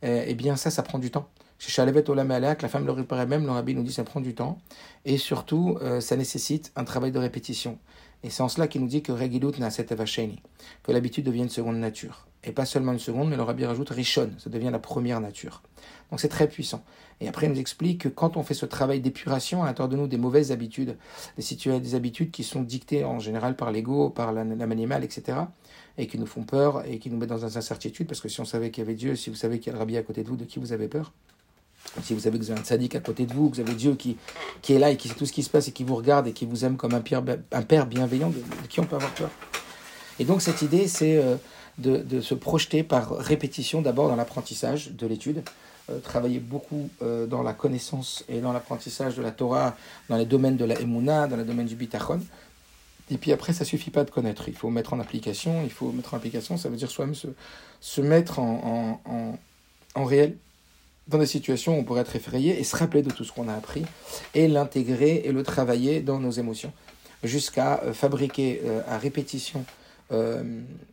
Eh 0.07 0.35
bien, 0.35 0.55
ça, 0.55 0.69
ça 0.69 0.83
prend 0.83 0.99
du 0.99 1.09
temps. 1.09 1.27
Chez 1.57 1.71
Shalevet 1.71 2.09
Olam 2.09 2.27
que 2.55 2.61
la 2.61 2.69
femme 2.69 2.85
le 2.85 2.91
réparait 2.91 3.25
même, 3.25 3.49
rabbi 3.49 3.75
nous 3.75 3.83
dit 3.83 3.93
ça 3.93 4.03
prend 4.03 4.21
du 4.21 4.35
temps. 4.35 4.57
Et 5.05 5.17
surtout, 5.17 5.77
ça 5.99 6.15
nécessite 6.15 6.71
un 6.75 6.83
travail 6.83 7.11
de 7.11 7.19
répétition. 7.19 7.77
Et 8.23 8.29
c'est 8.31 8.41
en 8.41 8.49
cela 8.49 8.67
qu'il 8.67 8.81
nous 8.81 8.87
dit 8.87 9.03
que 9.03 9.11
Regilut 9.11 9.51
que 9.51 10.91
l'habitude 10.91 11.25
devient 11.25 11.43
une 11.43 11.49
seconde 11.49 11.77
nature. 11.77 12.25
Et 12.43 12.51
pas 12.51 12.65
seulement 12.65 12.91
une 12.91 12.99
seconde, 12.99 13.29
mais 13.29 13.35
le 13.35 13.43
rabbi 13.43 13.65
rajoute 13.65 13.89
Rishon, 13.89 14.31
ça 14.37 14.49
devient 14.49 14.69
la 14.71 14.79
première 14.79 15.21
nature. 15.21 15.61
Donc 16.09 16.19
c'est 16.19 16.29
très 16.29 16.47
puissant. 16.47 16.83
Et 17.21 17.27
après, 17.27 17.47
il 17.47 17.53
nous 17.53 17.59
explique 17.59 18.01
que 18.01 18.09
quand 18.09 18.35
on 18.35 18.43
fait 18.43 18.53
ce 18.53 18.65
travail 18.65 18.99
d'épuration 18.99 19.63
à 19.63 19.67
l'intérieur 19.67 19.89
de 19.89 19.95
nous 19.95 20.07
des 20.07 20.17
mauvaises 20.17 20.51
habitudes, 20.51 20.97
des, 21.37 21.79
des 21.79 21.95
habitudes 21.95 22.31
qui 22.31 22.43
sont 22.43 22.61
dictées 22.61 23.03
en 23.03 23.19
général 23.19 23.55
par 23.55 23.71
l'ego, 23.71 24.09
par 24.09 24.33
l'âme 24.33 24.71
animale, 24.71 25.03
etc., 25.03 25.37
et 25.97 26.07
qui 26.07 26.19
nous 26.19 26.25
font 26.25 26.43
peur 26.43 26.83
et 26.85 26.99
qui 26.99 27.09
nous 27.09 27.17
mettent 27.17 27.29
dans 27.29 27.45
une 27.45 27.57
incertitude, 27.57 28.07
parce 28.07 28.21
que 28.21 28.27
si 28.27 28.41
on 28.41 28.45
savait 28.45 28.69
qu'il 28.69 28.83
y 28.83 28.85
avait 28.85 28.95
Dieu, 28.95 29.15
si 29.15 29.29
vous 29.29 29.35
savez 29.35 29.59
qu'il 29.59 29.67
y 29.67 29.69
a 29.69 29.73
le 29.73 29.79
rabbi 29.79 29.97
à 29.97 30.03
côté 30.03 30.23
de 30.23 30.27
vous, 30.27 30.35
de 30.35 30.43
qui 30.43 30.59
vous 30.59 30.73
avez 30.73 30.87
peur 30.87 31.13
si 32.03 32.13
vous 32.13 32.27
avez 32.27 32.39
un 32.51 32.63
sadique 32.63 32.95
à 32.95 32.99
côté 32.99 33.25
de 33.25 33.33
vous, 33.33 33.49
que 33.49 33.55
vous 33.55 33.61
avez 33.61 33.73
Dieu 33.73 33.95
qui, 33.95 34.17
qui 34.61 34.73
est 34.73 34.79
là 34.79 34.91
et 34.91 34.97
qui 34.97 35.07
sait 35.07 35.15
tout 35.15 35.25
ce 35.25 35.33
qui 35.33 35.43
se 35.43 35.49
passe 35.49 35.67
et 35.67 35.71
qui 35.71 35.83
vous 35.83 35.95
regarde 35.95 36.27
et 36.27 36.33
qui 36.33 36.45
vous 36.45 36.65
aime 36.65 36.77
comme 36.77 36.93
un 36.93 37.01
père, 37.01 37.23
un 37.51 37.61
père 37.61 37.85
bienveillant, 37.85 38.29
de, 38.29 38.41
qui 38.67 38.79
on 38.79 38.85
peut 38.85 38.95
avoir 38.95 39.11
peur 39.13 39.29
Et 40.19 40.25
donc 40.25 40.41
cette 40.41 40.61
idée, 40.61 40.87
c'est 40.87 41.17
euh, 41.17 41.35
de, 41.77 41.97
de, 41.97 42.21
se 42.21 42.33
projeter 42.33 42.83
par 42.83 43.17
répétition 43.17 43.81
d'abord 43.81 44.09
dans 44.09 44.15
l'apprentissage 44.15 44.91
de 44.91 45.07
l'étude, 45.07 45.43
euh, 45.89 45.99
travailler 45.99 46.39
beaucoup 46.39 46.89
euh, 47.01 47.27
dans 47.27 47.43
la 47.43 47.53
connaissance 47.53 48.25
et 48.27 48.41
dans 48.41 48.51
l'apprentissage 48.51 49.15
de 49.15 49.21
la 49.21 49.31
Torah, 49.31 49.75
dans 50.09 50.17
les 50.17 50.25
domaines 50.25 50.57
de 50.57 50.65
la 50.65 50.79
Emouna, 50.79 51.27
dans 51.27 51.37
le 51.37 51.45
domaine 51.45 51.67
du 51.67 51.75
Bitachon. 51.75 52.21
Et 53.11 53.17
puis 53.17 53.31
après, 53.31 53.53
ça 53.53 53.65
suffit 53.65 53.91
pas 53.91 54.03
de 54.03 54.09
connaître, 54.09 54.49
il 54.49 54.55
faut 54.55 54.71
mettre 54.71 54.93
en 54.93 54.99
application, 54.99 55.61
il 55.63 55.69
faut 55.69 55.91
mettre 55.91 56.15
en 56.15 56.17
application, 56.17 56.57
ça 56.57 56.69
veut 56.69 56.75
dire 56.75 56.89
soi-même 56.89 57.13
se, 57.13 57.27
se 57.79 58.01
mettre 58.01 58.39
en, 58.39 58.99
en, 59.05 59.37
en 59.93 60.05
réel 60.05 60.37
dans 61.07 61.17
des 61.17 61.25
situations 61.25 61.75
où 61.75 61.79
on 61.79 61.83
pourrait 61.83 62.01
être 62.01 62.15
effrayé 62.15 62.59
et 62.59 62.63
se 62.63 62.75
rappeler 62.75 63.01
de 63.01 63.11
tout 63.11 63.23
ce 63.23 63.31
qu'on 63.31 63.47
a 63.47 63.53
appris 63.53 63.85
et 64.33 64.47
l'intégrer 64.47 65.21
et 65.25 65.31
le 65.31 65.43
travailler 65.43 66.01
dans 66.01 66.19
nos 66.19 66.31
émotions. 66.31 66.73
Jusqu'à 67.23 67.81
euh, 67.83 67.93
fabriquer 67.93 68.61
euh, 68.65 68.81
à 68.87 68.97
répétition 68.97 69.65
euh, 70.11 70.43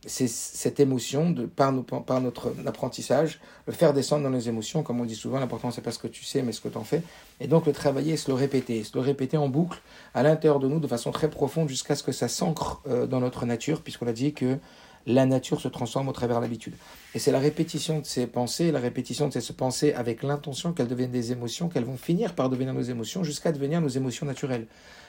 cette 0.07 0.79
émotion 0.79 1.35
par, 1.55 1.71
notre 1.71 2.53
apprentissage, 2.65 3.39
le 3.67 3.73
faire 3.73 3.93
descendre 3.93 4.23
dans 4.23 4.31
nos 4.31 4.39
émotions, 4.39 4.81
comme 4.81 4.99
on 5.01 5.05
dit 5.05 5.15
souvent, 5.15 5.39
l'important 5.39 5.69
c'est 5.69 5.81
pas 5.81 5.91
ce 5.91 5.99
que 5.99 6.07
tu 6.07 6.23
sais 6.23 6.41
mais 6.41 6.51
ce 6.51 6.61
que 6.61 6.69
tu 6.69 6.77
en 6.77 6.83
fais, 6.83 7.03
et 7.39 7.47
donc 7.47 7.67
le 7.67 7.73
travailler 7.73 8.13
et 8.13 8.17
se 8.17 8.29
le 8.29 8.33
répéter, 8.33 8.83
se 8.83 8.97
le 8.97 9.01
répéter 9.01 9.37
en 9.37 9.49
boucle 9.49 9.79
à 10.15 10.23
l'intérieur 10.23 10.59
de 10.59 10.67
nous 10.67 10.79
de 10.79 10.87
façon 10.87 11.11
très 11.11 11.29
profonde 11.29 11.69
jusqu'à 11.69 11.95
ce 11.95 12.01
que 12.01 12.11
ça 12.11 12.27
s'ancre 12.27 12.81
dans 13.07 13.19
notre 13.19 13.45
nature, 13.45 13.81
puisqu'on 13.81 14.07
a 14.07 14.13
dit 14.13 14.33
que 14.33 14.57
la 15.05 15.25
nature 15.25 15.59
se 15.59 15.67
transforme 15.67 16.09
au 16.09 16.13
travers 16.13 16.37
de 16.37 16.43
l'habitude. 16.43 16.75
Et 17.15 17.19
c'est 17.19 17.31
la 17.31 17.39
répétition 17.39 17.99
de 17.99 18.05
ces 18.05 18.27
pensées, 18.27 18.71
la 18.71 18.79
répétition 18.79 19.27
de 19.27 19.33
ces 19.39 19.53
pensées 19.53 19.93
avec 19.93 20.23
l'intention 20.23 20.73
qu'elles 20.73 20.87
deviennent 20.87 21.11
des 21.11 21.31
émotions, 21.31 21.69
qu'elles 21.69 21.85
vont 21.85 21.97
finir 21.97 22.35
par 22.35 22.49
devenir 22.49 22.73
nos 22.73 22.81
émotions 22.81 23.23
jusqu'à 23.23 23.51
devenir 23.51 23.81
nos 23.81 23.89
émotions 23.89 24.25
naturelles. 24.25 24.67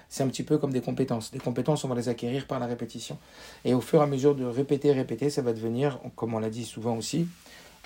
C'est 0.08 0.22
un 0.22 0.28
petit 0.28 0.42
peu 0.42 0.58
comme 0.58 0.72
des 0.72 0.80
compétences. 0.80 1.30
Des 1.30 1.38
compétences, 1.38 1.84
on 1.84 1.88
va 1.88 1.94
les 1.94 2.08
acquérir 2.08 2.46
par 2.46 2.58
la 2.60 2.66
répétition. 2.66 3.18
Et 3.64 3.74
au 3.74 3.80
fur 3.80 4.00
et 4.00 4.02
à 4.02 4.06
mesure 4.06 4.34
de 4.34 4.44
répéter, 4.44 4.92
répéter, 4.92 5.30
ça 5.30 5.42
va 5.42 5.52
devenir, 5.52 5.98
comme 6.14 6.34
on 6.34 6.38
l'a 6.38 6.50
dit 6.50 6.64
souvent 6.64 6.96
aussi, 6.96 7.26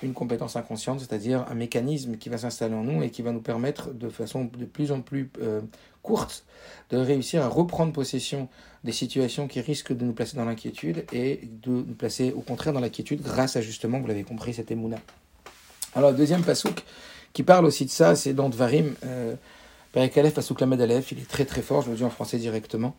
une 0.03 0.13
compétence 0.13 0.57
inconsciente, 0.57 1.01
c'est-à-dire 1.01 1.45
un 1.49 1.55
mécanisme 1.55 2.17
qui 2.17 2.29
va 2.29 2.39
s'installer 2.39 2.75
en 2.75 2.85
nous 2.85 3.03
et 3.03 3.11
qui 3.11 3.23
va 3.23 3.33
nous 3.33 3.41
permettre 3.41 3.93
de 3.93 4.09
façon 4.09 4.45
de 4.45 4.65
plus 4.65 4.93
en 4.93 5.01
plus 5.01 5.31
euh, 5.41 5.61
courte 6.09 6.45
de 6.91 6.97
réussir 6.97 7.45
à 7.45 7.49
reprendre 7.49 7.93
possession 7.93 8.49
des 8.83 8.93
situations 8.93 9.47
qui 9.47 9.61
risquent 9.61 9.93
de 9.93 10.05
nous 10.05 10.15
placer 10.15 10.37
dans 10.37 10.47
l'inquiétude 10.47 11.05
et 11.13 11.41
de 11.63 11.71
nous 11.71 11.95
placer 11.95 12.33
au 12.35 12.41
contraire 12.41 12.73
dans 12.73 12.81
l'inquiétude 12.81 13.21
grâce 13.23 13.57
à 13.57 13.61
justement, 13.61 14.01
vous 14.01 14.07
l'avez 14.07 14.25
compris, 14.25 14.55
cette 14.55 14.71
émouna. 14.71 14.97
Alors, 15.95 16.13
deuxième 16.15 16.43
pasouk 16.43 16.83
qui 17.35 17.43
parle 17.43 17.67
aussi 17.67 17.85
de 17.85 17.91
ça, 17.91 18.17
c'est 18.17 18.33
dans 18.33 18.49
Dvarim, 18.49 18.95
euh, 19.05 19.35
Perek 19.93 20.17
Aleph, 20.17 20.35
pasouk 20.35 20.61
Lamed 20.61 20.81
Aleph, 20.81 21.13
il 21.13 21.19
est 21.19 21.29
très 21.29 21.45
très 21.45 21.61
fort, 21.61 21.83
je 21.83 21.91
le 21.91 21.97
dis 21.97 22.05
en 22.05 22.11
français 22.11 22.39
directement. 22.39 22.97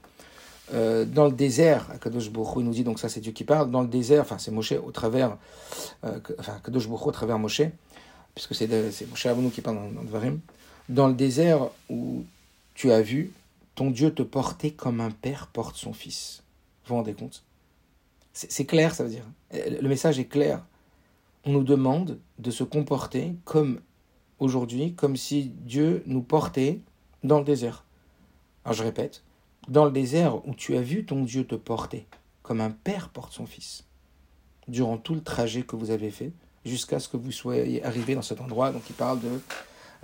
Euh, 0.76 1.04
dans 1.06 1.26
le 1.26 1.32
désert, 1.32 1.88
Kadosh 2.00 2.30
Baruch 2.30 2.58
il 2.58 2.66
nous 2.66 2.74
dit, 2.74 2.84
donc 2.84 3.00
ça 3.00 3.10
c'est 3.10 3.22
Dieu 3.22 3.32
qui 3.32 3.44
parle, 3.44 3.72
dans 3.72 3.82
le 3.82 3.88
désert, 3.88 4.22
enfin 4.22 4.38
c'est 4.38 4.52
Moshe 4.52 4.74
au 4.74 4.92
travers, 4.92 5.36
euh, 6.04 6.20
enfin 6.38 6.60
Kadosh 6.64 6.88
Baruch 6.88 7.08
au 7.08 7.12
travers 7.12 7.40
Moshe, 7.40 7.64
puisque 8.36 8.54
c'est 8.54 8.70
Moshe 9.10 9.26
Avonu 9.26 9.50
qui 9.50 9.62
parle 9.62 9.78
dans, 9.78 9.90
dans 9.90 10.04
Dvarim. 10.04 10.40
dans 10.90 11.08
le 11.08 11.16
désert 11.16 11.70
où 11.90 12.24
tu 12.80 12.94
as 12.94 13.02
vu 13.02 13.34
ton 13.76 13.92
Dieu 13.92 14.14
te 14.14 14.24
porter 14.24 14.72
comme 14.72 15.02
un 15.02 15.12
père 15.12 15.48
porte 15.48 15.76
son 15.76 15.92
fils. 15.92 16.44
Vous 16.86 16.90
vous 16.90 16.96
rendez 16.96 17.14
compte? 17.14 17.44
C'est 18.32 18.66
clair, 18.66 18.96
ça 18.96 19.04
veut 19.04 19.10
dire. 19.10 19.26
Le 19.52 19.86
message 19.90 20.18
est 20.18 20.28
clair. 20.28 20.64
On 21.44 21.52
nous 21.52 21.66
demande 21.66 22.20
de 22.38 22.52
se 22.52 22.64
comporter 22.64 23.36
comme 23.44 23.82
aujourd'hui, 24.40 24.94
comme 24.94 25.18
si 25.18 25.52
Dieu 25.66 26.04
nous 26.06 26.22
portait 26.22 26.80
dans 27.22 27.40
le 27.40 27.44
désert. 27.44 27.84
Alors 28.64 28.76
je 28.78 28.84
répète, 28.84 29.24
dans 29.68 29.84
le 29.84 29.92
désert 29.92 30.48
où 30.48 30.56
tu 30.56 30.78
as 30.78 30.82
vu 30.82 31.06
ton 31.06 31.26
Dieu 31.26 31.46
te 31.46 31.56
porter, 31.56 32.08
comme 32.44 32.62
un 32.62 32.72
père 32.72 33.10
porte 33.10 33.34
son 33.34 33.46
fils, 33.46 33.84
durant 34.70 34.98
tout 34.98 35.16
le 35.16 35.22
trajet 35.22 35.64
que 35.64 35.76
vous 35.76 35.92
avez 35.92 36.12
fait, 36.12 36.32
jusqu'à 36.64 37.02
ce 37.02 37.10
que 37.10 37.18
vous 37.18 37.34
soyez 37.34 37.84
arrivé 37.84 38.16
dans 38.16 38.22
cet 38.22 38.40
endroit. 38.40 38.72
Donc 38.72 38.84
il 38.90 38.96
parle 38.96 39.20
de 39.20 39.42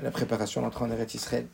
la 0.03 0.11
préparation 0.11 0.59
de 0.59 0.65
l'entrée 0.65 0.83
en 0.83 0.91
Eretz 0.91 1.13
Israël. 1.13 1.47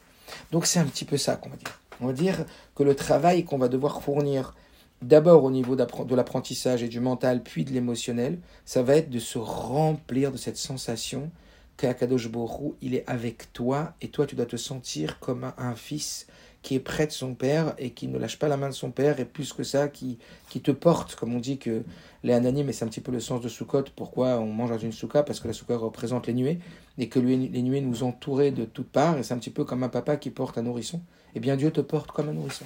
Donc 0.51 0.65
c'est 0.65 0.79
un 0.79 0.85
petit 0.85 1.05
peu 1.05 1.17
ça 1.17 1.35
qu'on 1.35 1.49
va 1.49 1.55
dire. 1.55 1.79
On 1.99 2.07
va 2.07 2.13
dire 2.13 2.45
que 2.75 2.83
le 2.83 2.95
travail 2.95 3.43
qu'on 3.45 3.57
va 3.57 3.67
devoir 3.67 4.01
fournir 4.01 4.55
d'abord 5.01 5.43
au 5.43 5.51
niveau 5.51 5.75
de 5.75 6.15
l'apprentissage 6.15 6.83
et 6.83 6.87
du 6.87 6.99
mental, 6.99 7.41
puis 7.41 7.65
de 7.65 7.71
l'émotionnel, 7.71 8.39
ça 8.65 8.83
va 8.83 8.95
être 8.97 9.09
de 9.09 9.19
se 9.19 9.37
remplir 9.37 10.31
de 10.31 10.37
cette 10.37 10.57
sensation 10.57 11.31
qu'Akadosh 11.77 12.29
Borou, 12.29 12.75
il 12.81 12.93
est 12.93 13.03
avec 13.07 13.51
toi, 13.53 13.93
et 14.01 14.09
toi 14.09 14.27
tu 14.27 14.35
dois 14.35 14.45
te 14.45 14.57
sentir 14.57 15.19
comme 15.19 15.51
un 15.57 15.75
fils 15.75 16.27
qui 16.61 16.75
est 16.75 16.79
près 16.79 17.07
de 17.07 17.11
son 17.11 17.33
père 17.33 17.73
et 17.77 17.91
qui 17.91 18.07
ne 18.07 18.17
lâche 18.17 18.37
pas 18.37 18.47
la 18.47 18.57
main 18.57 18.69
de 18.69 18.73
son 18.73 18.91
père, 18.91 19.19
et 19.19 19.25
plus 19.25 19.53
que 19.53 19.63
ça, 19.63 19.87
qui, 19.87 20.19
qui 20.49 20.61
te 20.61 20.71
porte, 20.71 21.15
comme 21.15 21.33
on 21.33 21.39
dit 21.39 21.57
que 21.57 21.83
les 22.23 22.33
ananimes, 22.33 22.69
et 22.69 22.73
c'est 22.73 22.85
un 22.85 22.87
petit 22.87 23.01
peu 23.01 23.11
le 23.11 23.19
sens 23.19 23.41
de 23.41 23.49
Sukkot, 23.49 23.85
pourquoi 23.95 24.39
on 24.39 24.53
mange 24.53 24.69
dans 24.69 24.77
une 24.77 24.91
souka, 24.91 25.23
parce 25.23 25.39
que 25.39 25.47
la 25.47 25.53
souka 25.53 25.75
représente 25.75 26.27
les 26.27 26.33
nuées, 26.33 26.59
et 26.97 27.09
que 27.09 27.19
les 27.19 27.61
nuées 27.61 27.81
nous 27.81 28.03
entouraient 28.03 28.51
de 28.51 28.65
toutes 28.65 28.89
parts, 28.89 29.17
et 29.17 29.23
c'est 29.23 29.33
un 29.33 29.39
petit 29.39 29.49
peu 29.49 29.65
comme 29.65 29.83
un 29.83 29.89
papa 29.89 30.17
qui 30.17 30.29
porte 30.29 30.57
un 30.57 30.61
nourrisson. 30.61 31.01
Eh 31.33 31.39
bien, 31.39 31.55
Dieu 31.55 31.71
te 31.71 31.81
porte 31.81 32.11
comme 32.11 32.29
un 32.29 32.33
nourrisson. 32.33 32.65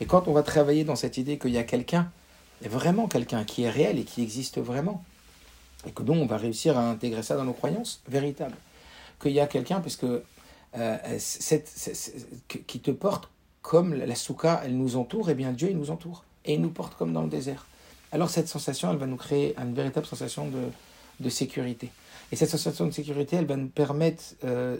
Et 0.00 0.06
quand 0.06 0.26
on 0.26 0.32
va 0.32 0.42
travailler 0.42 0.84
dans 0.84 0.96
cette 0.96 1.16
idée 1.16 1.38
qu'il 1.38 1.52
y 1.52 1.58
a 1.58 1.64
quelqu'un, 1.64 2.10
vraiment 2.62 3.06
quelqu'un 3.06 3.44
qui 3.44 3.62
est 3.62 3.70
réel 3.70 3.98
et 3.98 4.04
qui 4.04 4.22
existe 4.22 4.58
vraiment, 4.58 5.04
et 5.86 5.92
que 5.92 6.02
donc 6.02 6.16
on 6.16 6.26
va 6.26 6.36
réussir 6.36 6.76
à 6.76 6.90
intégrer 6.90 7.22
ça 7.22 7.36
dans 7.36 7.44
nos 7.44 7.52
croyances 7.52 8.02
véritables, 8.08 8.56
qu'il 9.22 9.32
y 9.32 9.40
a 9.40 9.46
quelqu'un, 9.46 9.80
parce 9.80 9.96
que 9.96 10.24
euh, 10.76 10.96
qui 12.66 12.80
te 12.80 12.90
porte 12.90 13.30
comme 13.66 13.94
la 13.94 14.14
souka, 14.14 14.62
elle 14.64 14.76
nous 14.76 14.96
entoure, 14.96 15.28
et 15.28 15.32
eh 15.32 15.34
bien 15.34 15.50
Dieu, 15.50 15.68
il 15.68 15.76
nous 15.76 15.90
entoure. 15.90 16.22
Et 16.44 16.54
il 16.54 16.60
nous 16.60 16.70
porte 16.70 16.94
comme 16.94 17.12
dans 17.12 17.22
le 17.22 17.28
désert. 17.28 17.66
Alors 18.12 18.30
cette 18.30 18.46
sensation, 18.46 18.92
elle 18.92 18.96
va 18.96 19.06
nous 19.06 19.16
créer 19.16 19.56
une 19.58 19.74
véritable 19.74 20.06
sensation 20.06 20.48
de, 21.20 21.28
sécurité. 21.28 21.90
Et 22.30 22.36
cette 22.36 22.48
sensation 22.48 22.86
de 22.86 22.92
sécurité, 22.92 23.34
elle 23.34 23.46
va 23.46 23.56
nous 23.56 23.66
permettre 23.66 24.22
euh, 24.44 24.76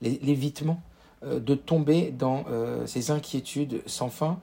l'évitement 0.00 0.82
euh, 1.22 1.38
de 1.38 1.54
tomber 1.54 2.10
dans 2.10 2.44
euh, 2.50 2.84
ces 2.86 3.12
inquiétudes 3.12 3.82
sans 3.86 4.10
fin 4.10 4.40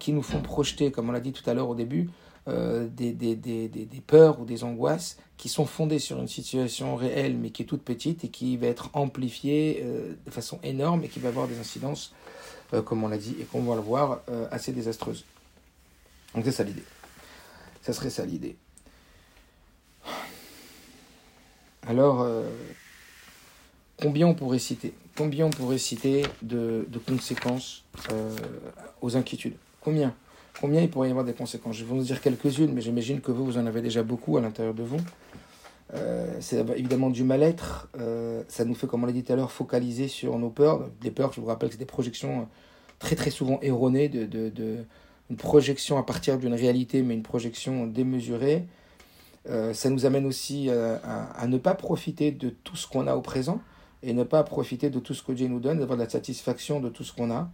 qui 0.00 0.12
nous 0.12 0.22
font 0.22 0.40
projeter, 0.40 0.90
comme 0.90 1.10
on 1.10 1.12
l'a 1.12 1.20
dit 1.20 1.32
tout 1.32 1.48
à 1.48 1.54
l'heure 1.54 1.68
au 1.68 1.74
début, 1.76 2.08
des, 2.46 4.02
peurs 4.04 4.40
ou 4.40 4.44
des 4.44 4.64
angoisses 4.64 5.18
qui 5.36 5.48
sont 5.48 5.66
fondées 5.66 6.00
sur 6.00 6.18
une 6.18 6.26
situation 6.26 6.96
réelle 6.96 7.36
mais 7.36 7.50
qui 7.50 7.62
est 7.62 7.66
toute 7.66 7.82
petite 7.82 8.24
et 8.24 8.28
qui 8.28 8.56
va 8.56 8.66
être 8.66 8.90
amplifiée 8.94 9.84
de 10.24 10.30
façon 10.30 10.58
énorme 10.64 11.04
et 11.04 11.08
qui 11.08 11.20
va 11.20 11.28
avoir 11.28 11.46
des 11.46 11.60
incidences 11.60 12.14
comme 12.84 13.04
on 13.04 13.08
l'a 13.08 13.18
dit, 13.18 13.36
et 13.40 13.44
qu'on 13.44 13.62
va 13.62 13.74
le 13.74 13.80
voir, 13.80 14.20
euh, 14.28 14.46
assez 14.50 14.72
désastreuse. 14.72 15.24
Donc 16.34 16.44
c'est 16.44 16.52
ça 16.52 16.64
l'idée. 16.64 16.84
Ça 17.82 17.92
serait 17.92 18.10
ça 18.10 18.24
l'idée. 18.24 18.56
Alors, 21.86 22.20
euh, 22.20 22.48
combien 24.00 24.26
on 24.26 24.34
pourrait 24.34 24.58
citer 24.58 24.94
Combien 25.16 25.46
on 25.46 25.50
pourrait 25.50 25.78
citer 25.78 26.22
de, 26.42 26.86
conséquences 27.06 27.84
aux 29.00 29.16
inquiétudes? 29.16 29.56
Combien? 29.80 30.14
Combien 30.60 30.82
il 30.82 30.90
pourrait 30.90 31.08
y 31.08 31.10
avoir 31.10 31.24
des 31.24 31.32
conséquences? 31.32 31.76
Je 31.76 31.84
vais 31.84 31.94
vous 31.94 32.02
dire 32.02 32.20
quelques-unes, 32.20 32.72
mais 32.72 32.80
j'imagine 32.80 33.20
que 33.20 33.32
vous, 33.32 33.44
vous 33.44 33.58
en 33.58 33.66
avez 33.66 33.80
déjà 33.80 34.02
beaucoup 34.02 34.36
à 34.36 34.40
l'intérieur 34.40 34.74
de 34.74 34.82
vous. 34.82 35.00
C'est 36.40 36.68
évidemment 36.76 37.10
du 37.10 37.24
mal-être. 37.24 37.88
ça 38.48 38.64
nous 38.64 38.74
fait, 38.74 38.86
comme 38.86 39.02
on 39.02 39.06
l'a 39.06 39.12
dit 39.12 39.24
tout 39.24 39.32
à 39.32 39.36
l'heure, 39.36 39.52
focaliser 39.52 40.08
sur 40.08 40.38
nos 40.38 40.50
peurs. 40.50 40.88
Les 41.02 41.10
peurs, 41.10 41.32
je 41.32 41.40
vous 41.40 41.46
rappelle 41.46 41.68
que 41.68 41.74
c'est 41.74 41.80
des 41.80 41.84
projections 41.84 42.48
très 43.00 43.16
très 43.16 43.30
souvent 43.30 43.58
erronée, 43.62 44.08
de, 44.08 44.26
de, 44.26 44.84
une 45.30 45.36
projection 45.36 45.98
à 45.98 46.02
partir 46.02 46.38
d'une 46.38 46.54
réalité, 46.54 47.02
mais 47.02 47.14
une 47.14 47.22
projection 47.22 47.86
démesurée. 47.86 48.66
Euh, 49.48 49.72
ça 49.72 49.88
nous 49.88 50.04
amène 50.06 50.26
aussi 50.26 50.68
euh, 50.68 50.98
à, 51.02 51.46
ne 51.46 51.56
pas 51.56 51.74
profiter 51.74 52.30
de 52.30 52.50
tout 52.50 52.76
ce 52.76 52.86
qu'on 52.86 53.06
a 53.06 53.14
au 53.14 53.22
présent 53.22 53.60
et 54.02 54.12
ne 54.12 54.24
pas 54.24 54.42
profiter 54.42 54.90
de 54.90 54.98
tout 54.98 55.14
ce 55.14 55.22
que 55.22 55.32
Dieu 55.32 55.48
nous 55.48 55.60
donne, 55.60 55.78
d'avoir 55.78 55.98
la 55.98 56.08
satisfaction 56.08 56.80
de 56.80 56.88
tout 56.88 57.04
ce 57.04 57.12
qu'on 57.12 57.30
a. 57.30 57.50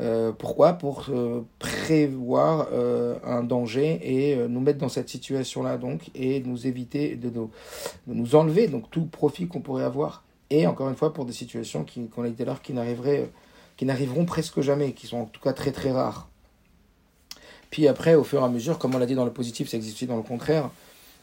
Euh, 0.00 0.32
pourquoi? 0.32 0.74
Pour 0.74 1.06
prévoir 1.58 2.68
un 3.24 3.42
danger 3.42 4.00
et 4.02 4.36
nous 4.48 4.60
mettre 4.60 4.78
dans 4.78 4.88
cette 4.88 5.08
situation-là 5.08 5.76
donc 5.76 6.10
et 6.14 6.40
nous 6.40 6.66
éviter 6.66 7.16
de 7.16 7.30
nous, 7.30 7.50
nous 8.06 8.34
enlever 8.34 8.68
donc 8.68 8.90
tout 8.90 9.06
profit 9.06 9.48
qu'on 9.48 9.60
pourrait 9.60 9.84
avoir. 9.84 10.24
Et 10.50 10.66
encore 10.66 10.88
une 10.88 10.96
fois 10.96 11.12
pour 11.12 11.24
des 11.24 11.32
situations 11.32 11.84
qui, 11.84 12.08
qu'on 12.08 12.24
a 12.24 12.28
dit 12.30 12.42
à 12.42 12.54
qui 12.62 12.72
n'arriveraient 12.72 13.28
qui 13.78 13.86
n'arriveront 13.86 14.26
presque 14.26 14.60
jamais, 14.60 14.92
qui 14.92 15.06
sont 15.06 15.18
en 15.18 15.24
tout 15.24 15.40
cas 15.40 15.52
très 15.52 15.70
très 15.70 15.92
rares. 15.92 16.28
Puis 17.70 17.86
après, 17.86 18.14
au 18.14 18.24
fur 18.24 18.40
et 18.40 18.44
à 18.44 18.48
mesure, 18.48 18.78
comme 18.78 18.94
on 18.94 18.98
l'a 18.98 19.06
dit 19.06 19.14
dans 19.14 19.24
le 19.24 19.32
positif, 19.32 19.68
ça 19.68 19.76
existe 19.76 19.96
aussi 19.96 20.06
dans 20.06 20.16
le 20.16 20.22
contraire, 20.22 20.70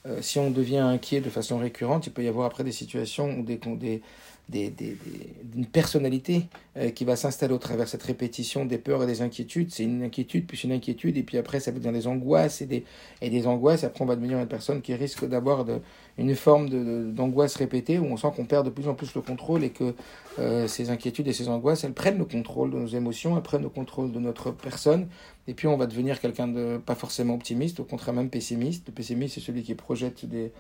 euh, 0.06 0.22
si 0.22 0.40
on 0.40 0.52
devient 0.52 0.78
inquiet 0.78 1.20
de 1.20 1.30
façon 1.30 1.58
récurrente, 1.58 2.08
il 2.08 2.14
peut 2.14 2.24
y 2.24 2.28
avoir 2.28 2.46
après 2.46 2.64
des 2.64 2.72
situations 2.72 3.40
des, 3.40 3.58
des, 3.58 4.02
d'une 4.48 5.66
personnalité 5.66 6.48
euh, 6.78 6.90
qui 6.90 7.04
va 7.04 7.16
s'installer 7.16 7.54
au 7.54 7.58
travers 7.58 7.86
de 7.86 7.90
cette 7.90 8.04
répétition 8.04 8.66
des 8.66 8.78
peurs 8.78 9.04
et 9.04 9.08
des 9.08 9.22
inquiétudes. 9.22 9.72
C'est 9.72 9.84
une 9.84 10.04
inquiétude, 10.04 10.46
puis 10.46 10.60
une 10.64 10.72
inquiétude, 10.72 11.18
et 11.18 11.24
puis 11.24 11.38
après 11.38 11.60
ça 11.60 11.72
va 11.72 11.80
devenir 11.80 11.94
des 11.94 12.08
angoisses 12.08 12.62
et 12.62 12.68
des, 12.68 12.84
et 13.22 13.30
des 13.30 13.48
angoisses. 13.48 13.84
Après 13.84 14.04
on 14.04 14.08
va 14.08 14.16
devenir 14.16 14.38
une 14.38 14.48
personne 14.48 14.82
qui 14.82 14.94
risque 14.94 15.26
d'avoir 15.28 15.66
de, 15.66 15.80
une 16.18 16.36
forme 16.36 16.70
de, 16.70 17.10
d'angoisse 17.12 17.56
répétée 17.56 17.98
où 17.98 18.06
on 18.06 18.18
sent 18.18 18.28
qu'on 18.36 18.46
perd 18.46 18.66
de 18.66 18.70
plus 18.70 18.88
en 18.88 18.94
plus 18.94 19.16
le 19.16 19.22
contrôle 19.22 19.64
et 19.64 19.72
que 19.72 19.96
euh, 20.38 20.68
ces 20.68 20.92
inquiétudes 20.92 21.28
et 21.28 21.34
ces 21.34 21.50
angoisses, 21.50 21.84
elles 21.84 21.94
prennent 21.94 22.20
le 22.20 22.26
contrôle 22.26 22.72
de 22.72 22.78
nos 22.78 22.88
émotions, 22.88 23.36
elles 23.36 23.44
prennent 23.44 23.64
le 23.64 23.70
contrôle 23.70 24.12
de 24.12 24.20
notre 24.20 24.52
personne. 24.52 25.08
Et 25.48 25.54
puis 25.54 25.68
on 25.68 25.78
va 25.78 25.88
devenir 25.88 26.20
quelqu'un 26.20 26.48
de 26.48 26.78
pas 26.78 26.96
forcément 26.96 27.34
optimiste, 27.34 27.80
au 27.80 27.84
contraire 27.84 28.14
même 28.14 28.30
pessimiste. 28.30 28.84
Le 28.88 28.94
pessimiste, 28.94 29.36
c'est 29.36 29.42
celui 29.42 29.64
qui 29.64 29.74
projette 29.76 30.26
des 30.26 30.52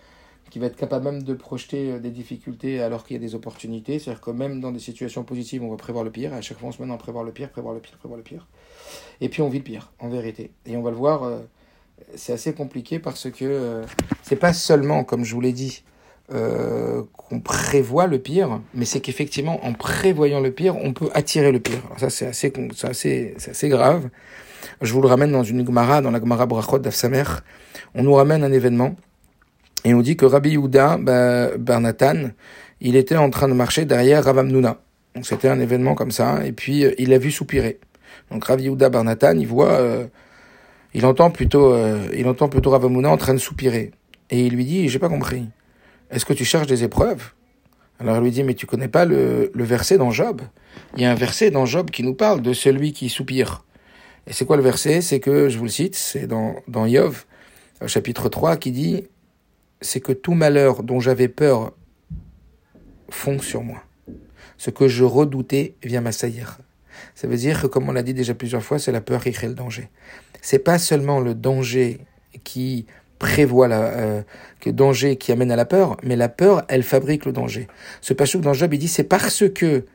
qui 0.49 0.59
va 0.59 0.67
être 0.67 0.75
capable 0.75 1.05
même 1.05 1.23
de 1.23 1.33
projeter 1.33 1.91
euh, 1.91 1.99
des 1.99 2.11
difficultés 2.11 2.81
alors 2.81 3.03
qu'il 3.05 3.15
y 3.15 3.19
a 3.19 3.21
des 3.21 3.35
opportunités. 3.35 3.99
C'est-à-dire 3.99 4.21
que 4.21 4.31
même 4.31 4.61
dans 4.61 4.71
des 4.71 4.79
situations 4.79 5.23
positives, 5.23 5.63
on 5.63 5.69
va 5.69 5.77
prévoir 5.77 6.03
le 6.03 6.11
pire. 6.11 6.33
À 6.33 6.41
chaque 6.41 6.59
fois, 6.59 6.69
on 6.69 6.71
se 6.71 6.81
met 6.81 6.93
à 6.93 6.97
prévoir 6.97 7.23
le 7.23 7.31
pire, 7.31 7.49
prévoir 7.49 7.73
le 7.73 7.79
pire, 7.79 7.97
prévoir 7.97 8.17
le 8.17 8.23
pire. 8.23 8.47
Et 9.21 9.29
puis, 9.29 9.41
on 9.41 9.49
vit 9.49 9.59
le 9.59 9.63
pire, 9.63 9.91
en 9.99 10.09
vérité. 10.09 10.51
Et 10.65 10.77
on 10.77 10.81
va 10.81 10.91
le 10.91 10.97
voir, 10.97 11.23
euh, 11.23 11.39
c'est 12.15 12.33
assez 12.33 12.53
compliqué 12.53 12.99
parce 12.99 13.29
que 13.29 13.45
euh, 13.45 13.85
c'est 14.21 14.35
pas 14.35 14.53
seulement, 14.53 15.03
comme 15.03 15.23
je 15.23 15.33
vous 15.33 15.41
l'ai 15.41 15.53
dit, 15.53 15.83
qu'on 16.27 17.39
prévoit 17.39 18.07
le 18.07 18.17
pire, 18.17 18.59
mais 18.73 18.85
c'est 18.85 18.99
qu'effectivement, 18.99 19.63
en 19.63 19.73
prévoyant 19.73 20.39
le 20.39 20.49
pire, 20.49 20.75
on 20.75 20.91
peut 20.91 21.09
attirer 21.13 21.51
le 21.51 21.59
pire. 21.59 21.77
Alors 21.85 21.99
ça, 21.99 22.09
c'est 22.09 23.35
assez 23.47 23.69
grave. 23.69 24.09
Je 24.81 24.91
vous 24.91 25.01
le 25.01 25.07
ramène 25.07 25.31
dans 25.31 25.43
une 25.43 25.63
Gemara, 25.63 26.01
dans 26.01 26.09
la 26.09 26.19
Gemara 26.19 26.47
Brachot 26.47 26.79
d'Afsamer. 26.79 27.25
On 27.93 28.01
nous 28.01 28.13
ramène 28.13 28.43
un 28.43 28.51
événement 28.51 28.95
et 29.85 29.93
on 29.93 30.01
dit 30.01 30.17
que 30.17 30.25
Rabbi 30.25 30.49
Yehuda 30.49 30.97
bah, 30.97 31.55
Bernathan, 31.57 32.31
il 32.81 32.95
était 32.95 33.15
en 33.15 33.29
train 33.29 33.47
de 33.47 33.53
marcher 33.53 33.85
derrière 33.85 34.23
Rav 34.23 34.39
Amnuna. 34.39 34.79
Donc 35.13 35.27
c'était 35.27 35.47
un 35.47 35.59
événement 35.59 35.93
comme 35.93 36.11
ça, 36.11 36.43
et 36.43 36.51
puis 36.51 36.83
euh, 36.83 36.93
il 36.97 37.09
l'a 37.09 37.19
vu 37.19 37.31
soupirer. 37.31 37.79
Donc 38.31 38.43
Rabbi 38.45 38.63
Yehuda 38.63 38.89
Bernathan, 38.89 39.37
il 39.37 39.47
voit, 39.47 39.73
euh, 39.73 40.07
il 40.95 41.05
entend 41.05 41.29
plutôt, 41.29 41.71
euh, 41.71 42.07
il 42.17 42.27
entend 42.27 42.49
plutôt 42.49 42.71
Rav 42.71 42.83
en 42.83 43.17
train 43.17 43.35
de 43.35 43.39
soupirer. 43.39 43.91
Et 44.31 44.47
il 44.47 44.55
lui 44.55 44.65
dit, 44.65 44.89
j'ai 44.89 44.97
pas 44.97 45.07
compris, 45.07 45.45
est-ce 46.09 46.25
que 46.25 46.33
tu 46.33 46.45
cherches 46.45 46.67
des 46.67 46.83
épreuves? 46.83 47.31
Alors 47.99 48.17
il 48.17 48.23
lui 48.23 48.31
dit, 48.31 48.43
mais 48.43 48.55
tu 48.55 48.65
connais 48.65 48.87
pas 48.87 49.05
le, 49.05 49.51
le 49.53 49.63
verset 49.63 49.99
dans 49.99 50.09
Job? 50.09 50.41
Il 50.97 51.03
y 51.03 51.05
a 51.05 51.11
un 51.11 51.15
verset 51.15 51.51
dans 51.51 51.67
Job 51.67 51.91
qui 51.91 52.01
nous 52.01 52.15
parle 52.15 52.41
de 52.41 52.53
celui 52.53 52.91
qui 52.91 53.07
soupire. 53.07 53.63
Et 54.25 54.33
c'est 54.33 54.45
quoi 54.45 54.57
le 54.57 54.63
verset? 54.63 55.01
C'est 55.01 55.19
que, 55.19 55.47
je 55.47 55.59
vous 55.59 55.65
le 55.65 55.69
cite, 55.69 55.95
c'est 55.95 56.25
dans, 56.25 56.55
dans 56.67 56.87
Yov, 56.87 57.25
chapitre 57.85 58.29
3, 58.29 58.57
qui 58.57 58.71
dit 58.71 59.03
c'est 59.85 60.01
que 60.01 60.11
tout 60.11 60.33
malheur 60.33 60.83
dont 60.83 60.99
j'avais 60.99 61.27
peur 61.27 61.73
fond 63.09 63.39
sur 63.39 63.63
moi. 63.63 63.83
Ce 64.57 64.69
que 64.69 64.87
je 64.87 65.03
redoutais 65.03 65.75
vient 65.83 66.01
m'assaillir. 66.01 66.59
Ça 67.13 67.27
veut 67.27 67.37
dire 67.37 67.61
que, 67.61 67.67
comme 67.67 67.87
on 67.87 67.91
l'a 67.91 68.03
dit 68.03 68.13
déjà 68.13 68.33
plusieurs 68.33 68.63
fois, 68.63 68.79
c'est 68.79 68.91
la 68.91 69.01
peur 69.01 69.23
qui 69.23 69.31
crée 69.31 69.47
le 69.47 69.53
danger. 69.53 69.89
C'est 70.41 70.59
pas 70.59 70.79
seulement 70.79 71.19
le 71.19 71.33
danger 71.33 71.99
qui 72.43 72.85
prévoit 73.19 73.67
la, 73.67 73.83
euh, 73.83 74.21
danger 74.65 75.15
qui 75.17 75.31
amène 75.31 75.51
à 75.51 75.55
la 75.55 75.65
peur, 75.65 75.97
mais 76.03 76.15
la 76.15 76.29
peur, 76.29 76.63
elle 76.67 76.83
fabrique 76.83 77.25
le 77.25 77.31
danger. 77.31 77.67
Ce 78.01 78.13
pachouk 78.13 78.41
dans 78.41 78.53
Job, 78.53 78.73
il 78.73 78.79
dit, 78.79 78.87
c'est 78.87 79.03
parce 79.03 79.47
que 79.49 79.85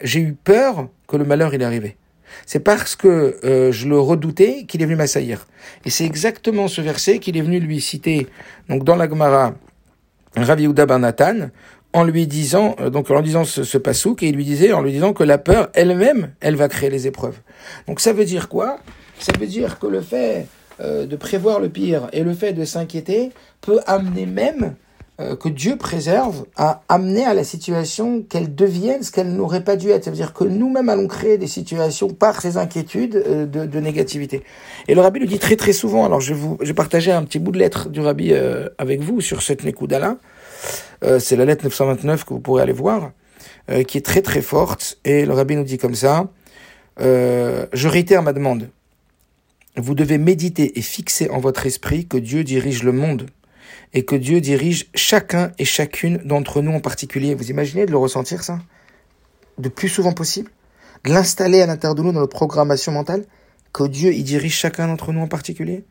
j'ai 0.00 0.20
eu 0.20 0.32
peur 0.32 0.88
que 1.06 1.16
le 1.16 1.24
malheur 1.24 1.54
il 1.54 1.62
est 1.62 1.64
arrivé. 1.64 1.96
C'est 2.46 2.60
parce 2.60 2.96
que 2.96 3.38
euh, 3.44 3.72
je 3.72 3.88
le 3.88 3.98
redoutais 3.98 4.64
qu'il 4.66 4.82
est 4.82 4.84
venu 4.84 4.96
m'assaillir. 4.96 5.46
Et 5.84 5.90
c'est 5.90 6.04
exactement 6.04 6.68
ce 6.68 6.80
verset 6.80 7.18
qu'il 7.18 7.36
est 7.36 7.42
venu 7.42 7.60
lui 7.60 7.80
citer 7.80 8.26
donc 8.68 8.84
dans 8.84 8.96
la 8.96 9.08
Gemara, 9.08 9.54
Rav 10.36 10.60
Yehuda 10.60 10.86
ben 10.86 11.12
en 11.94 12.04
lui 12.04 12.26
disant, 12.26 12.76
euh, 12.80 12.90
donc 12.90 13.10
en 13.10 13.22
disant 13.22 13.44
ce, 13.44 13.64
ce 13.64 13.78
pasouk, 13.78 14.22
et 14.22 14.28
il 14.28 14.36
lui 14.36 14.44
disait, 14.44 14.72
en 14.72 14.82
lui 14.82 14.92
disant 14.92 15.12
que 15.12 15.24
la 15.24 15.38
peur 15.38 15.70
elle-même, 15.72 16.32
elle 16.40 16.54
va 16.54 16.68
créer 16.68 16.90
les 16.90 17.06
épreuves. 17.06 17.38
Donc 17.86 18.00
ça 18.00 18.12
veut 18.12 18.24
dire 18.24 18.48
quoi? 18.48 18.78
Ça 19.18 19.32
veut 19.38 19.46
dire 19.46 19.78
que 19.78 19.86
le 19.86 20.00
fait 20.00 20.46
euh, 20.80 21.06
de 21.06 21.16
prévoir 21.16 21.60
le 21.60 21.68
pire 21.68 22.08
et 22.12 22.22
le 22.22 22.34
fait 22.34 22.52
de 22.52 22.64
s'inquiéter 22.64 23.30
peut 23.60 23.80
amener 23.86 24.26
même 24.26 24.74
euh, 25.20 25.36
que 25.36 25.48
Dieu 25.48 25.76
préserve 25.76 26.44
à 26.56 26.82
amener 26.88 27.24
à 27.24 27.34
la 27.34 27.44
situation 27.44 28.22
qu'elle 28.22 28.54
devienne 28.54 29.02
ce 29.02 29.10
qu'elle 29.10 29.32
n'aurait 29.32 29.64
pas 29.64 29.76
dû 29.76 29.90
être. 29.90 30.04
Ça 30.04 30.10
veut 30.10 30.16
dire 30.16 30.32
que 30.32 30.44
nous-mêmes 30.44 30.88
allons 30.88 31.08
créer 31.08 31.38
des 31.38 31.46
situations 31.46 32.08
par 32.08 32.40
ces 32.40 32.56
inquiétudes 32.56 33.22
de, 33.50 33.66
de, 33.66 33.80
négativité. 33.80 34.42
Et 34.86 34.94
le 34.94 35.00
rabbi 35.00 35.20
le 35.20 35.26
dit 35.26 35.38
très 35.38 35.56
très 35.56 35.72
souvent. 35.72 36.04
Alors 36.04 36.20
je 36.20 36.34
vous, 36.34 36.58
je 36.60 36.72
partager 36.72 37.12
un 37.12 37.24
petit 37.24 37.38
bout 37.38 37.52
de 37.52 37.58
lettre 37.58 37.88
du 37.88 38.00
rabbi 38.00 38.32
avec 38.78 39.00
vous 39.00 39.20
sur 39.20 39.42
cette 39.42 39.64
Nekuda-là. 39.64 40.18
Euh, 41.04 41.18
c'est 41.18 41.36
la 41.36 41.44
lettre 41.44 41.64
929 41.64 42.24
que 42.24 42.34
vous 42.34 42.40
pourrez 42.40 42.62
aller 42.62 42.72
voir, 42.72 43.12
euh, 43.70 43.82
qui 43.82 43.98
est 43.98 44.04
très 44.04 44.22
très 44.22 44.42
forte. 44.42 44.98
Et 45.04 45.24
le 45.24 45.32
rabbi 45.32 45.56
nous 45.56 45.64
dit 45.64 45.78
comme 45.78 45.94
ça, 45.94 46.28
euh, 47.00 47.66
je 47.72 47.88
réitère 47.88 48.22
ma 48.22 48.32
demande. 48.32 48.68
Vous 49.76 49.94
devez 49.94 50.18
méditer 50.18 50.78
et 50.78 50.82
fixer 50.82 51.30
en 51.30 51.38
votre 51.38 51.66
esprit 51.66 52.06
que 52.06 52.16
Dieu 52.16 52.42
dirige 52.42 52.82
le 52.82 52.92
monde 52.92 53.26
et 53.92 54.04
que 54.04 54.16
Dieu 54.16 54.40
dirige 54.40 54.88
chacun 54.94 55.52
et 55.58 55.64
chacune 55.64 56.18
d'entre 56.18 56.62
nous 56.62 56.72
en 56.72 56.80
particulier. 56.80 57.34
Vous 57.34 57.50
imaginez 57.50 57.86
de 57.86 57.90
le 57.90 57.98
ressentir 57.98 58.42
ça? 58.42 58.60
De 59.58 59.68
plus 59.68 59.88
souvent 59.88 60.12
possible? 60.12 60.50
De 61.04 61.12
l'installer 61.12 61.62
à 61.62 61.66
l'intérieur 61.66 61.94
de 61.94 62.02
nous 62.02 62.12
dans 62.12 62.20
notre 62.20 62.36
programmation 62.36 62.92
mentale? 62.92 63.24
Que 63.72 63.84
Dieu 63.84 64.12
y 64.12 64.22
dirige 64.22 64.54
chacun 64.54 64.88
d'entre 64.88 65.12
nous 65.12 65.20
en 65.20 65.28
particulier? 65.28 65.84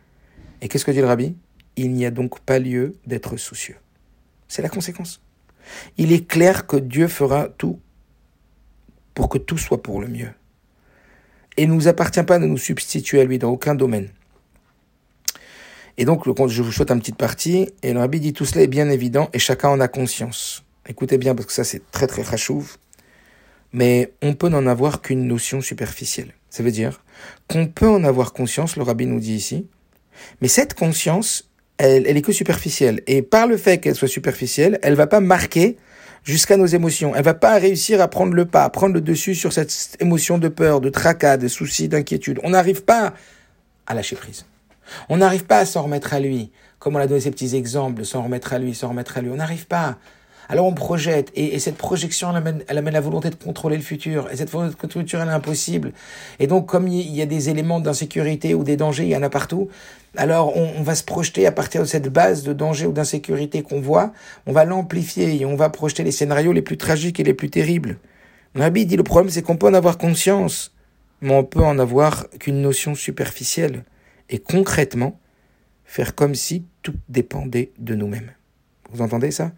Et 0.62 0.68
qu'est-ce 0.68 0.86
que 0.86 0.91
dit 0.91 1.02
le 1.02 1.08
rabbi? 1.08 1.36
Il 1.76 1.93
n'y 1.93 2.06
a 2.06 2.12
donc 2.12 2.39
pas 2.39 2.60
lieu 2.60 2.95
d'être 3.06 3.38
soucieux. 3.38 3.76
C'est 4.48 4.62
la 4.62 4.70
conséquence. 4.70 5.22
Il 5.98 6.12
est 6.12 6.26
clair 6.28 6.66
que 6.66 6.78
Dieu 6.78 7.08
fera 7.08 7.50
tout 7.50 7.80
pour 9.14 9.30
que 9.30 9.38
tout 9.38 9.58
soit 9.58 9.82
pour 9.84 10.02
le 10.02 10.08
mieux. 10.08 10.30
Et 11.58 11.64
il 11.64 11.70
ne 11.70 11.74
nous 11.74 11.88
appartient 11.88 12.24
pas 12.24 12.39
de 12.39 12.45
nous 12.45 12.58
substituer 12.58 13.20
à 13.20 13.24
lui 13.24 13.39
dans 13.39 13.50
aucun 13.50 13.76
domaine. 13.76 14.10
Et 15.98 16.06
donc, 16.06 16.24
je 16.26 16.62
vous 16.62 16.72
souhaite 16.72 16.91
une 16.91 17.00
petite 17.00 17.18
partie, 17.18 17.70
et 17.82 17.93
le 17.93 18.00
rabbi 18.00 18.20
dit 18.20 18.34
tout 18.34 18.45
cela 18.45 18.62
est 18.62 18.68
bien 18.68 18.89
évident, 18.89 19.30
et 19.34 19.39
chacun 19.39 19.70
en 19.70 19.80
a 19.80 19.88
conscience. 19.88 20.64
Écoutez 20.88 21.18
bien, 21.18 21.36
parce 21.36 21.48
que 21.48 21.54
ça 21.54 21.64
c'est 21.64 21.82
très 21.91 22.08
très 22.08 22.22
rachouv. 22.22 22.78
Mais 23.74 24.14
on 24.22 24.34
peut 24.34 24.50
n'en 24.50 24.66
avoir 24.68 25.02
qu'une 25.02 25.28
notion 25.28 25.60
superficielle. 25.60 26.34
Ça 26.50 26.64
veut 26.64 26.72
dire 26.72 27.04
qu'on 27.48 27.68
peut 27.68 27.88
en 27.88 28.04
avoir 28.04 28.32
conscience, 28.32 28.78
le 28.78 28.84
rabbi 28.84 29.06
nous 29.06 29.20
dit 29.20 29.36
ici, 29.36 29.68
mais 30.41 30.48
cette 30.48 30.74
conscience, 30.74 31.50
elle, 31.78 32.08
elle 32.08 32.16
est 32.16 32.22
que 32.22 32.32
superficielle. 32.32 33.02
Et 33.08 33.22
par 33.22 33.48
le 33.48 33.58
fait 33.58 33.80
qu'elle 33.80 33.95
soit 33.95 34.08
superficielle, 34.08 34.80
elle 34.84 34.95
va 34.95 35.08
pas 35.08 35.20
marquer 35.20 35.78
jusqu'à 36.24 36.58
nos 36.58 36.66
émotions. 36.66 37.16
Elle 37.16 37.24
va 37.24 37.34
pas 37.34 37.58
réussir 37.58 38.02
à 38.02 38.08
prendre 38.08 38.34
le 38.34 38.45
pas, 38.45 38.64
à 38.64 38.70
prendre 38.70 38.93
le 38.93 39.02
dessus 39.02 39.36
sur 39.36 39.54
cette 39.54 39.98
émotion 40.00 40.38
de 40.38 40.48
peur, 40.48 40.82
de 40.82 40.89
tracas, 40.89 41.38
de 41.38 41.48
soucis, 41.48 41.88
d'inquiétude. 41.88 42.39
On 42.43 42.52
n'arrive 42.52 42.84
pas 42.84 43.14
à 43.88 43.93
lâcher 43.93 44.16
prise. 44.16 44.45
On 45.09 45.17
n'arrive 45.17 45.45
pas 45.45 45.59
à 45.59 45.65
s'en 45.65 45.83
remettre 45.83 46.13
à 46.13 46.19
lui. 46.19 46.51
Comme 46.79 46.95
on 46.95 46.99
a 46.99 47.07
donné 47.07 47.21
ces 47.21 47.31
petits 47.31 47.55
exemples, 47.55 48.05
s'en 48.05 48.23
remettre 48.23 48.53
à 48.53 48.59
lui, 48.59 48.75
s'en 48.75 48.89
remettre 48.89 49.17
à 49.17 49.21
lui. 49.21 49.29
On 49.31 49.35
n'arrive 49.35 49.67
pas. 49.67 49.97
Alors 50.49 50.65
on 50.65 50.73
projette, 50.73 51.31
et, 51.35 51.59
cette 51.59 51.75
projection, 51.75 52.29
elle 52.31 52.77
amène, 52.77 52.93
la 52.93 53.01
volonté 53.01 53.29
de 53.29 53.35
contrôler 53.35 53.75
le 53.75 53.81
futur, 53.81 54.29
et 54.31 54.38
cette 54.38 54.49
volonté 54.49 54.75
de 54.75 54.79
contrôler 54.79 55.03
le 55.03 55.07
futur, 55.07 55.21
elle 55.21 55.27
est 55.27 55.31
impossible. 55.31 55.91
Et 56.39 56.47
donc, 56.47 56.67
comme 56.67 56.88
il 56.88 57.13
y 57.13 57.21
a 57.21 57.25
des 57.25 57.49
éléments 57.49 57.81
d'insécurité 57.81 58.53
ou 58.53 58.63
des 58.63 58.77
dangers, 58.77 59.03
il 59.03 59.09
y 59.09 59.15
en 59.17 59.23
a 59.23 59.29
partout, 59.29 59.67
alors 60.15 60.55
on, 60.55 60.81
va 60.83 60.95
se 60.95 61.03
projeter 61.03 61.45
à 61.47 61.51
partir 61.51 61.81
de 61.81 61.85
cette 61.85 62.07
base 62.07 62.43
de 62.43 62.53
danger 62.53 62.88
ou 62.88 62.93
d'insécurité 62.93 63.61
qu'on 63.61 63.81
voit, 63.81 64.13
on 64.45 64.53
va 64.53 64.63
l'amplifier, 64.63 65.41
et 65.41 65.45
on 65.45 65.57
va 65.57 65.69
projeter 65.69 66.03
les 66.03 66.11
scénarios 66.11 66.53
les 66.53 66.61
plus 66.61 66.77
tragiques 66.77 67.19
et 67.19 67.23
les 67.23 67.33
plus 67.33 67.49
terribles. 67.49 67.97
Nabi 68.55 68.85
dit, 68.85 68.95
le 68.95 69.03
problème, 69.03 69.29
c'est 69.29 69.41
qu'on 69.41 69.57
peut 69.57 69.67
en 69.67 69.73
avoir 69.73 69.97
conscience, 69.97 70.73
mais 71.21 71.33
on 71.33 71.43
peut 71.43 71.63
en 71.63 71.77
avoir 71.77 72.29
qu'une 72.39 72.61
notion 72.61 72.95
superficielle, 72.95 73.83
et 74.30 74.39
concrètement, 74.39 75.19
faire 75.86 76.15
comme 76.15 76.36
si 76.36 76.65
tout 76.84 76.95
dépendait 77.09 77.71
de 77.80 77.95
nous-mêmes. 77.95 78.32
Vous 78.91 79.01
entendez 79.01 79.32
ça? 79.32 79.51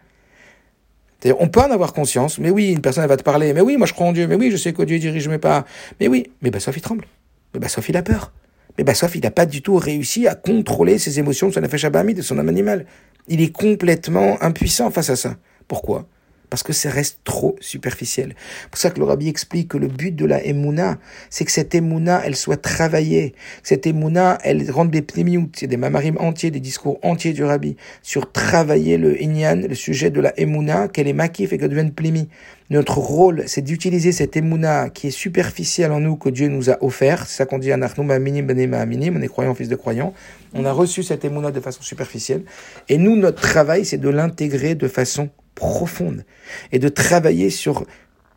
On 1.38 1.49
peut 1.49 1.59
en 1.59 1.72
avoir 1.72 1.91
conscience, 1.93 2.39
mais 2.39 2.49
oui, 2.49 2.72
une 2.72 2.82
personne 2.82 3.05
va 3.05 3.17
te 3.17 3.24
parler, 3.24 3.53
mais 3.53 3.61
oui, 3.61 3.76
moi 3.76 3.88
je 3.88 3.93
crois 3.93 4.07
en 4.07 4.13
Dieu, 4.13 4.26
mais 4.28 4.36
oui, 4.36 4.51
je 4.51 4.57
sais 4.57 4.72
que 4.72 4.84
Dieu 4.84 4.99
dirige 4.99 5.28
mes 5.28 5.38
pas, 5.38 5.65
mais 5.99 6.07
oui, 6.07 6.32
mais 6.41 6.49
bah, 6.49 6.61
Sophie 6.61 6.80
tremble, 6.80 7.05
mais 7.53 7.59
bah, 7.59 7.67
Sophie 7.67 7.91
il 7.91 7.97
a 7.97 8.03
peur, 8.03 8.32
mais 8.78 8.86
bah, 8.86 8.93
Sophie 8.93 9.20
il 9.20 9.24
n'a 9.24 9.32
pas 9.32 9.45
du 9.45 9.61
tout 9.61 9.76
réussi 9.76 10.28
à 10.28 10.36
contrôler 10.36 10.97
ses 10.97 11.20
émotions 11.20 11.49
de 11.49 11.53
son 11.53 11.78
shabami, 11.78 12.13
de 12.13 12.22
son 12.22 12.38
âme 12.38 12.47
animale. 12.47 12.86
Il 13.28 13.41
est 13.41 13.51
complètement 13.51 14.41
impuissant 14.41 14.89
face 14.91 15.09
à 15.09 15.17
ça. 15.17 15.36
Pourquoi? 15.67 16.07
Parce 16.50 16.64
que 16.64 16.74
ça 16.74 16.89
reste 16.89 17.20
trop 17.24 17.56
superficiel. 17.60 18.36
C'est 18.64 18.70
pour 18.70 18.80
ça 18.80 18.89
que 18.89 19.00
le 19.00 19.06
rabbi 19.06 19.28
explique 19.28 19.70
que 19.70 19.78
le 19.78 19.88
but 19.88 20.16
de 20.16 20.26
la 20.26 20.43
émouna, 20.43 20.97
c'est 21.30 21.45
que 21.45 21.52
cette 21.52 21.76
émouna, 21.76 22.22
elle 22.26 22.36
soit 22.36 22.62
travaillée. 22.62 23.34
Cette 23.64 23.88
émouna, 23.88 24.38
elle 24.43 24.70
rende 24.72 24.91
des 24.91 25.02
pnémiout, 25.02 25.50
c'est 25.56 25.68
des 25.68 25.78
mamarim 25.78 26.18
entiers, 26.20 26.52
des 26.52 26.60
discours 26.60 27.00
entiers 27.04 27.34
du 27.34 27.43
rabbi, 27.43 27.76
sur 28.02 28.32
travailler 28.32 28.97
le 28.97 29.22
inyan, 29.22 29.68
le 29.68 29.76
sujet 29.76 30.10
de 30.10 30.22
la 30.22 30.38
émouna, 30.39 30.88
qu'elle 30.88 31.08
est 31.08 31.14
makif 31.14 31.54
et 31.54 31.58
qu'elle 31.58 31.70
devienne 31.70 31.91
plémi. 31.91 32.28
Notre 32.72 33.00
rôle, 33.00 33.45
c'est 33.47 33.64
d'utiliser 33.64 34.12
cette 34.12 34.38
émouna 34.38 34.89
qui 34.89 35.08
est 35.08 35.12
superficielle 35.12 35.91
en 35.91 36.00
nous, 36.00 36.18
que 36.18 36.30
Dieu 36.30 36.50
nous 36.50 36.70
a 36.70 36.78
offert. 36.84 37.26
C'est 37.26 37.38
ça 37.38 37.45
qu'on 37.47 37.58
dit 37.58 37.72
à 37.72 37.78
minim, 37.78 38.45
benema, 38.45 38.86
minim, 38.86 39.18
on 39.18 39.22
est 39.24 39.28
croyant, 39.28 39.56
fils 39.56 39.70
de 39.70 39.76
croyant. 39.76 40.14
On 40.54 40.66
a 40.66 40.72
reçu 40.72 41.02
cette 41.02 41.26
émouna 41.26 41.50
de 41.50 41.60
façon 41.60 41.82
superficielle. 41.82 42.43
Et 42.88 43.00
nous, 43.00 43.16
notre 43.16 43.41
travail, 43.41 43.86
c'est 43.86 43.97
de 43.97 44.10
l'intégrer 44.10 44.76
de 44.76 44.88
façon 44.88 45.30
profonde 45.60 46.26
et 46.72 46.80
de 46.80 46.89
travailler 46.89 47.49
sur 47.51 47.86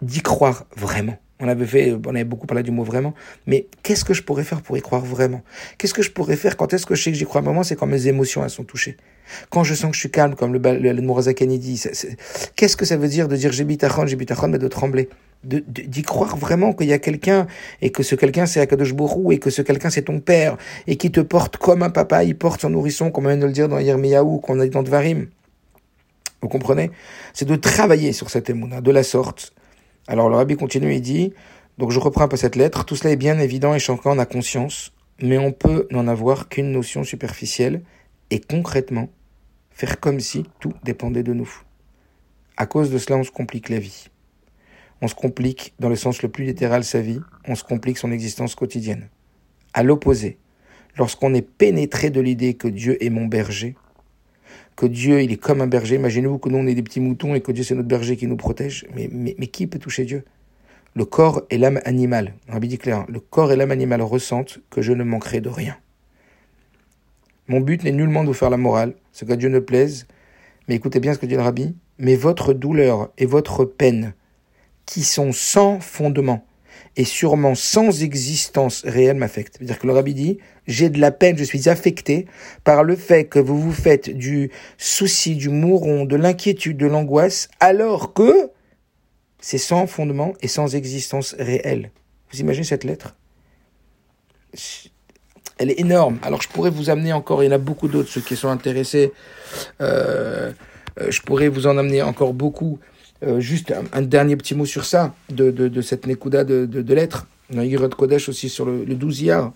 d'y 0.02 0.20
croire 0.20 0.66
vraiment. 0.76 1.16
On 1.44 1.48
avait 1.48 1.66
fait, 1.66 1.96
on 2.06 2.14
avait 2.14 2.22
beaucoup 2.22 2.46
parlé 2.46 2.62
du 2.62 2.70
mot 2.70 2.84
vraiment, 2.84 3.14
mais 3.46 3.66
qu'est-ce 3.82 4.04
que 4.04 4.14
je 4.14 4.22
pourrais 4.22 4.44
faire 4.44 4.62
pour 4.62 4.76
y 4.76 4.80
croire 4.80 5.04
vraiment? 5.04 5.42
Qu'est-ce 5.76 5.94
que 5.94 6.02
je 6.02 6.12
pourrais 6.12 6.36
faire? 6.36 6.56
Quand 6.56 6.72
est-ce 6.72 6.86
que 6.86 6.94
je 6.94 7.02
sais 7.02 7.10
que 7.10 7.18
j'y 7.18 7.24
crois? 7.24 7.40
Vraiment 7.40 7.64
C'est 7.64 7.74
quand 7.74 7.88
mes 7.88 8.06
émotions 8.06 8.44
elles 8.44 8.50
sont 8.50 8.62
touchées. 8.62 8.96
Quand 9.50 9.64
je 9.64 9.74
sens 9.74 9.90
que 9.90 9.96
je 9.96 10.00
suis 10.00 10.10
calme, 10.10 10.36
comme 10.36 10.52
le, 10.52 10.60
le, 10.60 10.92
le 10.92 11.58
dit, 11.58 11.82
qu'est-ce 12.54 12.76
que 12.76 12.84
ça 12.84 12.96
veut 12.96 13.08
dire 13.08 13.26
de 13.26 13.36
dire 13.36 13.50
j'ai 13.50 13.64
bitachon, 13.64 14.06
j'ai 14.06 14.14
bitachon, 14.16 14.48
mais 14.48 14.58
de 14.58 14.68
trembler? 14.68 15.08
D'y 15.44 16.02
croire 16.02 16.36
vraiment 16.36 16.72
qu'il 16.72 16.86
y 16.86 16.92
a 16.92 17.00
quelqu'un 17.00 17.48
et 17.80 17.90
que 17.90 18.04
ce 18.04 18.14
quelqu'un 18.14 18.46
c'est 18.46 18.60
Akadosh 18.60 18.94
Borou 18.94 19.32
et 19.32 19.38
que 19.38 19.50
ce 19.50 19.62
quelqu'un 19.62 19.90
c'est 19.90 20.02
ton 20.02 20.20
père 20.20 20.56
et 20.86 20.94
qui 20.94 21.10
te 21.10 21.18
porte 21.18 21.56
comme 21.56 21.82
un 21.82 21.90
papa, 21.90 22.22
il 22.22 22.36
porte 22.38 22.60
son 22.60 22.70
nourrisson, 22.70 23.10
comme 23.10 23.26
on 23.26 23.30
vient 23.30 23.38
de 23.38 23.46
le 23.46 23.52
dire 23.52 23.68
dans 23.68 23.80
Yermiyahu, 23.80 24.38
qu'on 24.40 24.60
a 24.60 24.64
dit 24.64 24.70
dans 24.70 24.84
Dvarim. 24.84 25.26
Vous 26.42 26.48
comprenez? 26.48 26.90
C'est 27.32 27.46
de 27.46 27.56
travailler 27.56 28.12
sur 28.12 28.28
cette 28.28 28.50
émouna 28.50 28.80
de 28.80 28.90
la 28.90 29.04
sorte. 29.04 29.54
Alors 30.08 30.28
le 30.28 30.36
rabbi 30.36 30.56
continue 30.56 30.92
et 30.92 31.00
dit, 31.00 31.32
donc 31.78 31.92
je 31.92 32.00
reprends 32.00 32.24
un 32.24 32.28
peu 32.28 32.36
cette 32.36 32.56
lettre, 32.56 32.84
tout 32.84 32.96
cela 32.96 33.10
est 33.10 33.16
bien 33.16 33.38
évident 33.38 33.74
et 33.74 33.78
chacun 33.78 34.10
en 34.10 34.18
a 34.18 34.26
conscience, 34.26 34.92
mais 35.20 35.38
on 35.38 35.52
peut 35.52 35.86
n'en 35.90 36.08
avoir 36.08 36.48
qu'une 36.48 36.72
notion 36.72 37.04
superficielle 37.04 37.82
et 38.30 38.40
concrètement 38.40 39.08
faire 39.70 40.00
comme 40.00 40.20
si 40.20 40.44
tout 40.60 40.72
dépendait 40.82 41.22
de 41.22 41.32
nous. 41.32 41.50
À 42.56 42.66
cause 42.66 42.90
de 42.90 42.98
cela, 42.98 43.16
on 43.16 43.24
se 43.24 43.30
complique 43.30 43.68
la 43.68 43.78
vie. 43.78 44.08
On 45.00 45.08
se 45.08 45.14
complique, 45.14 45.74
dans 45.80 45.88
le 45.88 45.96
sens 45.96 46.22
le 46.22 46.28
plus 46.28 46.44
littéral, 46.44 46.84
sa 46.84 47.00
vie, 47.00 47.20
on 47.46 47.54
se 47.54 47.64
complique 47.64 47.98
son 47.98 48.12
existence 48.12 48.54
quotidienne. 48.54 49.08
À 49.74 49.82
l'opposé, 49.82 50.38
lorsqu'on 50.96 51.34
est 51.34 51.42
pénétré 51.42 52.10
de 52.10 52.20
l'idée 52.20 52.54
que 52.54 52.68
Dieu 52.68 53.02
est 53.02 53.10
mon 53.10 53.26
berger, 53.26 53.74
que 54.76 54.86
Dieu, 54.86 55.22
il 55.22 55.32
est 55.32 55.36
comme 55.36 55.60
un 55.60 55.66
berger. 55.66 55.96
Imaginez-vous 55.96 56.38
que 56.38 56.48
nous, 56.48 56.58
on 56.58 56.66
est 56.66 56.74
des 56.74 56.82
petits 56.82 57.00
moutons 57.00 57.34
et 57.34 57.40
que 57.40 57.52
Dieu, 57.52 57.64
c'est 57.64 57.74
notre 57.74 57.88
berger 57.88 58.16
qui 58.16 58.26
nous 58.26 58.36
protège. 58.36 58.86
Mais, 58.94 59.34
qui 59.46 59.66
peut 59.66 59.78
toucher 59.78 60.04
Dieu? 60.04 60.24
Le 60.94 61.04
corps 61.04 61.42
et 61.50 61.58
l'âme 61.58 61.80
animale. 61.84 62.34
Rabbi 62.48 62.68
dit 62.68 62.78
clair, 62.78 63.04
le 63.08 63.20
corps 63.20 63.52
et 63.52 63.56
l'âme 63.56 63.70
animale 63.70 64.02
ressentent 64.02 64.58
que 64.70 64.82
je 64.82 64.92
ne 64.92 65.04
manquerai 65.04 65.40
de 65.40 65.48
rien. 65.48 65.76
Mon 67.48 67.60
but 67.60 67.82
n'est 67.82 67.92
nullement 67.92 68.22
de 68.22 68.28
vous 68.28 68.34
faire 68.34 68.50
la 68.50 68.56
morale, 68.56 68.94
ce 69.12 69.24
que 69.24 69.32
Dieu 69.32 69.48
ne 69.48 69.58
plaise. 69.58 70.06
Mais 70.68 70.74
écoutez 70.74 71.00
bien 71.00 71.14
ce 71.14 71.18
que 71.18 71.26
dit 71.26 71.34
le 71.34 71.42
Rabbi. 71.42 71.74
Mais 71.98 72.16
votre 72.16 72.52
douleur 72.52 73.10
et 73.18 73.26
votre 73.26 73.64
peine, 73.64 74.14
qui 74.86 75.02
sont 75.02 75.32
sans 75.32 75.80
fondement, 75.80 76.44
et 76.96 77.04
sûrement 77.04 77.54
sans 77.54 78.02
existence 78.02 78.82
réelle 78.84 79.16
m'affecte. 79.16 79.56
C'est-à-dire 79.56 79.78
que 79.78 79.86
le 79.86 79.92
rabbi 79.92 80.14
dit, 80.14 80.38
j'ai 80.66 80.90
de 80.90 81.00
la 81.00 81.10
peine, 81.10 81.38
je 81.38 81.44
suis 81.44 81.68
affecté 81.68 82.26
par 82.64 82.84
le 82.84 82.96
fait 82.96 83.24
que 83.24 83.38
vous 83.38 83.60
vous 83.60 83.72
faites 83.72 84.10
du 84.10 84.50
souci, 84.76 85.34
du 85.36 85.48
mouron, 85.48 86.04
de 86.04 86.16
l'inquiétude, 86.16 86.76
de 86.76 86.86
l'angoisse, 86.86 87.48
alors 87.60 88.12
que 88.12 88.50
c'est 89.40 89.58
sans 89.58 89.86
fondement 89.86 90.34
et 90.40 90.48
sans 90.48 90.74
existence 90.74 91.34
réelle. 91.38 91.90
Vous 92.30 92.40
imaginez 92.40 92.64
cette 92.64 92.84
lettre? 92.84 93.16
Elle 95.58 95.70
est 95.70 95.80
énorme. 95.80 96.18
Alors 96.22 96.42
je 96.42 96.48
pourrais 96.48 96.70
vous 96.70 96.90
amener 96.90 97.12
encore, 97.12 97.42
il 97.42 97.46
y 97.46 97.48
en 97.48 97.52
a 97.52 97.58
beaucoup 97.58 97.88
d'autres, 97.88 98.08
ceux 98.10 98.20
qui 98.20 98.36
sont 98.36 98.48
intéressés, 98.48 99.12
euh, 99.80 100.52
euh, 101.00 101.10
je 101.10 101.22
pourrais 101.22 101.48
vous 101.48 101.66
en 101.66 101.78
amener 101.78 102.02
encore 102.02 102.34
beaucoup 102.34 102.78
euh, 103.24 103.40
juste 103.40 103.72
un, 103.92 104.02
dernier 104.02 104.36
petit 104.36 104.54
mot 104.54 104.66
sur 104.66 104.84
ça, 104.84 105.14
de, 105.30 105.50
de, 105.50 105.68
de 105.68 105.80
cette 105.80 106.06
Nekuda 106.06 106.44
de, 106.44 106.66
de, 106.66 106.82
de 106.82 106.94
lettres. 106.94 107.26
Dans 107.50 107.88
Kodesh 107.90 108.28
aussi 108.28 108.48
sur 108.48 108.64
le, 108.64 108.84
le 108.84 108.94
12 108.94 109.22
Yar. 109.22 109.52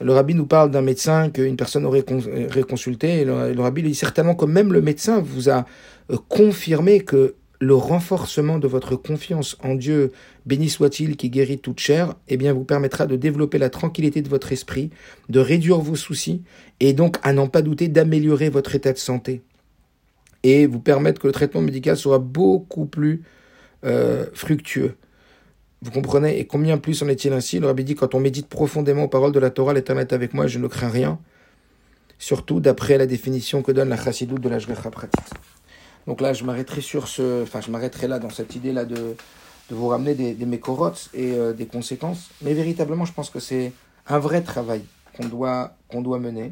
Le 0.00 0.12
rabbi 0.12 0.34
nous 0.34 0.46
parle 0.46 0.70
d'un 0.70 0.82
médecin 0.82 1.30
qu'une 1.30 1.56
personne 1.56 1.86
aurait, 1.86 2.04
consulté. 2.68 3.20
Et 3.20 3.24
le, 3.24 3.60
rabbi 3.60 3.82
dit 3.82 3.94
certainement 3.94 4.34
que 4.34 4.44
même 4.44 4.72
le 4.72 4.82
médecin 4.82 5.20
vous 5.20 5.48
a 5.48 5.66
euh, 6.10 6.16
confirmé 6.28 7.00
que 7.00 7.34
le 7.58 7.74
renforcement 7.74 8.58
de 8.58 8.68
votre 8.68 8.96
confiance 8.96 9.56
en 9.62 9.74
Dieu, 9.74 10.12
béni 10.44 10.68
soit-il, 10.68 11.16
qui 11.16 11.30
guérit 11.30 11.58
toute 11.58 11.80
chair, 11.80 12.14
eh 12.28 12.36
bien, 12.36 12.52
vous 12.52 12.64
permettra 12.64 13.06
de 13.06 13.16
développer 13.16 13.56
la 13.56 13.70
tranquillité 13.70 14.20
de 14.20 14.28
votre 14.28 14.52
esprit, 14.52 14.90
de 15.30 15.40
réduire 15.40 15.78
vos 15.78 15.96
soucis, 15.96 16.42
et 16.80 16.92
donc, 16.92 17.16
à 17.22 17.32
n'en 17.32 17.46
pas 17.48 17.62
douter, 17.62 17.88
d'améliorer 17.88 18.50
votre 18.50 18.74
état 18.74 18.92
de 18.92 18.98
santé. 18.98 19.40
Et 20.48 20.58
vous 20.72 20.82
permettre 20.92 21.18
que 21.20 21.28
le 21.30 21.32
traitement 21.32 21.62
médical 21.70 21.96
soit 21.96 22.22
beaucoup 22.38 22.86
plus 22.96 23.16
euh, 23.90 24.26
fructueux. 24.42 24.94
Vous 25.82 25.90
comprenez? 25.90 26.38
Et 26.38 26.44
combien 26.46 26.76
plus 26.78 27.02
en 27.02 27.08
est-il 27.08 27.32
ainsi? 27.32 27.54
Le 27.62 27.66
rabbi 27.66 27.84
dit, 27.90 27.96
quand 28.00 28.14
on 28.14 28.20
médite 28.20 28.48
profondément 28.58 29.04
aux 29.04 29.12
paroles 29.16 29.34
de 29.38 29.40
la 29.46 29.50
Torah, 29.50 29.72
l'Éternel 29.74 30.06
est 30.08 30.14
avec 30.20 30.30
moi 30.34 30.46
je 30.46 30.58
ne 30.64 30.68
crains 30.68 30.94
rien. 31.00 31.18
Surtout 32.18 32.60
d'après 32.60 32.96
la 32.96 33.06
définition 33.06 33.62
que 33.64 33.72
donne 33.72 33.90
la 33.90 34.00
chassidoute 34.04 34.42
de 34.46 34.48
la 34.48 34.58
pratique. 34.98 35.30
Donc 36.06 36.20
là, 36.20 36.32
je 36.32 36.44
m'arrêterai 36.44 36.80
sur 36.80 37.08
ce, 37.08 37.42
enfin, 37.42 37.60
je 37.60 37.70
m'arrêterai 37.72 38.06
là 38.06 38.18
dans 38.24 38.30
cette 38.30 38.54
idée-là 38.54 38.84
de, 38.84 39.16
de 39.70 39.74
vous 39.78 39.88
ramener 39.88 40.14
des, 40.14 40.34
des 40.34 40.60
et 41.14 41.32
euh, 41.32 41.52
des 41.60 41.66
conséquences. 41.66 42.30
Mais 42.42 42.54
véritablement, 42.54 43.04
je 43.04 43.14
pense 43.18 43.30
que 43.30 43.40
c'est 43.40 43.72
un 44.06 44.20
vrai 44.20 44.42
travail 44.42 44.82
qu'on 45.16 45.28
doit, 45.28 45.76
qu'on 45.88 46.02
doit 46.02 46.20
mener 46.20 46.48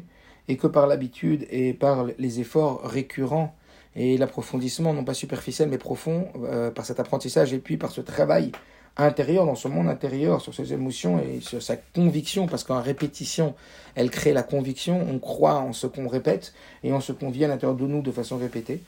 et 0.49 0.57
que 0.57 0.67
par 0.67 0.85
l'habitude 0.85 1.41
et 1.49 1.73
par 1.73 2.05
les 2.23 2.33
efforts 2.43 2.81
récurrents 2.83 3.55
et 3.95 4.17
l'approfondissement, 4.17 4.93
non 4.93 5.03
pas 5.03 5.13
superficiel 5.13 5.69
mais 5.69 5.77
profond, 5.77 6.27
euh, 6.43 6.71
par 6.71 6.85
cet 6.85 6.99
apprentissage 6.99 7.53
et 7.53 7.59
puis 7.59 7.77
par 7.77 7.91
ce 7.91 8.01
travail 8.01 8.51
intérieur, 8.97 9.45
dans 9.45 9.55
ce 9.55 9.67
monde 9.67 9.89
intérieur, 9.89 10.41
sur 10.41 10.53
ses 10.53 10.71
émotions 10.71 11.19
et 11.19 11.41
sur 11.41 11.61
sa 11.61 11.75
conviction, 11.75 12.47
parce 12.47 12.63
qu'en 12.63 12.81
répétition, 12.81 13.53
elle 13.95 14.09
crée 14.09 14.31
la 14.31 14.43
conviction, 14.43 15.05
on 15.09 15.19
croit 15.19 15.55
en 15.55 15.73
ce 15.73 15.87
qu'on 15.87 16.07
répète 16.07 16.53
et 16.83 16.93
en 16.93 17.01
ce 17.01 17.11
qu'on 17.11 17.29
vit 17.29 17.43
à 17.43 17.49
l'intérieur 17.49 17.77
de 17.77 17.85
nous 17.85 18.01
de 18.01 18.11
façon 18.11 18.37
répétée 18.37 18.81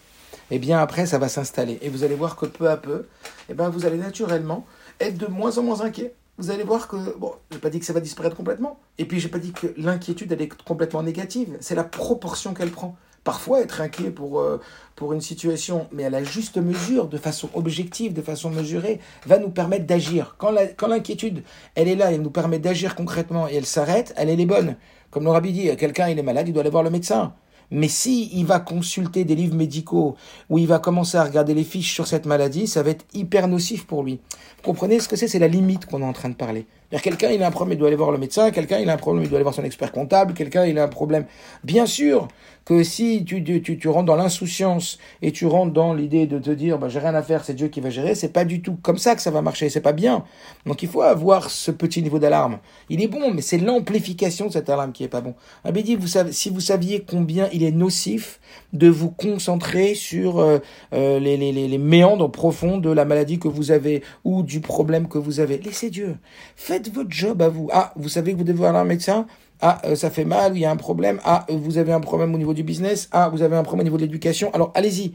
eh 0.51 0.60
bien 0.60 0.80
après 0.80 1.05
ça 1.05 1.18
va 1.18 1.30
s'installer. 1.30 1.80
Et 1.82 1.89
vous 1.89 2.03
allez 2.03 2.16
voir 2.16 2.36
que 2.36 2.45
peu 2.45 2.70
à 2.70 2.78
peu, 2.78 3.05
eh 3.49 3.53
bien, 3.53 3.70
vous 3.70 3.86
allez 3.86 3.97
naturellement 3.97 4.66
être 4.99 5.18
de 5.18 5.28
moins 5.28 5.58
en 5.58 5.64
moins 5.64 5.82
inquiet. 5.82 6.14
Vous 6.38 6.51
allez 6.51 6.64
voir 6.64 6.88
que, 6.88 7.18
bon, 7.18 7.34
je 7.49 7.55
n'ai 7.55 7.62
pas 7.62 7.70
dit 7.70 7.80
que 7.80 7.86
ça 7.86 7.93
va 7.93 7.99
disparaître 7.99 8.36
complètement. 8.36 8.80
Et 8.99 9.05
puis, 9.05 9.20
je 9.20 9.26
n'ai 9.26 9.32
pas 9.32 9.39
dit 9.39 9.53
que 9.53 9.68
l'inquiétude, 9.76 10.32
elle 10.32 10.41
est 10.41 10.64
complètement 10.64 11.01
négative. 11.01 11.58
C'est 11.62 11.74
la 11.74 11.84
proportion 11.84 12.53
qu'elle 12.53 12.70
prend. 12.70 12.95
Parfois, 13.28 13.59
être 13.59 13.82
inquiet 13.82 14.09
pour, 14.09 14.39
euh, 14.39 14.61
pour 14.95 15.11
une 15.11 15.19
situation, 15.19 15.88
mais 15.91 16.05
à 16.05 16.09
la 16.09 16.23
juste 16.23 16.55
mesure, 16.55 17.09
de 17.09 17.17
façon 17.17 17.49
objective, 17.55 18.13
de 18.13 18.21
façon 18.21 18.49
mesurée, 18.49 19.01
va 19.25 19.38
nous 19.38 19.49
permettre 19.49 19.86
d'agir. 19.86 20.38
Quand 20.38 20.53
l'inquiétude, 20.88 21.43
elle 21.75 21.89
est 21.89 21.95
là, 21.95 22.09
elle 22.13 22.21
nous 22.21 22.30
permet 22.30 22.57
d'agir 22.57 22.95
concrètement 22.95 23.49
et 23.49 23.55
elle 23.55 23.65
s'arrête, 23.65 24.13
elle, 24.15 24.30
est 24.30 24.45
bonne. 24.45 24.78
Comme 25.11 25.25
le 25.25 25.32
rabbi 25.32 25.51
dit, 25.51 25.75
quelqu'un, 25.75 26.07
il 26.07 26.17
est 26.17 26.23
malade, 26.23 26.47
il 26.47 26.53
doit 26.53 26.61
aller 26.61 26.69
voir 26.69 26.84
le 26.84 26.89
médecin. 26.89 27.34
Mais 27.69 27.89
si 27.89 28.30
il 28.34 28.45
va 28.45 28.61
consulter 28.61 29.25
des 29.25 29.36
livres 29.36 29.55
médicaux 29.55 30.15
où 30.49 30.57
il 30.57 30.67
va 30.67 30.80
commencer 30.80 31.17
à 31.17 31.25
regarder 31.25 31.53
les 31.53 31.65
fiches 31.65 31.93
sur 31.93 32.07
cette 32.07 32.25
maladie, 32.25 32.65
ça 32.65 32.82
va 32.82 32.91
être 32.91 33.03
hyper 33.13 33.49
nocif 33.49 33.86
pour 33.86 34.03
lui. 34.03 34.21
Vous 34.55 34.63
comprenez 34.63 35.01
ce 35.01 35.09
que 35.09 35.17
c'est? 35.17 35.28
C'est 35.28 35.38
la 35.38 35.49
limite 35.49 35.86
qu'on 35.86 36.01
est 36.01 36.05
en 36.05 36.13
train 36.13 36.30
de 36.30 36.36
parler. 36.36 36.65
Quelqu'un, 37.03 37.30
il 37.32 37.43
a 37.43 37.47
un 37.47 37.51
problème, 37.51 37.75
il 37.75 37.80
doit 37.80 37.89
aller 37.89 37.97
voir 37.97 38.11
le 38.11 38.17
médecin. 38.17 38.51
Quelqu'un, 38.51 38.80
il 38.80 38.89
a 38.89 38.93
un 38.93 38.97
problème, 38.97 39.25
il 39.25 39.30
doit 39.30 39.38
aller 39.38 39.43
voir 39.43 39.53
son 39.53 39.65
expert 39.65 39.91
comptable. 39.91 40.34
Quelqu'un, 40.34 40.65
il 40.65 40.80
a 40.80 40.84
un 40.84 40.88
problème. 40.88 41.25
Bien 41.65 41.86
sûr 41.86 42.30
que 42.68 42.84
si 42.84 43.24
tu, 43.24 43.41
tu, 43.41 43.80
tu, 43.80 43.88
rentres 43.88 44.07
dans 44.07 44.18
l'insouciance 44.18 44.97
et 45.22 45.32
tu 45.32 45.45
rentres 45.45 45.72
dans 45.72 45.93
l'idée 45.93 46.28
de 46.28 46.38
te 46.38 46.49
dire, 46.49 46.78
bah, 46.78 46.89
j'ai 46.89 46.99
rien 46.99 47.15
à 47.15 47.22
faire, 47.22 47.45
c'est 47.45 47.53
Dieu 47.53 47.70
qui 47.70 47.80
va 47.80 47.89
gérer, 47.89 48.13
c'est 48.13 48.34
pas 48.34 48.43
du 48.43 48.61
tout 48.61 48.78
comme 48.82 48.97
ça 48.97 49.15
que 49.15 49.22
ça 49.22 49.32
va 49.32 49.41
marcher. 49.41 49.70
C'est 49.70 49.80
pas 49.80 49.93
bien. 49.93 50.26
Donc 50.65 50.84
il 50.84 50.89
faut 50.89 51.01
avoir 51.01 51.49
ce 51.49 51.72
petit 51.72 52.03
niveau 52.03 52.20
d'alarme. 52.20 52.59
Il 52.89 53.01
est 53.01 53.07
bon, 53.07 53.34
mais 53.34 53.41
c'est 53.41 53.57
l'amplification 53.57 54.47
de 54.47 54.51
cette 54.51 54.70
alarme 54.70 54.91
qui 54.91 55.05
est 55.05 55.07
pas 55.07 55.22
bon. 55.22 55.34
Abedi, 55.63 55.95
vous 55.95 56.07
savez, 56.07 56.34
si 56.34 56.49
vous 56.49 56.59
saviez 56.59 57.05
combien 57.09 57.47
il 57.53 57.63
est 57.63 57.72
nocif 57.72 58.41
de 58.74 58.89
vous 58.89 59.11
concentrer 59.11 59.95
sur 59.95 60.39
euh, 60.39 60.59
euh, 60.91 61.22
les, 61.22 61.38
les, 61.38 61.53
les, 61.53 61.70
les 61.70 61.78
méandres 61.78 62.30
profonds 62.30 62.80
de 62.80 62.89
la 62.89 63.05
maladie 63.05 63.39
que 63.39 63.47
vous 63.47 63.72
avez 63.72 64.03
ou 64.26 64.43
du 64.43 64.59
problème 64.59 65.07
que 65.07 65.18
vous 65.18 65.39
avez, 65.39 65.57
laissez 65.57 65.89
Dieu. 65.89 66.18
Faites 66.57 66.93
votre 66.93 67.11
job 67.11 67.41
à 67.41 67.47
vous. 67.47 67.70
Ah, 67.72 67.93
vous 67.95 68.09
savez 68.09 68.34
que 68.34 68.38
vous 68.38 68.43
devez 68.43 68.65
à 68.65 68.72
un 68.72 68.84
médecin? 68.84 69.26
Ah, 69.62 69.82
euh, 69.86 69.95
ça 69.95 70.12
fait 70.12 70.26
mal, 70.26 70.55
il 70.55 70.60
y 70.60 70.66
a 70.66 70.72
un 70.72 70.78
problème. 70.78 71.20
Ah, 71.24 71.45
euh, 71.49 71.58
vous 71.58 71.78
avez 71.78 71.91
un 71.91 71.99
problème 71.99 72.34
au 72.34 72.38
niveau 72.38 72.53
du 72.53 72.64
business. 72.64 73.10
Ah, 73.12 73.30
vous 73.30 73.41
avez 73.41 73.55
un 73.55 73.64
problème 73.64 73.82
au 73.82 73.89
niveau 73.89 73.97
de 73.97 74.03
l'éducation. 74.03 74.53
Alors, 74.53 74.72
allez-y, 74.76 75.14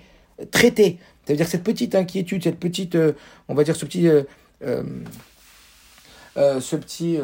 traitez. 0.51 0.99
Ça 1.27 1.33
veut 1.33 1.37
dire 1.37 1.47
cette 1.47 1.63
petite 1.63 1.95
inquiétude, 1.95 2.43
cette 2.43 2.59
petite, 2.59 2.97
euh, 2.97 3.13
on 3.49 3.55
va 3.55 3.65
dire 3.65 3.77
ce 3.77 3.85
petit, 3.85 4.09
ce 4.63 6.77
petit, 6.77 7.19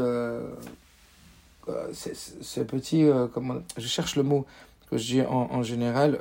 ce 2.41 2.61
petit, 2.61 3.07
comment, 3.35 3.57
je 3.77 3.87
cherche 3.87 4.15
le 4.15 4.23
mot 4.23 4.47
que 4.91 4.97
je 4.97 5.05
dis 5.05 5.23
en, 5.23 5.49
en 5.51 5.63
général. 5.63 6.19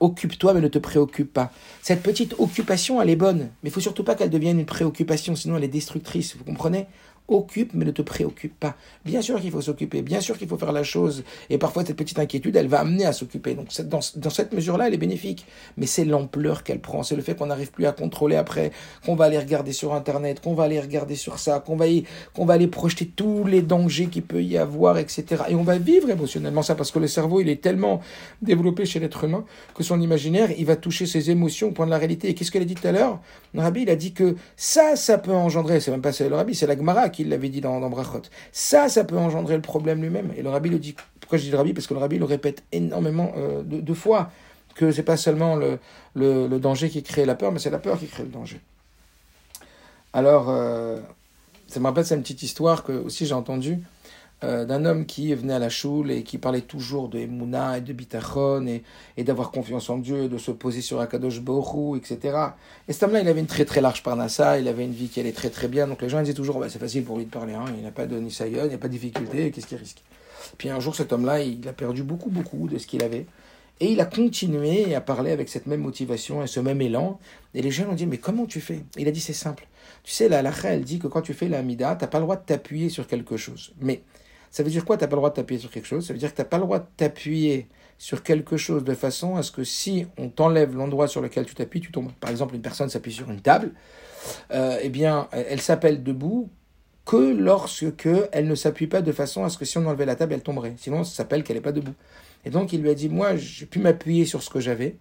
Occupe-toi, 0.00 0.54
mais 0.54 0.60
ne 0.60 0.68
te 0.68 0.78
préoccupe 0.78 1.32
pas. 1.32 1.52
Cette 1.80 2.02
petite 2.02 2.34
occupation, 2.38 3.00
elle 3.00 3.10
est 3.10 3.16
bonne, 3.16 3.50
mais 3.62 3.68
il 3.68 3.70
faut 3.70 3.80
surtout 3.80 4.02
pas 4.02 4.16
qu'elle 4.16 4.30
devienne 4.30 4.58
une 4.58 4.66
préoccupation, 4.66 5.36
sinon 5.36 5.58
elle 5.58 5.64
est 5.64 5.68
destructrice. 5.68 6.36
Vous 6.36 6.42
comprenez? 6.42 6.88
Occupe, 7.28 7.72
mais 7.74 7.84
ne 7.84 7.90
te 7.90 8.02
préoccupe 8.02 8.58
pas. 8.58 8.76
Bien 9.04 9.22
sûr 9.22 9.40
qu'il 9.40 9.50
faut 9.50 9.60
s'occuper, 9.60 10.02
bien 10.02 10.20
sûr 10.20 10.36
qu'il 10.38 10.48
faut 10.48 10.58
faire 10.58 10.72
la 10.72 10.82
chose, 10.82 11.24
et 11.50 11.58
parfois 11.58 11.84
cette 11.84 11.96
petite 11.96 12.18
inquiétude, 12.18 12.56
elle 12.56 12.68
va 12.68 12.80
amener 12.80 13.04
à 13.04 13.12
s'occuper. 13.12 13.54
Donc 13.54 13.68
dans, 13.82 14.00
dans 14.16 14.30
cette 14.30 14.52
mesure-là, 14.52 14.88
elle 14.88 14.94
est 14.94 14.98
bénéfique, 14.98 15.46
mais 15.76 15.86
c'est 15.86 16.04
l'ampleur 16.04 16.62
qu'elle 16.64 16.80
prend, 16.80 17.02
c'est 17.02 17.16
le 17.16 17.22
fait 17.22 17.36
qu'on 17.36 17.46
n'arrive 17.46 17.70
plus 17.70 17.86
à 17.86 17.92
contrôler 17.92 18.36
après, 18.36 18.72
qu'on 19.04 19.14
va 19.14 19.26
aller 19.26 19.38
regarder 19.38 19.72
sur 19.72 19.94
Internet, 19.94 20.40
qu'on 20.40 20.54
va 20.54 20.64
aller 20.64 20.80
regarder 20.80 21.14
sur 21.14 21.38
ça, 21.38 21.60
qu'on 21.60 21.76
va, 21.76 21.86
qu'on 22.34 22.44
va 22.44 22.54
aller 22.54 22.66
projeter 22.66 23.06
tous 23.06 23.44
les 23.44 23.62
dangers 23.62 24.06
qu'il 24.06 24.22
peut 24.22 24.42
y 24.42 24.58
avoir, 24.58 24.98
etc. 24.98 25.44
Et 25.48 25.54
on 25.54 25.62
va 25.62 25.78
vivre 25.78 26.10
émotionnellement 26.10 26.62
ça, 26.62 26.74
parce 26.74 26.90
que 26.90 26.98
le 26.98 27.06
cerveau, 27.06 27.40
il 27.40 27.48
est 27.48 27.62
tellement 27.62 28.00
développé 28.40 28.84
chez 28.84 29.00
l'être 29.00 29.24
humain 29.24 29.44
que 29.74 29.82
son 29.82 30.00
imaginaire, 30.00 30.50
il 30.58 30.66
va 30.66 30.76
toucher 30.76 31.06
ses 31.06 31.30
émotions 31.30 31.68
au 31.68 31.72
point 31.72 31.86
de 31.86 31.90
la 31.90 31.98
réalité. 31.98 32.28
Et 32.28 32.34
qu'est-ce 32.34 32.50
qu'elle 32.50 32.62
a 32.62 32.66
dit 32.66 32.74
tout 32.74 32.86
à 32.86 32.92
l'heure? 32.92 33.20
Rabbi, 33.54 33.82
il 33.82 33.90
a 33.90 33.96
dit 33.96 34.12
que 34.12 34.36
ça, 34.56 34.96
ça 34.96 35.18
peut 35.18 35.32
engendrer, 35.32 35.80
c'est 35.80 35.90
même 35.90 36.02
pas 36.02 36.10
le 36.20 36.34
rabbi, 36.34 36.54
c'est 36.54 36.66
la 36.66 36.76
Gemara 36.76 37.08
qui 37.12 37.24
l'avait 37.24 37.48
dit 37.48 37.60
dans, 37.60 37.78
dans 37.78 37.90
Brachot. 37.90 38.22
Ça, 38.50 38.88
ça 38.88 39.04
peut 39.04 39.16
engendrer 39.16 39.54
le 39.54 39.62
problème 39.62 40.02
lui-même. 40.02 40.32
Et 40.36 40.42
le 40.42 40.48
rabbi 40.48 40.70
le 40.70 40.78
dit. 40.78 40.96
Pourquoi 41.20 41.38
je 41.38 41.44
dis 41.44 41.50
le 41.50 41.56
rabbi? 41.56 41.72
Parce 41.72 41.86
que 41.86 41.94
le 41.94 42.00
rabbi 42.00 42.18
le 42.18 42.24
répète 42.24 42.64
énormément 42.72 43.32
euh, 43.36 43.62
de, 43.64 43.94
fois 43.94 44.30
que 44.74 44.90
c'est 44.90 45.02
pas 45.02 45.16
seulement 45.16 45.54
le, 45.54 45.78
le, 46.14 46.58
danger 46.58 46.90
qui 46.90 47.02
crée 47.02 47.24
la 47.24 47.34
peur, 47.34 47.52
mais 47.52 47.58
c'est 47.58 47.70
la 47.70 47.78
peur 47.78 47.98
qui 47.98 48.06
crée 48.06 48.24
le 48.24 48.30
danger. 48.30 48.60
Alors, 50.12 50.50
euh, 50.50 50.98
ça 51.68 51.80
me 51.80 51.86
rappelle, 51.86 52.04
c'est 52.04 52.14
une 52.14 52.22
petite 52.22 52.42
histoire 52.42 52.82
que 52.82 52.92
aussi 52.92 53.26
j'ai 53.26 53.34
entendue 53.34 53.80
euh, 54.44 54.64
d'un 54.64 54.84
homme 54.84 55.06
qui 55.06 55.34
venait 55.34 55.54
à 55.54 55.58
la 55.58 55.68
choule 55.68 56.10
et 56.10 56.22
qui 56.22 56.38
parlait 56.38 56.62
toujours 56.62 57.08
de 57.08 57.18
Emouna 57.18 57.78
et 57.78 57.80
de 57.80 57.92
Bitachon 57.92 58.66
et, 58.66 59.24
d'avoir 59.24 59.50
confiance 59.50 59.88
en 59.90 59.98
Dieu, 59.98 60.28
de 60.28 60.38
se 60.38 60.50
poser 60.50 60.80
sur 60.80 61.00
Akadosh 61.00 61.40
Borou, 61.40 61.96
etc. 61.96 62.36
Et 62.88 62.92
cet 62.92 63.04
homme-là, 63.04 63.20
il 63.20 63.28
avait 63.28 63.40
une 63.40 63.46
très 63.46 63.64
très 63.64 63.80
large 63.80 64.02
parnassa, 64.02 64.58
il 64.58 64.68
avait 64.68 64.84
une 64.84 64.92
vie 64.92 65.08
qui 65.08 65.20
allait 65.20 65.32
très 65.32 65.50
très 65.50 65.68
bien, 65.68 65.86
donc 65.86 66.02
les 66.02 66.08
gens 66.08 66.20
disaient 66.20 66.34
toujours, 66.34 66.58
bah, 66.58 66.68
c'est 66.68 66.78
facile 66.78 67.04
pour 67.04 67.18
lui 67.18 67.24
de 67.24 67.30
parler, 67.30 67.54
hein, 67.54 67.64
il 67.76 67.84
n'a 67.84 67.90
pas 67.90 68.06
de 68.06 68.18
nisayon, 68.18 68.64
il 68.64 68.68
n'y 68.68 68.74
a 68.74 68.78
pas 68.78 68.88
de 68.88 68.92
difficulté, 68.92 69.50
qu'est-ce 69.50 69.66
qu'il 69.66 69.78
risque? 69.78 70.02
Puis 70.58 70.70
un 70.70 70.80
jour, 70.80 70.94
cet 70.94 71.12
homme-là, 71.12 71.40
il 71.40 71.66
a 71.68 71.72
perdu 71.72 72.02
beaucoup 72.02 72.30
beaucoup 72.30 72.68
de 72.68 72.78
ce 72.78 72.86
qu'il 72.86 73.02
avait. 73.02 73.26
Et 73.80 73.90
il 73.90 74.00
a 74.00 74.04
continué 74.04 74.94
à 74.94 75.00
parler 75.00 75.32
avec 75.32 75.48
cette 75.48 75.66
même 75.66 75.80
motivation 75.80 76.42
et 76.42 76.46
ce 76.46 76.60
même 76.60 76.80
élan. 76.80 77.18
Et 77.54 77.62
les 77.62 77.70
gens 77.70 77.88
ont 77.90 77.94
dit, 77.94 78.06
mais 78.06 78.18
comment 78.18 78.46
tu 78.46 78.60
fais? 78.60 78.84
Il 78.96 79.08
a 79.08 79.10
dit, 79.10 79.20
c'est 79.20 79.32
simple. 79.32 79.66
Tu 80.04 80.12
sais, 80.12 80.28
la 80.28 80.42
lacha, 80.42 80.70
elle 80.70 80.84
dit 80.84 80.98
que 80.98 81.08
quand 81.08 81.22
tu 81.22 81.34
fais 81.34 81.48
la 81.48 81.62
mida, 81.62 81.96
tu 81.96 82.04
n'as 82.04 82.08
pas 82.08 82.18
le 82.18 82.24
droit 82.24 82.36
de 82.36 82.44
t'appuyer 82.44 82.90
sur 82.90 83.06
quelque 83.06 83.36
chose. 83.36 83.72
Mais 83.80 84.02
ça 84.52 84.62
veut 84.62 84.70
dire 84.70 84.84
quoi 84.84 84.98
Tu 84.98 85.02
n'as 85.02 85.08
pas 85.08 85.16
le 85.16 85.20
droit 85.20 85.30
de 85.30 85.34
t'appuyer 85.34 85.58
sur 85.60 85.70
quelque 85.70 85.86
chose? 85.86 86.06
Ça 86.06 86.12
veut 86.12 86.18
dire 86.18 86.30
que 86.30 86.36
tu 86.36 86.42
n'as 86.42 86.48
pas 86.48 86.58
le 86.58 86.64
droit 86.64 86.78
de 86.78 86.86
t'appuyer 86.96 87.68
sur 87.96 88.22
quelque 88.22 88.58
chose 88.58 88.84
de 88.84 88.94
façon 88.94 89.34
à 89.36 89.42
ce 89.42 89.50
que 89.50 89.64
si 89.64 90.06
on 90.18 90.28
t'enlève 90.28 90.76
l'endroit 90.76 91.08
sur 91.08 91.22
lequel 91.22 91.46
tu 91.46 91.54
t'appuies, 91.54 91.80
tu 91.80 91.90
tombes. 91.90 92.12
Par 92.20 92.30
exemple, 92.30 92.54
une 92.54 92.60
personne 92.60 92.90
s'appuie 92.90 93.12
sur 93.12 93.30
une 93.30 93.40
table, 93.40 93.72
euh, 94.52 94.78
eh 94.82 94.90
bien, 94.90 95.28
elle 95.32 95.60
s'appelle 95.62 96.02
debout 96.02 96.50
que 97.06 97.16
lorsque 97.16 98.06
elle 98.32 98.46
ne 98.46 98.54
s'appuie 98.54 98.88
pas 98.88 99.00
de 99.00 99.10
façon 99.10 99.42
à 99.42 99.48
ce 99.48 99.56
que 99.56 99.64
si 99.64 99.78
on 99.78 99.86
enlevait 99.86 100.04
la 100.04 100.16
table, 100.16 100.34
elle 100.34 100.42
tomberait. 100.42 100.74
Sinon, 100.76 101.02
ça 101.02 101.14
s'appelle 101.14 101.44
qu'elle 101.44 101.56
n'est 101.56 101.62
pas 101.62 101.72
debout. 101.72 101.94
Et 102.44 102.50
donc, 102.50 102.74
il 102.74 102.82
lui 102.82 102.90
a 102.90 102.94
dit, 102.94 103.08
moi, 103.08 103.36
j'ai 103.36 103.64
pu 103.64 103.78
m'appuyer 103.78 104.26
sur 104.26 104.42
ce 104.42 104.50
que 104.50 104.60
j'avais, 104.60 104.98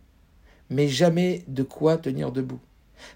mais 0.70 0.88
jamais 0.88 1.44
de 1.50 1.64
quoi 1.64 1.98
tenir 1.98 2.32
debout. 2.32 2.60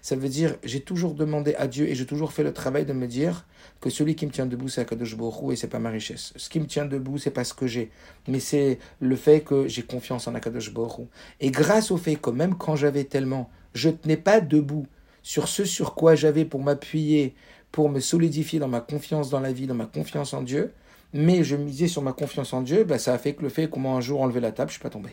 Ça 0.02 0.16
veut 0.16 0.28
dire, 0.28 0.56
j'ai 0.64 0.80
toujours 0.80 1.14
demandé 1.14 1.54
à 1.54 1.66
Dieu 1.66 1.88
et 1.88 1.94
j'ai 1.94 2.06
toujours 2.06 2.32
fait 2.32 2.42
le 2.42 2.52
travail 2.52 2.84
de 2.84 2.92
me 2.92 3.06
dire 3.06 3.46
que 3.80 3.90
celui 3.90 4.14
qui 4.14 4.26
me 4.26 4.30
tient 4.30 4.46
debout, 4.46 4.68
c'est 4.68 4.80
Akadosh 4.80 5.16
Borou 5.16 5.52
et 5.52 5.56
c'est 5.56 5.68
pas 5.68 5.78
ma 5.78 5.90
richesse. 5.90 6.32
Ce 6.36 6.48
qui 6.48 6.60
me 6.60 6.66
tient 6.66 6.86
debout, 6.86 7.18
c'est 7.18 7.30
pas 7.30 7.44
ce 7.44 7.54
que 7.54 7.66
j'ai, 7.66 7.90
mais 8.28 8.40
c'est 8.40 8.78
le 9.00 9.16
fait 9.16 9.40
que 9.40 9.68
j'ai 9.68 9.82
confiance 9.82 10.28
en 10.28 10.34
Akadosh 10.34 10.72
Borou. 10.72 11.08
Et 11.40 11.50
grâce 11.50 11.90
au 11.90 11.96
fait 11.96 12.16
que 12.16 12.30
même 12.30 12.56
quand 12.56 12.76
j'avais 12.76 13.04
tellement, 13.04 13.50
je 13.74 13.90
tenais 13.90 14.16
pas 14.16 14.40
debout 14.40 14.86
sur 15.22 15.48
ce 15.48 15.64
sur 15.64 15.94
quoi 15.94 16.14
j'avais 16.14 16.44
pour 16.44 16.62
m'appuyer, 16.62 17.34
pour 17.72 17.88
me 17.88 18.00
solidifier 18.00 18.58
dans 18.58 18.68
ma 18.68 18.80
confiance 18.80 19.28
dans 19.28 19.40
la 19.40 19.52
vie, 19.52 19.66
dans 19.66 19.74
ma 19.74 19.86
confiance 19.86 20.32
en 20.32 20.42
Dieu, 20.42 20.72
mais 21.12 21.44
je 21.44 21.56
misais 21.56 21.88
sur 21.88 22.02
ma 22.02 22.12
confiance 22.12 22.52
en 22.52 22.62
Dieu, 22.62 22.84
bah, 22.84 22.98
ça 22.98 23.14
a 23.14 23.18
fait 23.18 23.34
que 23.34 23.42
le 23.42 23.48
fait 23.48 23.68
comment 23.68 23.96
un 23.96 24.00
jour 24.00 24.20
enlever 24.22 24.40
la 24.40 24.52
table, 24.52 24.70
je 24.70 24.74
suis 24.74 24.82
pas 24.82 24.90
tombé. 24.90 25.10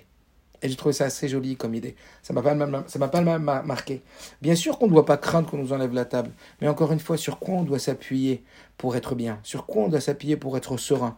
Et 0.63 0.69
j'ai 0.69 0.75
trouvé 0.75 0.93
ça 0.93 1.05
assez 1.05 1.27
joli 1.27 1.57
comme 1.57 1.75
idée. 1.75 1.95
Ça 2.21 2.33
m'a 2.33 2.41
pas, 2.41 2.55
ça 2.87 2.97
m'a 2.97 3.09
pas 3.09 3.21
marqué. 3.21 4.01
Bien 4.41 4.55
sûr 4.55 4.79
qu'on 4.79 4.87
ne 4.87 4.93
doit 4.93 5.05
pas 5.05 5.17
craindre 5.17 5.49
qu'on 5.49 5.57
nous 5.57 5.73
enlève 5.73 5.93
la 5.93 6.05
table. 6.05 6.31
Mais 6.61 6.69
encore 6.69 6.93
une 6.93 7.01
fois, 7.01 7.17
sur 7.17 7.37
quoi 7.37 7.55
on 7.55 7.63
doit 7.63 7.79
s'appuyer 7.79 8.43
pour 8.77 8.95
être 8.95 9.13
bien? 9.13 9.39
Sur 9.43 9.65
quoi 9.65 9.83
on 9.83 9.89
doit 9.89 9.99
s'appuyer 9.99 10.37
pour 10.37 10.55
être 10.55 10.77
serein? 10.77 11.17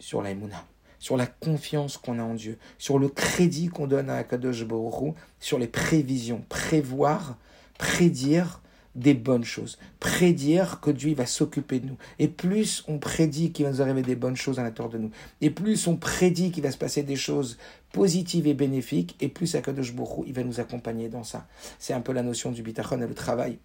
Sur 0.00 0.22
la 0.22 0.30
sur 0.98 1.16
la 1.16 1.26
confiance 1.26 1.96
qu'on 1.96 2.18
a 2.18 2.22
en 2.22 2.34
Dieu, 2.34 2.58
sur 2.76 2.98
le 2.98 3.08
crédit 3.08 3.68
qu'on 3.68 3.86
donne 3.86 4.10
à 4.10 4.16
Akadosh 4.16 4.64
Baruch 4.64 5.14
sur 5.38 5.58
les 5.58 5.66
prévisions, 5.66 6.44
prévoir, 6.50 7.38
prédire 7.78 8.60
des 8.94 9.14
bonnes 9.14 9.44
choses, 9.44 9.78
prédire 10.00 10.80
que 10.80 10.90
Dieu 10.90 11.14
va 11.14 11.26
s'occuper 11.26 11.78
de 11.80 11.86
nous. 11.86 11.96
Et 12.18 12.28
plus 12.28 12.84
on 12.88 12.98
prédit 12.98 13.52
qu'il 13.52 13.64
va 13.64 13.70
nous 13.70 13.82
arriver 13.82 14.02
des 14.02 14.16
bonnes 14.16 14.36
choses 14.36 14.58
à 14.58 14.62
l'intérieur 14.62 14.92
de 14.92 14.98
nous, 14.98 15.10
et 15.40 15.50
plus 15.50 15.86
on 15.86 15.96
prédit 15.96 16.50
qu'il 16.50 16.62
va 16.62 16.70
se 16.70 16.78
passer 16.78 17.02
des 17.02 17.16
choses 17.16 17.58
positives 17.92 18.46
et 18.46 18.54
bénéfiques, 18.54 19.16
et 19.20 19.28
plus 19.28 19.54
Akadosh 19.54 19.94
Baruch 19.94 20.24
il 20.26 20.32
va 20.32 20.42
nous 20.42 20.60
accompagner 20.60 21.08
dans 21.08 21.24
ça. 21.24 21.46
C'est 21.78 21.92
un 21.92 22.00
peu 22.00 22.12
la 22.12 22.22
notion 22.22 22.50
du 22.50 22.62
bitachon 22.62 23.00
et 23.00 23.06
le 23.06 23.14
travail 23.14 23.58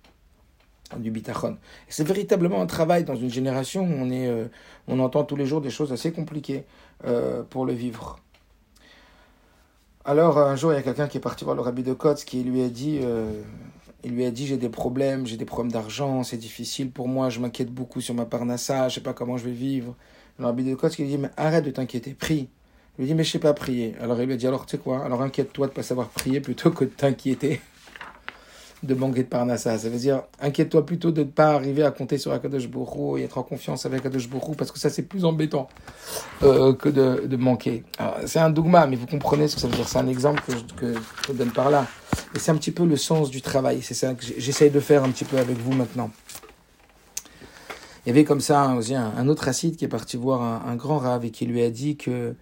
du 0.97 1.11
bitachon. 1.11 1.57
C'est 1.89 2.07
véritablement 2.07 2.61
un 2.61 2.67
travail 2.67 3.03
dans 3.03 3.15
une 3.15 3.31
génération 3.31 3.83
où 3.83 3.91
on, 3.91 4.09
est, 4.11 4.27
euh, 4.27 4.45
on 4.87 4.99
entend 4.99 5.23
tous 5.23 5.35
les 5.35 5.45
jours 5.45 5.61
des 5.61 5.71
choses 5.71 5.91
assez 5.91 6.11
compliquées 6.11 6.63
euh, 7.05 7.43
pour 7.43 7.65
le 7.65 7.73
vivre. 7.73 8.19
Alors 10.05 10.37
un 10.37 10.55
jour, 10.55 10.71
il 10.71 10.75
y 10.75 10.77
a 10.77 10.83
quelqu'un 10.83 11.07
qui 11.07 11.17
est 11.17 11.21
parti 11.21 11.43
voir 11.43 11.55
le 11.55 11.63
rabbi 11.63 11.81
de 11.81 11.93
Kotz 11.93 12.23
qui 12.25 12.43
lui 12.43 12.61
a 12.61 12.69
dit, 12.69 12.99
euh, 13.01 13.41
il 14.05 14.11
lui 14.11 14.25
a 14.25 14.31
dit 14.31 14.45
j'ai 14.45 14.57
des 14.57 14.69
problèmes, 14.69 15.25
j'ai 15.25 15.35
des 15.35 15.45
problèmes 15.45 15.71
d'argent, 15.71 16.23
c'est 16.23 16.37
difficile 16.37 16.91
pour 16.91 17.07
moi, 17.07 17.29
je 17.29 17.39
m'inquiète 17.39 17.71
beaucoup 17.71 18.01
sur 18.01 18.13
ma 18.13 18.25
parnassa, 18.25 18.87
je 18.87 18.95
sais 18.95 19.01
pas 19.01 19.13
comment 19.13 19.37
je 19.37 19.45
vais 19.45 19.51
vivre. 19.51 19.95
Le 20.37 20.45
rabbi 20.45 20.63
de 20.63 20.75
Kotz 20.75 20.97
lui 20.97 21.07
dit 21.07 21.17
mais 21.17 21.29
arrête 21.37 21.65
de 21.65 21.71
t'inquiéter, 21.71 22.13
prie. 22.13 22.47
Il 22.97 23.01
lui 23.01 23.07
dit 23.07 23.15
mais 23.15 23.23
je 23.23 23.31
sais 23.31 23.39
pas 23.39 23.53
prier. 23.53 23.95
Alors 23.99 24.19
il 24.21 24.27
lui 24.27 24.33
a 24.33 24.37
dit 24.37 24.47
alors 24.47 24.65
tu 24.65 24.71
sais 24.71 24.77
quoi, 24.77 25.03
alors 25.03 25.21
inquiète-toi 25.21 25.67
de 25.67 25.71
pas 25.71 25.83
savoir 25.83 26.09
prier 26.09 26.39
plutôt 26.39 26.71
que 26.71 26.85
de 26.85 26.89
t'inquiéter 26.89 27.61
de 28.85 28.93
manquer 28.93 29.23
de 29.23 29.27
Parnassa. 29.27 29.77
Ça 29.77 29.89
veut 29.89 29.97
dire, 29.97 30.23
inquiète-toi 30.39 30.85
plutôt 30.85 31.11
de 31.11 31.21
ne 31.21 31.25
pas 31.25 31.53
arriver 31.53 31.83
à 31.83 31.91
compter 31.91 32.17
sur 32.17 32.31
Akadosh 32.31 32.67
Borou 32.67 33.17
et 33.17 33.23
être 33.23 33.37
en 33.37 33.43
confiance 33.43 33.85
avec 33.85 33.99
Akadosh 33.99 34.29
Borou 34.29 34.53
parce 34.53 34.71
que 34.71 34.79
ça 34.79 34.89
c'est 34.89 35.03
plus 35.03 35.25
embêtant 35.25 35.67
euh, 36.43 36.73
que 36.73 36.89
de, 36.89 37.25
de 37.25 37.37
manquer. 37.37 37.83
C'est 38.25 38.39
un 38.39 38.49
dogma, 38.49 38.85
mais 38.87 38.95
vous 38.95 39.07
comprenez 39.07 39.47
ce 39.47 39.55
que 39.55 39.61
ça 39.61 39.67
veut 39.67 39.75
dire. 39.75 39.87
C'est 39.87 39.97
un 39.97 40.07
exemple 40.07 40.41
que 40.45 40.53
je, 40.53 40.63
que 40.75 40.99
je 41.27 41.33
donne 41.33 41.51
par 41.51 41.69
là. 41.69 41.87
Et 42.35 42.39
c'est 42.39 42.51
un 42.51 42.57
petit 42.57 42.71
peu 42.71 42.85
le 42.85 42.97
sens 42.97 43.29
du 43.29 43.41
travail. 43.41 43.81
C'est 43.81 43.93
ça 43.93 44.13
que 44.13 44.23
j'essaye 44.37 44.69
de 44.69 44.79
faire 44.81 45.03
un 45.03 45.09
petit 45.09 45.23
peu 45.23 45.37
avec 45.37 45.57
vous 45.57 45.71
maintenant. 45.71 46.11
Il 48.05 48.09
y 48.09 48.11
avait 48.11 48.25
comme 48.25 48.41
ça 48.41 48.75
aussi 48.75 48.93
un, 48.93 49.27
autre 49.27 49.47
acide 49.47 49.77
qui 49.77 49.85
est 49.85 49.89
parti 49.89 50.17
voir 50.17 50.67
un, 50.67 50.75
grand 50.75 50.99
rave 50.99 51.25
et 51.25 51.31
qui 51.31 51.45
lui 51.45 51.63
a 51.63 51.71
dit 51.71 51.97
que 51.97 52.35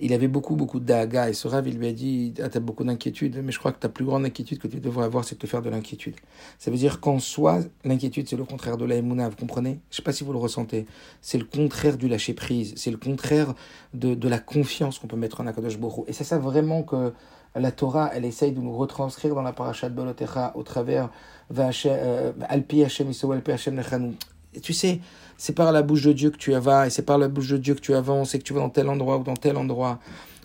il 0.00 0.12
avait 0.12 0.26
beaucoup, 0.26 0.56
beaucoup 0.56 0.80
de 0.80 0.86
daga. 0.86 1.30
Et 1.30 1.34
ce 1.34 1.46
rave, 1.46 1.68
il 1.68 1.78
lui 1.78 1.86
a 1.86 1.92
dit 1.92 2.34
ah, 2.42 2.48
Tu 2.48 2.56
as 2.56 2.60
beaucoup 2.60 2.82
d'inquiétude, 2.82 3.40
mais 3.44 3.52
je 3.52 3.60
crois 3.60 3.70
que 3.70 3.78
ta 3.78 3.88
plus 3.88 4.04
grande 4.04 4.24
inquiétude 4.24 4.58
que 4.58 4.66
tu 4.66 4.80
devrais 4.80 5.04
avoir, 5.04 5.24
c'est 5.24 5.36
de 5.36 5.40
te 5.40 5.46
faire 5.46 5.62
de 5.62 5.70
l'inquiétude. 5.70 6.16
Ça 6.58 6.72
veut 6.72 6.76
dire 6.76 6.98
qu'en 6.98 7.20
soi, 7.20 7.60
l'inquiétude, 7.84 8.28
c'est 8.28 8.36
le 8.36 8.44
contraire 8.44 8.76
de 8.76 8.84
la 8.84 8.96
émouna, 8.96 9.28
vous 9.28 9.36
comprenez? 9.36 9.78
Je 9.90 9.94
ne 9.94 9.96
sais 9.96 10.02
pas 10.02 10.12
si 10.12 10.24
vous 10.24 10.32
le 10.32 10.38
ressentez. 10.38 10.86
C'est 11.22 11.38
le 11.38 11.44
contraire 11.44 11.96
du 11.96 12.08
lâcher 12.08 12.34
prise. 12.34 12.72
C'est 12.76 12.90
le 12.90 12.96
contraire 12.96 13.54
de, 13.92 14.14
de 14.14 14.28
la 14.28 14.40
confiance 14.40 14.98
qu'on 14.98 15.06
peut 15.06 15.16
mettre 15.16 15.42
en 15.42 15.46
Akadosh 15.46 15.78
Borou. 15.78 16.04
Et 16.08 16.12
c'est 16.12 16.24
ça 16.24 16.38
vraiment 16.38 16.82
que 16.82 17.12
la 17.54 17.70
Torah, 17.70 18.10
elle 18.14 18.24
essaye 18.24 18.52
de 18.52 18.60
nous 18.60 18.76
retranscrire 18.76 19.34
dans 19.34 19.42
la 19.42 19.52
parashat 19.52 19.88
Balotecha 19.88 20.52
au 20.54 20.62
travers 20.62 21.10
euh, 21.58 22.32
Alpi 22.48 22.82
Hashem 22.82 23.10
Alpi 23.32 23.52
Hashem 23.52 23.82
Tu 24.62 24.72
sais, 24.72 25.00
c'est 25.36 25.54
par 25.54 25.72
la 25.72 25.82
bouche 25.82 26.02
de 26.02 26.12
Dieu 26.12 26.30
que 26.30 26.36
tu 26.36 26.52
vas, 26.52 26.86
et 26.86 26.90
c'est 26.90 27.02
par 27.02 27.18
la 27.18 27.28
bouche 27.28 27.48
de 27.48 27.56
Dieu 27.56 27.74
que 27.74 27.80
tu 27.80 27.94
avances, 27.94 28.34
et 28.34 28.38
que 28.38 28.44
tu 28.44 28.52
vas 28.54 28.60
dans 28.60 28.70
tel 28.70 28.88
endroit 28.88 29.18
ou 29.18 29.22
dans 29.22 29.34
tel 29.34 29.56
endroit. 29.56 30.00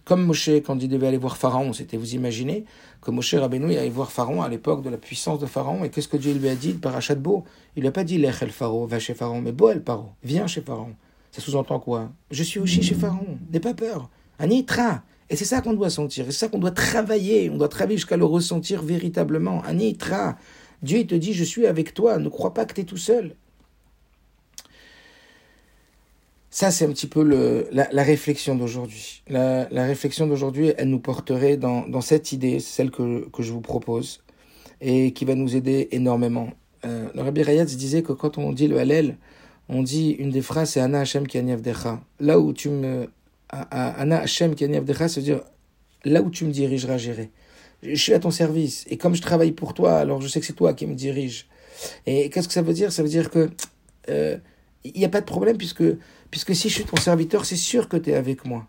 Comme 0.05 0.25
Moshe, 0.25 0.49
quand 0.65 0.81
il 0.81 0.89
devait 0.89 1.07
aller 1.07 1.17
voir 1.17 1.37
Pharaon, 1.37 1.71
c'était, 1.73 1.97
vous 1.97 2.15
imaginez, 2.15 2.65
que 3.01 3.11
Moshe 3.11 3.35
Rabbeinu 3.35 3.75
allait 3.75 3.89
voir 3.89 4.11
Pharaon 4.11 4.41
à 4.41 4.49
l'époque 4.49 4.83
de 4.83 4.89
la 4.89 4.97
puissance 4.97 5.39
de 5.39 5.45
Pharaon, 5.45 5.83
et 5.83 5.89
qu'est-ce 5.89 6.07
que 6.07 6.17
Dieu 6.17 6.33
lui 6.33 6.49
a 6.49 6.55
dit 6.55 6.73
par 6.73 6.99
Beau? 7.17 7.43
Il 7.75 7.81
lui 7.81 7.87
a 7.87 7.91
pas 7.91 8.03
dit 8.03 8.17
Lech 8.17 8.41
el 8.41 8.51
Pharaon, 8.51 8.85
va 8.85 8.99
chez 8.99 9.13
Pharaon, 9.13 9.41
mais 9.41 9.51
Bo 9.51 9.69
el 9.69 9.83
Pharaon, 9.83 10.09
viens 10.23 10.47
chez 10.47 10.61
Pharaon. 10.61 10.93
Ça 11.31 11.41
sous-entend 11.41 11.79
quoi? 11.79 12.09
Je 12.31 12.41
suis 12.41 12.59
aussi 12.59 12.81
chez 12.81 12.95
Pharaon, 12.95 13.37
n'aie 13.51 13.59
pas 13.59 13.75
peur. 13.75 14.09
Anitra 14.39 15.03
Et 15.29 15.35
c'est 15.35 15.45
ça 15.45 15.61
qu'on 15.61 15.73
doit 15.73 15.89
sentir, 15.89 16.25
c'est 16.25 16.31
ça 16.31 16.47
qu'on 16.47 16.57
doit 16.57 16.71
travailler, 16.71 17.49
on 17.49 17.57
doit 17.57 17.69
travailler 17.69 17.97
jusqu'à 17.97 18.17
le 18.17 18.25
ressentir 18.25 18.81
véritablement. 18.81 19.61
Anitra 19.63 20.37
Dieu 20.81 21.05
te 21.05 21.15
dit, 21.15 21.33
je 21.33 21.43
suis 21.43 21.67
avec 21.67 21.93
toi, 21.93 22.17
ne 22.17 22.29
crois 22.29 22.53
pas 22.53 22.65
que 22.65 22.73
tu 22.73 22.81
es 22.81 22.83
tout 22.83 22.97
seul. 22.97 23.35
Ça, 26.51 26.71
c'est 26.71 26.85
un 26.85 26.89
petit 26.89 27.07
peu 27.07 27.21
la, 27.71 28.03
réflexion 28.03 28.55
d'aujourd'hui. 28.55 29.23
La, 29.27 29.67
réflexion 29.71 30.25
d'aujourd'hui, 30.25 30.73
elle 30.77 30.89
nous 30.89 30.99
porterait 30.99 31.57
dans, 31.57 32.01
cette 32.01 32.31
idée, 32.31 32.59
celle 32.59 32.91
que, 32.91 33.29
que, 33.29 33.43
je 33.43 33.51
vous 33.51 33.61
propose, 33.61 34.23
et 34.81 35.13
qui 35.13 35.25
va 35.25 35.35
nous 35.35 35.55
aider 35.55 35.89
énormément. 35.91 36.49
Euh, 36.85 37.07
le 37.13 37.21
Rabbi 37.21 37.43
Rayatz 37.43 37.75
disait 37.75 38.01
que 38.01 38.13
quand 38.13 38.37
on 38.37 38.51
dit 38.53 38.67
le 38.67 38.79
Hallel, 38.79 39.17
on 39.67 39.83
dit 39.83 40.11
une 40.11 40.31
des 40.31 40.41
phrases, 40.41 40.71
c'est 40.71 40.79
Ana 40.79 41.01
Hashem 41.01 41.27
ki 41.27 41.41
Decha. 41.41 42.01
Là 42.19 42.39
où 42.39 42.53
tu 42.53 42.69
me. 42.69 43.09
Ana 43.49 44.19
Hashem 44.19 44.55
ki 44.55 44.67
Decha, 44.67 45.07
ça 45.07 45.19
veut 45.19 45.25
dire 45.25 45.41
là 46.05 46.21
où 46.21 46.29
tu 46.29 46.45
me 46.45 46.51
dirigeras, 46.51 46.97
j'irai. 46.97 47.31
Je 47.81 47.95
suis 47.95 48.13
à 48.13 48.19
ton 48.19 48.31
service. 48.31 48.85
Et 48.89 48.97
comme 48.97 49.15
je 49.15 49.21
travaille 49.21 49.51
pour 49.51 49.73
toi, 49.73 49.97
alors 49.97 50.21
je 50.21 50.27
sais 50.27 50.39
que 50.39 50.45
c'est 50.45 50.53
toi 50.53 50.73
qui 50.73 50.85
me 50.85 50.95
dirige. 50.95 51.47
Et 52.05 52.29
qu'est-ce 52.29 52.47
que 52.47 52.53
ça 52.53 52.61
veut 52.61 52.73
dire? 52.73 52.91
Ça 52.91 53.03
veut 53.03 53.09
dire 53.09 53.29
que. 53.29 53.49
Euh, 54.09 54.37
il 54.83 54.93
n'y 54.93 55.05
a 55.05 55.09
pas 55.09 55.19
de 55.19 55.25
problème 55.25 55.57
puisque, 55.57 55.83
puisque 56.31 56.55
si 56.55 56.69
je 56.69 56.75
suis 56.75 56.85
ton 56.85 56.95
serviteur, 56.97 57.45
c'est 57.45 57.57
sûr 57.57 57.89
que 57.89 57.97
tu 57.97 58.11
es 58.11 58.15
avec 58.15 58.45
moi. 58.45 58.67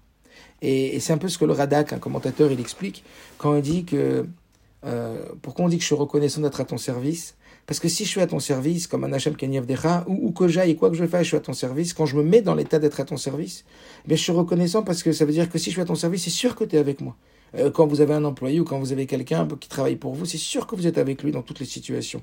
Et, 0.63 0.99
c'est 1.01 1.13
un 1.13 1.19
peu 1.19 1.29
ce 1.29 1.39
que 1.39 1.45
le 1.45 1.53
Radak, 1.53 1.93
un 1.93 1.99
commentateur, 1.99 2.51
il 2.53 2.61
explique 2.61 3.05
quand 3.39 3.57
il 3.57 3.63
dit 3.63 3.85
que 3.85 4.27
euh, 4.85 5.25
pourquoi 5.43 5.67
on 5.67 5.69
dit 5.69 5.77
que 5.77 5.83
je 5.83 5.87
suis 5.87 5.95
reconnaissant 5.95 6.41
d'être 6.41 6.61
à 6.61 6.65
ton 6.65 6.79
service? 6.79 7.37
Parce 7.71 7.79
que 7.79 7.87
si 7.89 8.05
je 8.05 8.09
suis 8.09 8.21
à 8.21 8.27
ton 8.27 8.41
service, 8.41 8.89
comme 8.89 9.05
un 9.05 9.13
Hachem 9.13 9.37
Kenyev 9.37 9.65
Decha, 9.65 10.05
ou, 10.09 10.27
ou 10.27 10.33
que 10.33 10.49
j'aille, 10.49 10.75
quoi 10.75 10.91
que 10.91 10.97
je 10.97 11.07
fasse, 11.07 11.23
je 11.23 11.29
suis 11.29 11.37
à 11.37 11.41
ton 11.41 11.53
service, 11.53 11.95
quand 11.95 12.05
je 12.05 12.17
me 12.17 12.25
mets 12.25 12.43
dans 12.43 12.57
l'état 12.57 12.81
d'être 12.81 12.99
à 12.99 13.05
ton 13.05 13.17
service, 13.17 13.65
eh 14.09 14.17
je 14.17 14.21
suis 14.21 14.33
reconnaissant 14.33 14.83
parce 14.83 15.05
que 15.05 15.13
ça 15.13 15.25
veut 15.25 15.31
dire 15.31 15.49
que 15.49 15.57
si 15.57 15.67
je 15.67 15.75
suis 15.77 15.81
à 15.81 15.85
ton 15.85 15.95
service, 15.95 16.25
c'est 16.25 16.31
sûr 16.31 16.57
que 16.57 16.65
tu 16.65 16.75
es 16.75 16.81
avec 16.81 17.01
moi. 17.01 17.15
Euh, 17.55 17.71
quand 17.71 17.87
vous 17.87 18.01
avez 18.01 18.13
un 18.13 18.25
employé 18.25 18.59
ou 18.59 18.65
quand 18.65 18.81
vous 18.81 18.91
avez 18.91 19.07
quelqu'un 19.07 19.47
qui 19.61 19.69
travaille 19.69 19.95
pour 19.95 20.15
vous, 20.15 20.27
c'est 20.27 20.37
sûr 20.37 20.67
que 20.67 20.75
vous 20.75 20.89
êtes 20.89 20.99
avec 20.99 21.23
lui 21.23 21.31
dans 21.31 21.43
toutes 21.43 21.61
les 21.61 21.65
situations. 21.65 22.23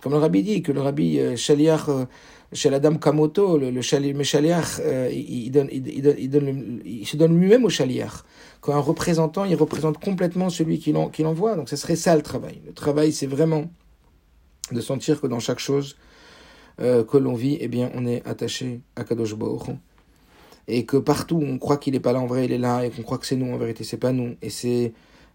Comme 0.00 0.12
le 0.12 0.18
rabbi 0.18 0.44
dit, 0.44 0.62
que 0.62 0.70
le 0.70 0.80
rabbi 0.80 1.18
euh, 1.18 1.34
Shaliach, 1.34 1.88
euh, 1.88 2.04
chez 2.52 2.70
la 2.70 2.78
dame 2.78 3.00
Kamoto, 3.00 3.58
le, 3.58 3.72
le 3.72 3.82
Shaliach, 3.82 4.78
euh, 4.78 5.10
il, 5.12 5.50
donne, 5.50 5.70
il, 5.72 5.82
donne, 6.02 6.14
il, 6.18 6.30
donne, 6.30 6.80
il 6.84 7.04
se 7.04 7.16
donne 7.16 7.36
lui-même 7.36 7.64
au 7.64 7.68
Shaliach. 7.68 8.22
Quand 8.60 8.74
un 8.74 8.78
représentant, 8.78 9.44
il 9.44 9.56
représente 9.56 9.98
complètement 9.98 10.50
celui 10.50 10.78
qui 10.78 10.92
l'envoie. 10.92 11.56
Donc 11.56 11.68
ce 11.68 11.74
serait 11.74 11.96
ça 11.96 12.14
le 12.14 12.22
travail. 12.22 12.60
Le 12.64 12.72
travail, 12.72 13.12
c'est 13.12 13.26
vraiment 13.26 13.64
de 14.72 14.80
sentir 14.80 15.20
que 15.20 15.26
dans 15.26 15.40
chaque 15.40 15.58
chose 15.58 15.96
que 16.78 17.16
l'on 17.16 17.34
vit, 17.34 17.56
eh 17.60 17.68
bien, 17.68 17.90
on 17.94 18.04
est 18.04 18.26
attaché 18.26 18.80
à 18.96 19.04
Kadosh 19.04 19.34
Baruch 19.36 19.76
et 20.68 20.84
que 20.84 20.96
partout 20.96 21.42
on 21.42 21.58
croit 21.58 21.76
qu'il 21.76 21.94
n'est 21.94 22.00
pas 22.00 22.12
là 22.12 22.20
en 22.20 22.26
vrai, 22.26 22.46
il 22.46 22.52
est 22.52 22.58
là, 22.58 22.84
et 22.84 22.90
qu'on 22.90 23.02
croit 23.02 23.18
que 23.18 23.26
c'est 23.26 23.36
nous, 23.36 23.52
en 23.52 23.58
vérité 23.58 23.84
c'est 23.84 23.96
pas 23.96 24.12
nous. 24.12 24.36
Et 24.42 24.50
c'est 24.50 24.92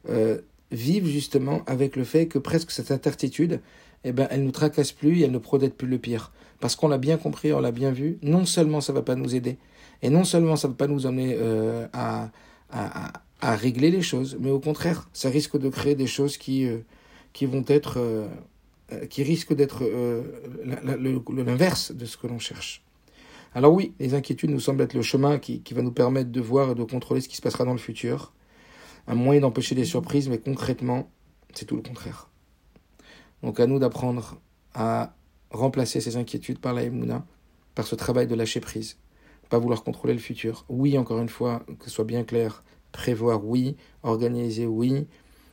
euh, 0.09 0.39
vivre 0.71 1.07
justement 1.07 1.61
avec 1.67 1.95
le 1.95 2.03
fait 2.03 2.27
que 2.27 2.39
presque 2.39 2.71
cette 2.71 2.91
incertitude, 2.91 3.61
eh 4.03 4.11
ben, 4.11 4.27
elle 4.31 4.43
nous 4.43 4.51
tracasse 4.51 4.91
plus 4.91 5.19
et 5.19 5.23
elle 5.23 5.31
ne 5.31 5.37
projette 5.37 5.75
plus 5.75 5.87
le 5.87 5.97
pire. 5.97 6.31
Parce 6.59 6.75
qu'on 6.75 6.87
l'a 6.87 6.97
bien 6.97 7.17
compris, 7.17 7.53
on 7.53 7.59
l'a 7.59 7.71
bien 7.71 7.91
vu, 7.91 8.17
non 8.21 8.45
seulement 8.45 8.81
ça 8.81 8.93
va 8.93 9.01
pas 9.01 9.15
nous 9.15 9.35
aider, 9.35 9.57
et 10.01 10.09
non 10.09 10.23
seulement 10.23 10.55
ça 10.55 10.67
va 10.67 10.73
pas 10.73 10.87
nous 10.87 11.05
emmener 11.05 11.35
euh, 11.37 11.87
à, 11.93 12.31
régler 13.41 13.89
les 13.89 14.01
choses, 14.01 14.37
mais 14.39 14.51
au 14.51 14.59
contraire, 14.59 15.09
ça 15.13 15.29
risque 15.29 15.57
de 15.57 15.69
créer 15.69 15.95
des 15.95 16.07
choses 16.07 16.37
qui, 16.37 16.67
euh, 16.67 16.79
qui 17.31 17.45
vont 17.45 17.63
être, 17.67 17.97
euh, 18.91 19.05
qui 19.05 19.23
risquent 19.23 19.53
d'être 19.53 19.83
l'inverse 20.65 21.91
de 21.91 22.05
ce 22.05 22.17
que 22.17 22.27
l'on 22.27 22.39
cherche. 22.39 22.83
Alors 23.53 23.73
oui, 23.73 23.93
les 23.99 24.13
inquiétudes 24.13 24.51
nous 24.51 24.59
semblent 24.59 24.83
être 24.83 24.93
le 24.93 25.01
chemin 25.01 25.39
qui, 25.39 25.61
qui 25.61 25.73
va 25.73 25.81
nous 25.81 25.91
permettre 25.91 26.31
de 26.31 26.41
voir 26.41 26.71
et 26.71 26.75
de 26.75 26.83
contrôler 26.83 27.21
ce 27.21 27.27
qui 27.27 27.35
se 27.35 27.41
passera 27.41 27.65
dans 27.65 27.71
le 27.71 27.79
futur. 27.79 28.33
Un 29.07 29.15
moyen 29.15 29.41
d'empêcher 29.41 29.73
des 29.73 29.85
surprises, 29.85 30.29
mais 30.29 30.37
concrètement, 30.37 31.09
c'est 31.53 31.65
tout 31.65 31.75
le 31.75 31.81
contraire. 31.81 32.29
Donc 33.41 33.59
à 33.59 33.65
nous 33.65 33.79
d'apprendre 33.79 34.39
à 34.73 35.15
remplacer 35.51 35.99
ces 35.99 36.17
inquiétudes 36.17 36.59
par 36.59 36.73
la 36.73 36.83
Emouna, 36.83 37.25
par 37.73 37.87
ce 37.87 37.95
travail 37.95 38.27
de 38.27 38.35
lâcher 38.35 38.59
prise. 38.59 38.97
Pas 39.49 39.57
vouloir 39.57 39.83
contrôler 39.83 40.13
le 40.13 40.19
futur. 40.19 40.65
Oui, 40.69 40.97
encore 40.97 41.19
une 41.19 41.29
fois, 41.29 41.65
que 41.79 41.85
ce 41.85 41.91
soit 41.91 42.05
bien 42.05 42.23
clair. 42.23 42.63
Prévoir, 42.91 43.43
oui. 43.43 43.77
Organiser, 44.03 44.67
oui. 44.67 45.07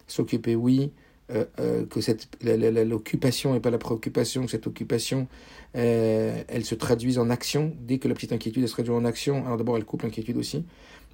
S'occuper, 0.07 0.55
oui. 0.55 0.93
Euh, 1.33 1.45
euh, 1.59 1.85
que 1.87 2.01
cette 2.01 2.29
l'occupation 2.41 3.57
et 3.57 3.61
pas 3.61 3.71
la 3.71 3.79
préoccupation, 3.79 4.45
que 4.45 4.51
cette 4.53 4.69
occupation, 4.69 5.27
euh, 5.75 6.41
elle 6.47 6.65
se 6.65 6.77
traduise 6.77 7.19
en 7.19 7.31
action. 7.31 7.75
Dès 7.81 7.99
que 7.99 8.07
la 8.07 8.15
petite 8.15 8.33
inquiétude 8.33 8.63
elle 8.63 8.69
se 8.69 8.75
traduit 8.75 8.93
en 8.93 9.05
action, 9.05 9.45
alors 9.45 9.57
d'abord 9.57 9.77
elle 9.77 9.85
coupe 9.85 10.03
l'inquiétude 10.03 10.37
aussi, 10.37 10.65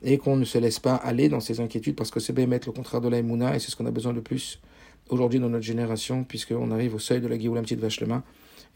et 0.02 0.18
qu'on 0.18 0.36
ne 0.36 0.44
se 0.44 0.58
laisse 0.58 0.80
pas 0.80 0.96
aller 0.96 1.30
dans 1.30 1.40
ces 1.40 1.60
inquiétudes 1.60 1.96
parce 1.96 2.10
que 2.10 2.20
c'est 2.20 2.36
mettre 2.46 2.68
le 2.68 2.74
contraire 2.74 3.00
de 3.00 3.08
la 3.08 3.18
Emouna 3.18 3.56
et 3.56 3.58
c'est 3.58 3.70
ce 3.70 3.76
qu'on 3.76 3.86
a 3.86 3.90
besoin 3.90 4.12
de 4.12 4.20
plus 4.20 4.60
aujourd'hui 5.08 5.40
dans 5.40 5.48
notre 5.48 5.64
génération, 5.64 6.24
puisqu'on 6.24 6.70
arrive 6.72 6.94
au 6.94 6.98
seuil 6.98 7.22
de 7.22 7.28
la 7.28 7.38
Géoula 7.38 7.62
petite 7.62 7.80
vache 7.80 8.02
main 8.02 8.22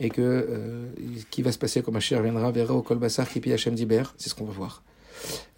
et 0.00 0.08
que 0.08 0.88
qui 1.30 1.42
va 1.42 1.52
se 1.52 1.58
passer 1.58 1.82
quand 1.82 1.92
Machir 1.92 2.22
viendra, 2.22 2.50
verra 2.50 2.72
au 2.72 2.80
Kol 2.80 2.98
Bassar, 2.98 3.28
Kipi 3.28 3.52
Hachem 3.52 3.74
Diber, 3.74 4.04
c'est 4.16 4.30
ce 4.30 4.34
qu'on 4.34 4.46
va 4.46 4.52
voir. 4.52 4.82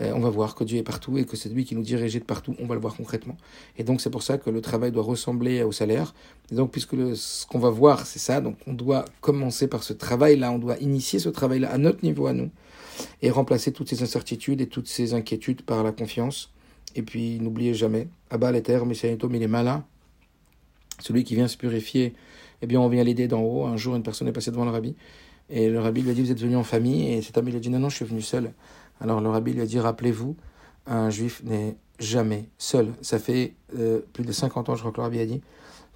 Euh, 0.00 0.12
on 0.14 0.20
va 0.20 0.30
voir 0.30 0.54
que 0.54 0.64
Dieu 0.64 0.78
est 0.78 0.82
partout 0.82 1.18
et 1.18 1.24
que 1.24 1.36
c'est 1.36 1.48
lui 1.48 1.64
qui 1.64 1.74
nous 1.74 1.82
dirige 1.82 2.14
de 2.14 2.20
partout. 2.20 2.54
On 2.58 2.66
va 2.66 2.74
le 2.74 2.80
voir 2.80 2.94
concrètement. 2.96 3.36
Et 3.76 3.84
donc 3.84 4.00
c'est 4.00 4.10
pour 4.10 4.22
ça 4.22 4.38
que 4.38 4.50
le 4.50 4.60
travail 4.60 4.92
doit 4.92 5.02
ressembler 5.02 5.62
au 5.62 5.72
salaire. 5.72 6.14
Et 6.50 6.54
donc 6.54 6.70
puisque 6.70 6.96
ce 7.16 7.46
qu'on 7.46 7.58
va 7.58 7.70
voir, 7.70 8.06
c'est 8.06 8.18
ça, 8.18 8.40
donc 8.40 8.56
on 8.66 8.72
doit 8.72 9.04
commencer 9.20 9.68
par 9.68 9.82
ce 9.82 9.92
travail-là, 9.92 10.52
on 10.52 10.58
doit 10.58 10.78
initier 10.78 11.18
ce 11.18 11.28
travail-là 11.28 11.70
à 11.72 11.78
notre 11.78 12.04
niveau 12.04 12.26
à 12.26 12.32
nous. 12.32 12.50
et 13.22 13.30
remplacer 13.30 13.70
toutes 13.70 13.88
ces 13.88 14.02
incertitudes 14.02 14.60
et 14.60 14.66
toutes 14.66 14.88
ces 14.88 15.14
inquiétudes 15.14 15.62
par 15.62 15.84
la 15.84 15.92
confiance. 15.92 16.50
Et 16.96 17.02
puis 17.02 17.38
n'oubliez 17.38 17.72
jamais, 17.74 18.08
Abba 18.30 18.50
l'éther, 18.50 18.84
mais 18.86 18.96
il 18.96 19.42
est 19.42 19.46
malin. 19.46 19.84
Celui 21.00 21.22
qui 21.22 21.36
vient 21.36 21.46
se 21.46 21.56
purifier, 21.56 22.14
eh 22.60 22.66
bien 22.66 22.80
on 22.80 22.88
vient 22.88 23.04
l'aider 23.04 23.28
d'en 23.28 23.40
haut. 23.40 23.66
Un 23.66 23.76
jour, 23.76 23.94
une 23.94 24.02
personne 24.02 24.26
est 24.26 24.32
passée 24.32 24.50
devant 24.50 24.64
le 24.64 24.72
rabbi 24.72 24.96
et 25.50 25.68
le 25.68 25.80
rabbi 25.80 26.02
lui 26.02 26.10
a 26.10 26.14
dit 26.14 26.22
Vous 26.22 26.30
êtes 26.30 26.40
venu 26.40 26.56
en 26.56 26.64
famille 26.64 27.12
Et 27.12 27.22
cet 27.22 27.38
ami 27.38 27.50
lui 27.50 27.56
a 27.56 27.60
dit 27.60 27.70
Non, 27.70 27.78
non, 27.78 27.88
je 27.88 27.96
suis 27.96 28.04
venu 28.04 28.22
seul. 28.22 28.52
Alors 29.00 29.20
le 29.20 29.28
rabbi 29.28 29.52
lui 29.52 29.62
a 29.62 29.66
dit 29.66 29.78
Rappelez-vous, 29.78 30.36
un 30.86 31.10
juif 31.10 31.42
n'est 31.44 31.76
jamais 31.98 32.48
seul. 32.58 32.92
Ça 33.02 33.18
fait 33.18 33.54
euh, 33.78 34.00
plus 34.12 34.24
de 34.24 34.32
50 34.32 34.68
ans, 34.68 34.74
je 34.74 34.80
crois 34.80 34.92
que 34.92 34.96
le 34.98 35.02
rabbi 35.02 35.20
a 35.20 35.26
dit, 35.26 35.40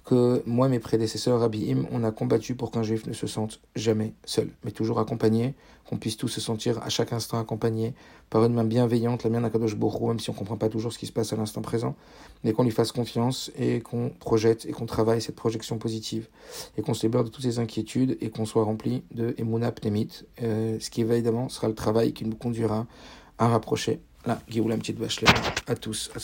que 0.03 0.43
moi, 0.45 0.67
mes 0.67 0.79
prédécesseurs, 0.79 1.39
Rabbi 1.39 1.71
Im, 1.71 1.85
on 1.91 2.03
a 2.03 2.11
combattu 2.11 2.55
pour 2.55 2.71
qu'un 2.71 2.83
juif 2.83 3.05
ne 3.07 3.13
se 3.13 3.25
sente 3.25 3.61
jamais 3.75 4.13
seul, 4.25 4.49
mais 4.63 4.71
toujours 4.71 4.99
accompagné, 4.99 5.55
qu'on 5.87 5.97
puisse 5.97 6.17
tous 6.17 6.27
se 6.27 6.41
sentir 6.41 6.81
à 6.83 6.89
chaque 6.89 7.13
instant 7.13 7.39
accompagné 7.39 7.93
par 8.29 8.43
une 8.43 8.53
main 8.53 8.65
bienveillante, 8.65 9.23
la 9.23 9.29
mienne 9.29 9.43
d'Akadosh 9.43 9.75
Borou, 9.75 10.07
même 10.07 10.19
si 10.19 10.29
on 10.29 10.33
ne 10.33 10.37
comprend 10.37 10.57
pas 10.57 10.69
toujours 10.69 10.91
ce 10.91 10.99
qui 10.99 11.05
se 11.05 11.11
passe 11.11 11.31
à 11.31 11.35
l'instant 11.35 11.61
présent, 11.61 11.95
mais 12.43 12.51
qu'on 12.51 12.63
lui 12.63 12.71
fasse 12.71 12.91
confiance 12.91 13.51
et 13.57 13.79
qu'on 13.79 14.09
projette 14.09 14.65
et 14.65 14.71
qu'on 14.71 14.85
travaille 14.85 15.21
cette 15.21 15.35
projection 15.35 15.77
positive 15.77 16.27
et 16.77 16.81
qu'on 16.81 16.93
se 16.93 17.05
libère 17.05 17.23
de 17.23 17.29
toutes 17.29 17.43
ces 17.43 17.59
inquiétudes 17.59 18.17
et 18.19 18.29
qu'on 18.29 18.45
soit 18.45 18.63
rempli 18.63 19.03
de 19.13 19.33
Emuna 19.37 19.71
Pnemit, 19.71 20.25
euh, 20.41 20.77
ce 20.79 20.89
qui 20.89 21.01
évidemment 21.01 21.47
sera 21.47 21.67
le 21.67 21.75
travail 21.75 22.13
qui 22.13 22.25
nous 22.25 22.35
conduira 22.35 22.87
à 23.37 23.47
rapprocher 23.47 24.01
la 24.25 24.39
Géoula 24.47 24.77
Petite 24.77 24.97
Bachelet. 24.97 25.31
À 25.67 25.75
tous, 25.75 26.11
à 26.15 26.19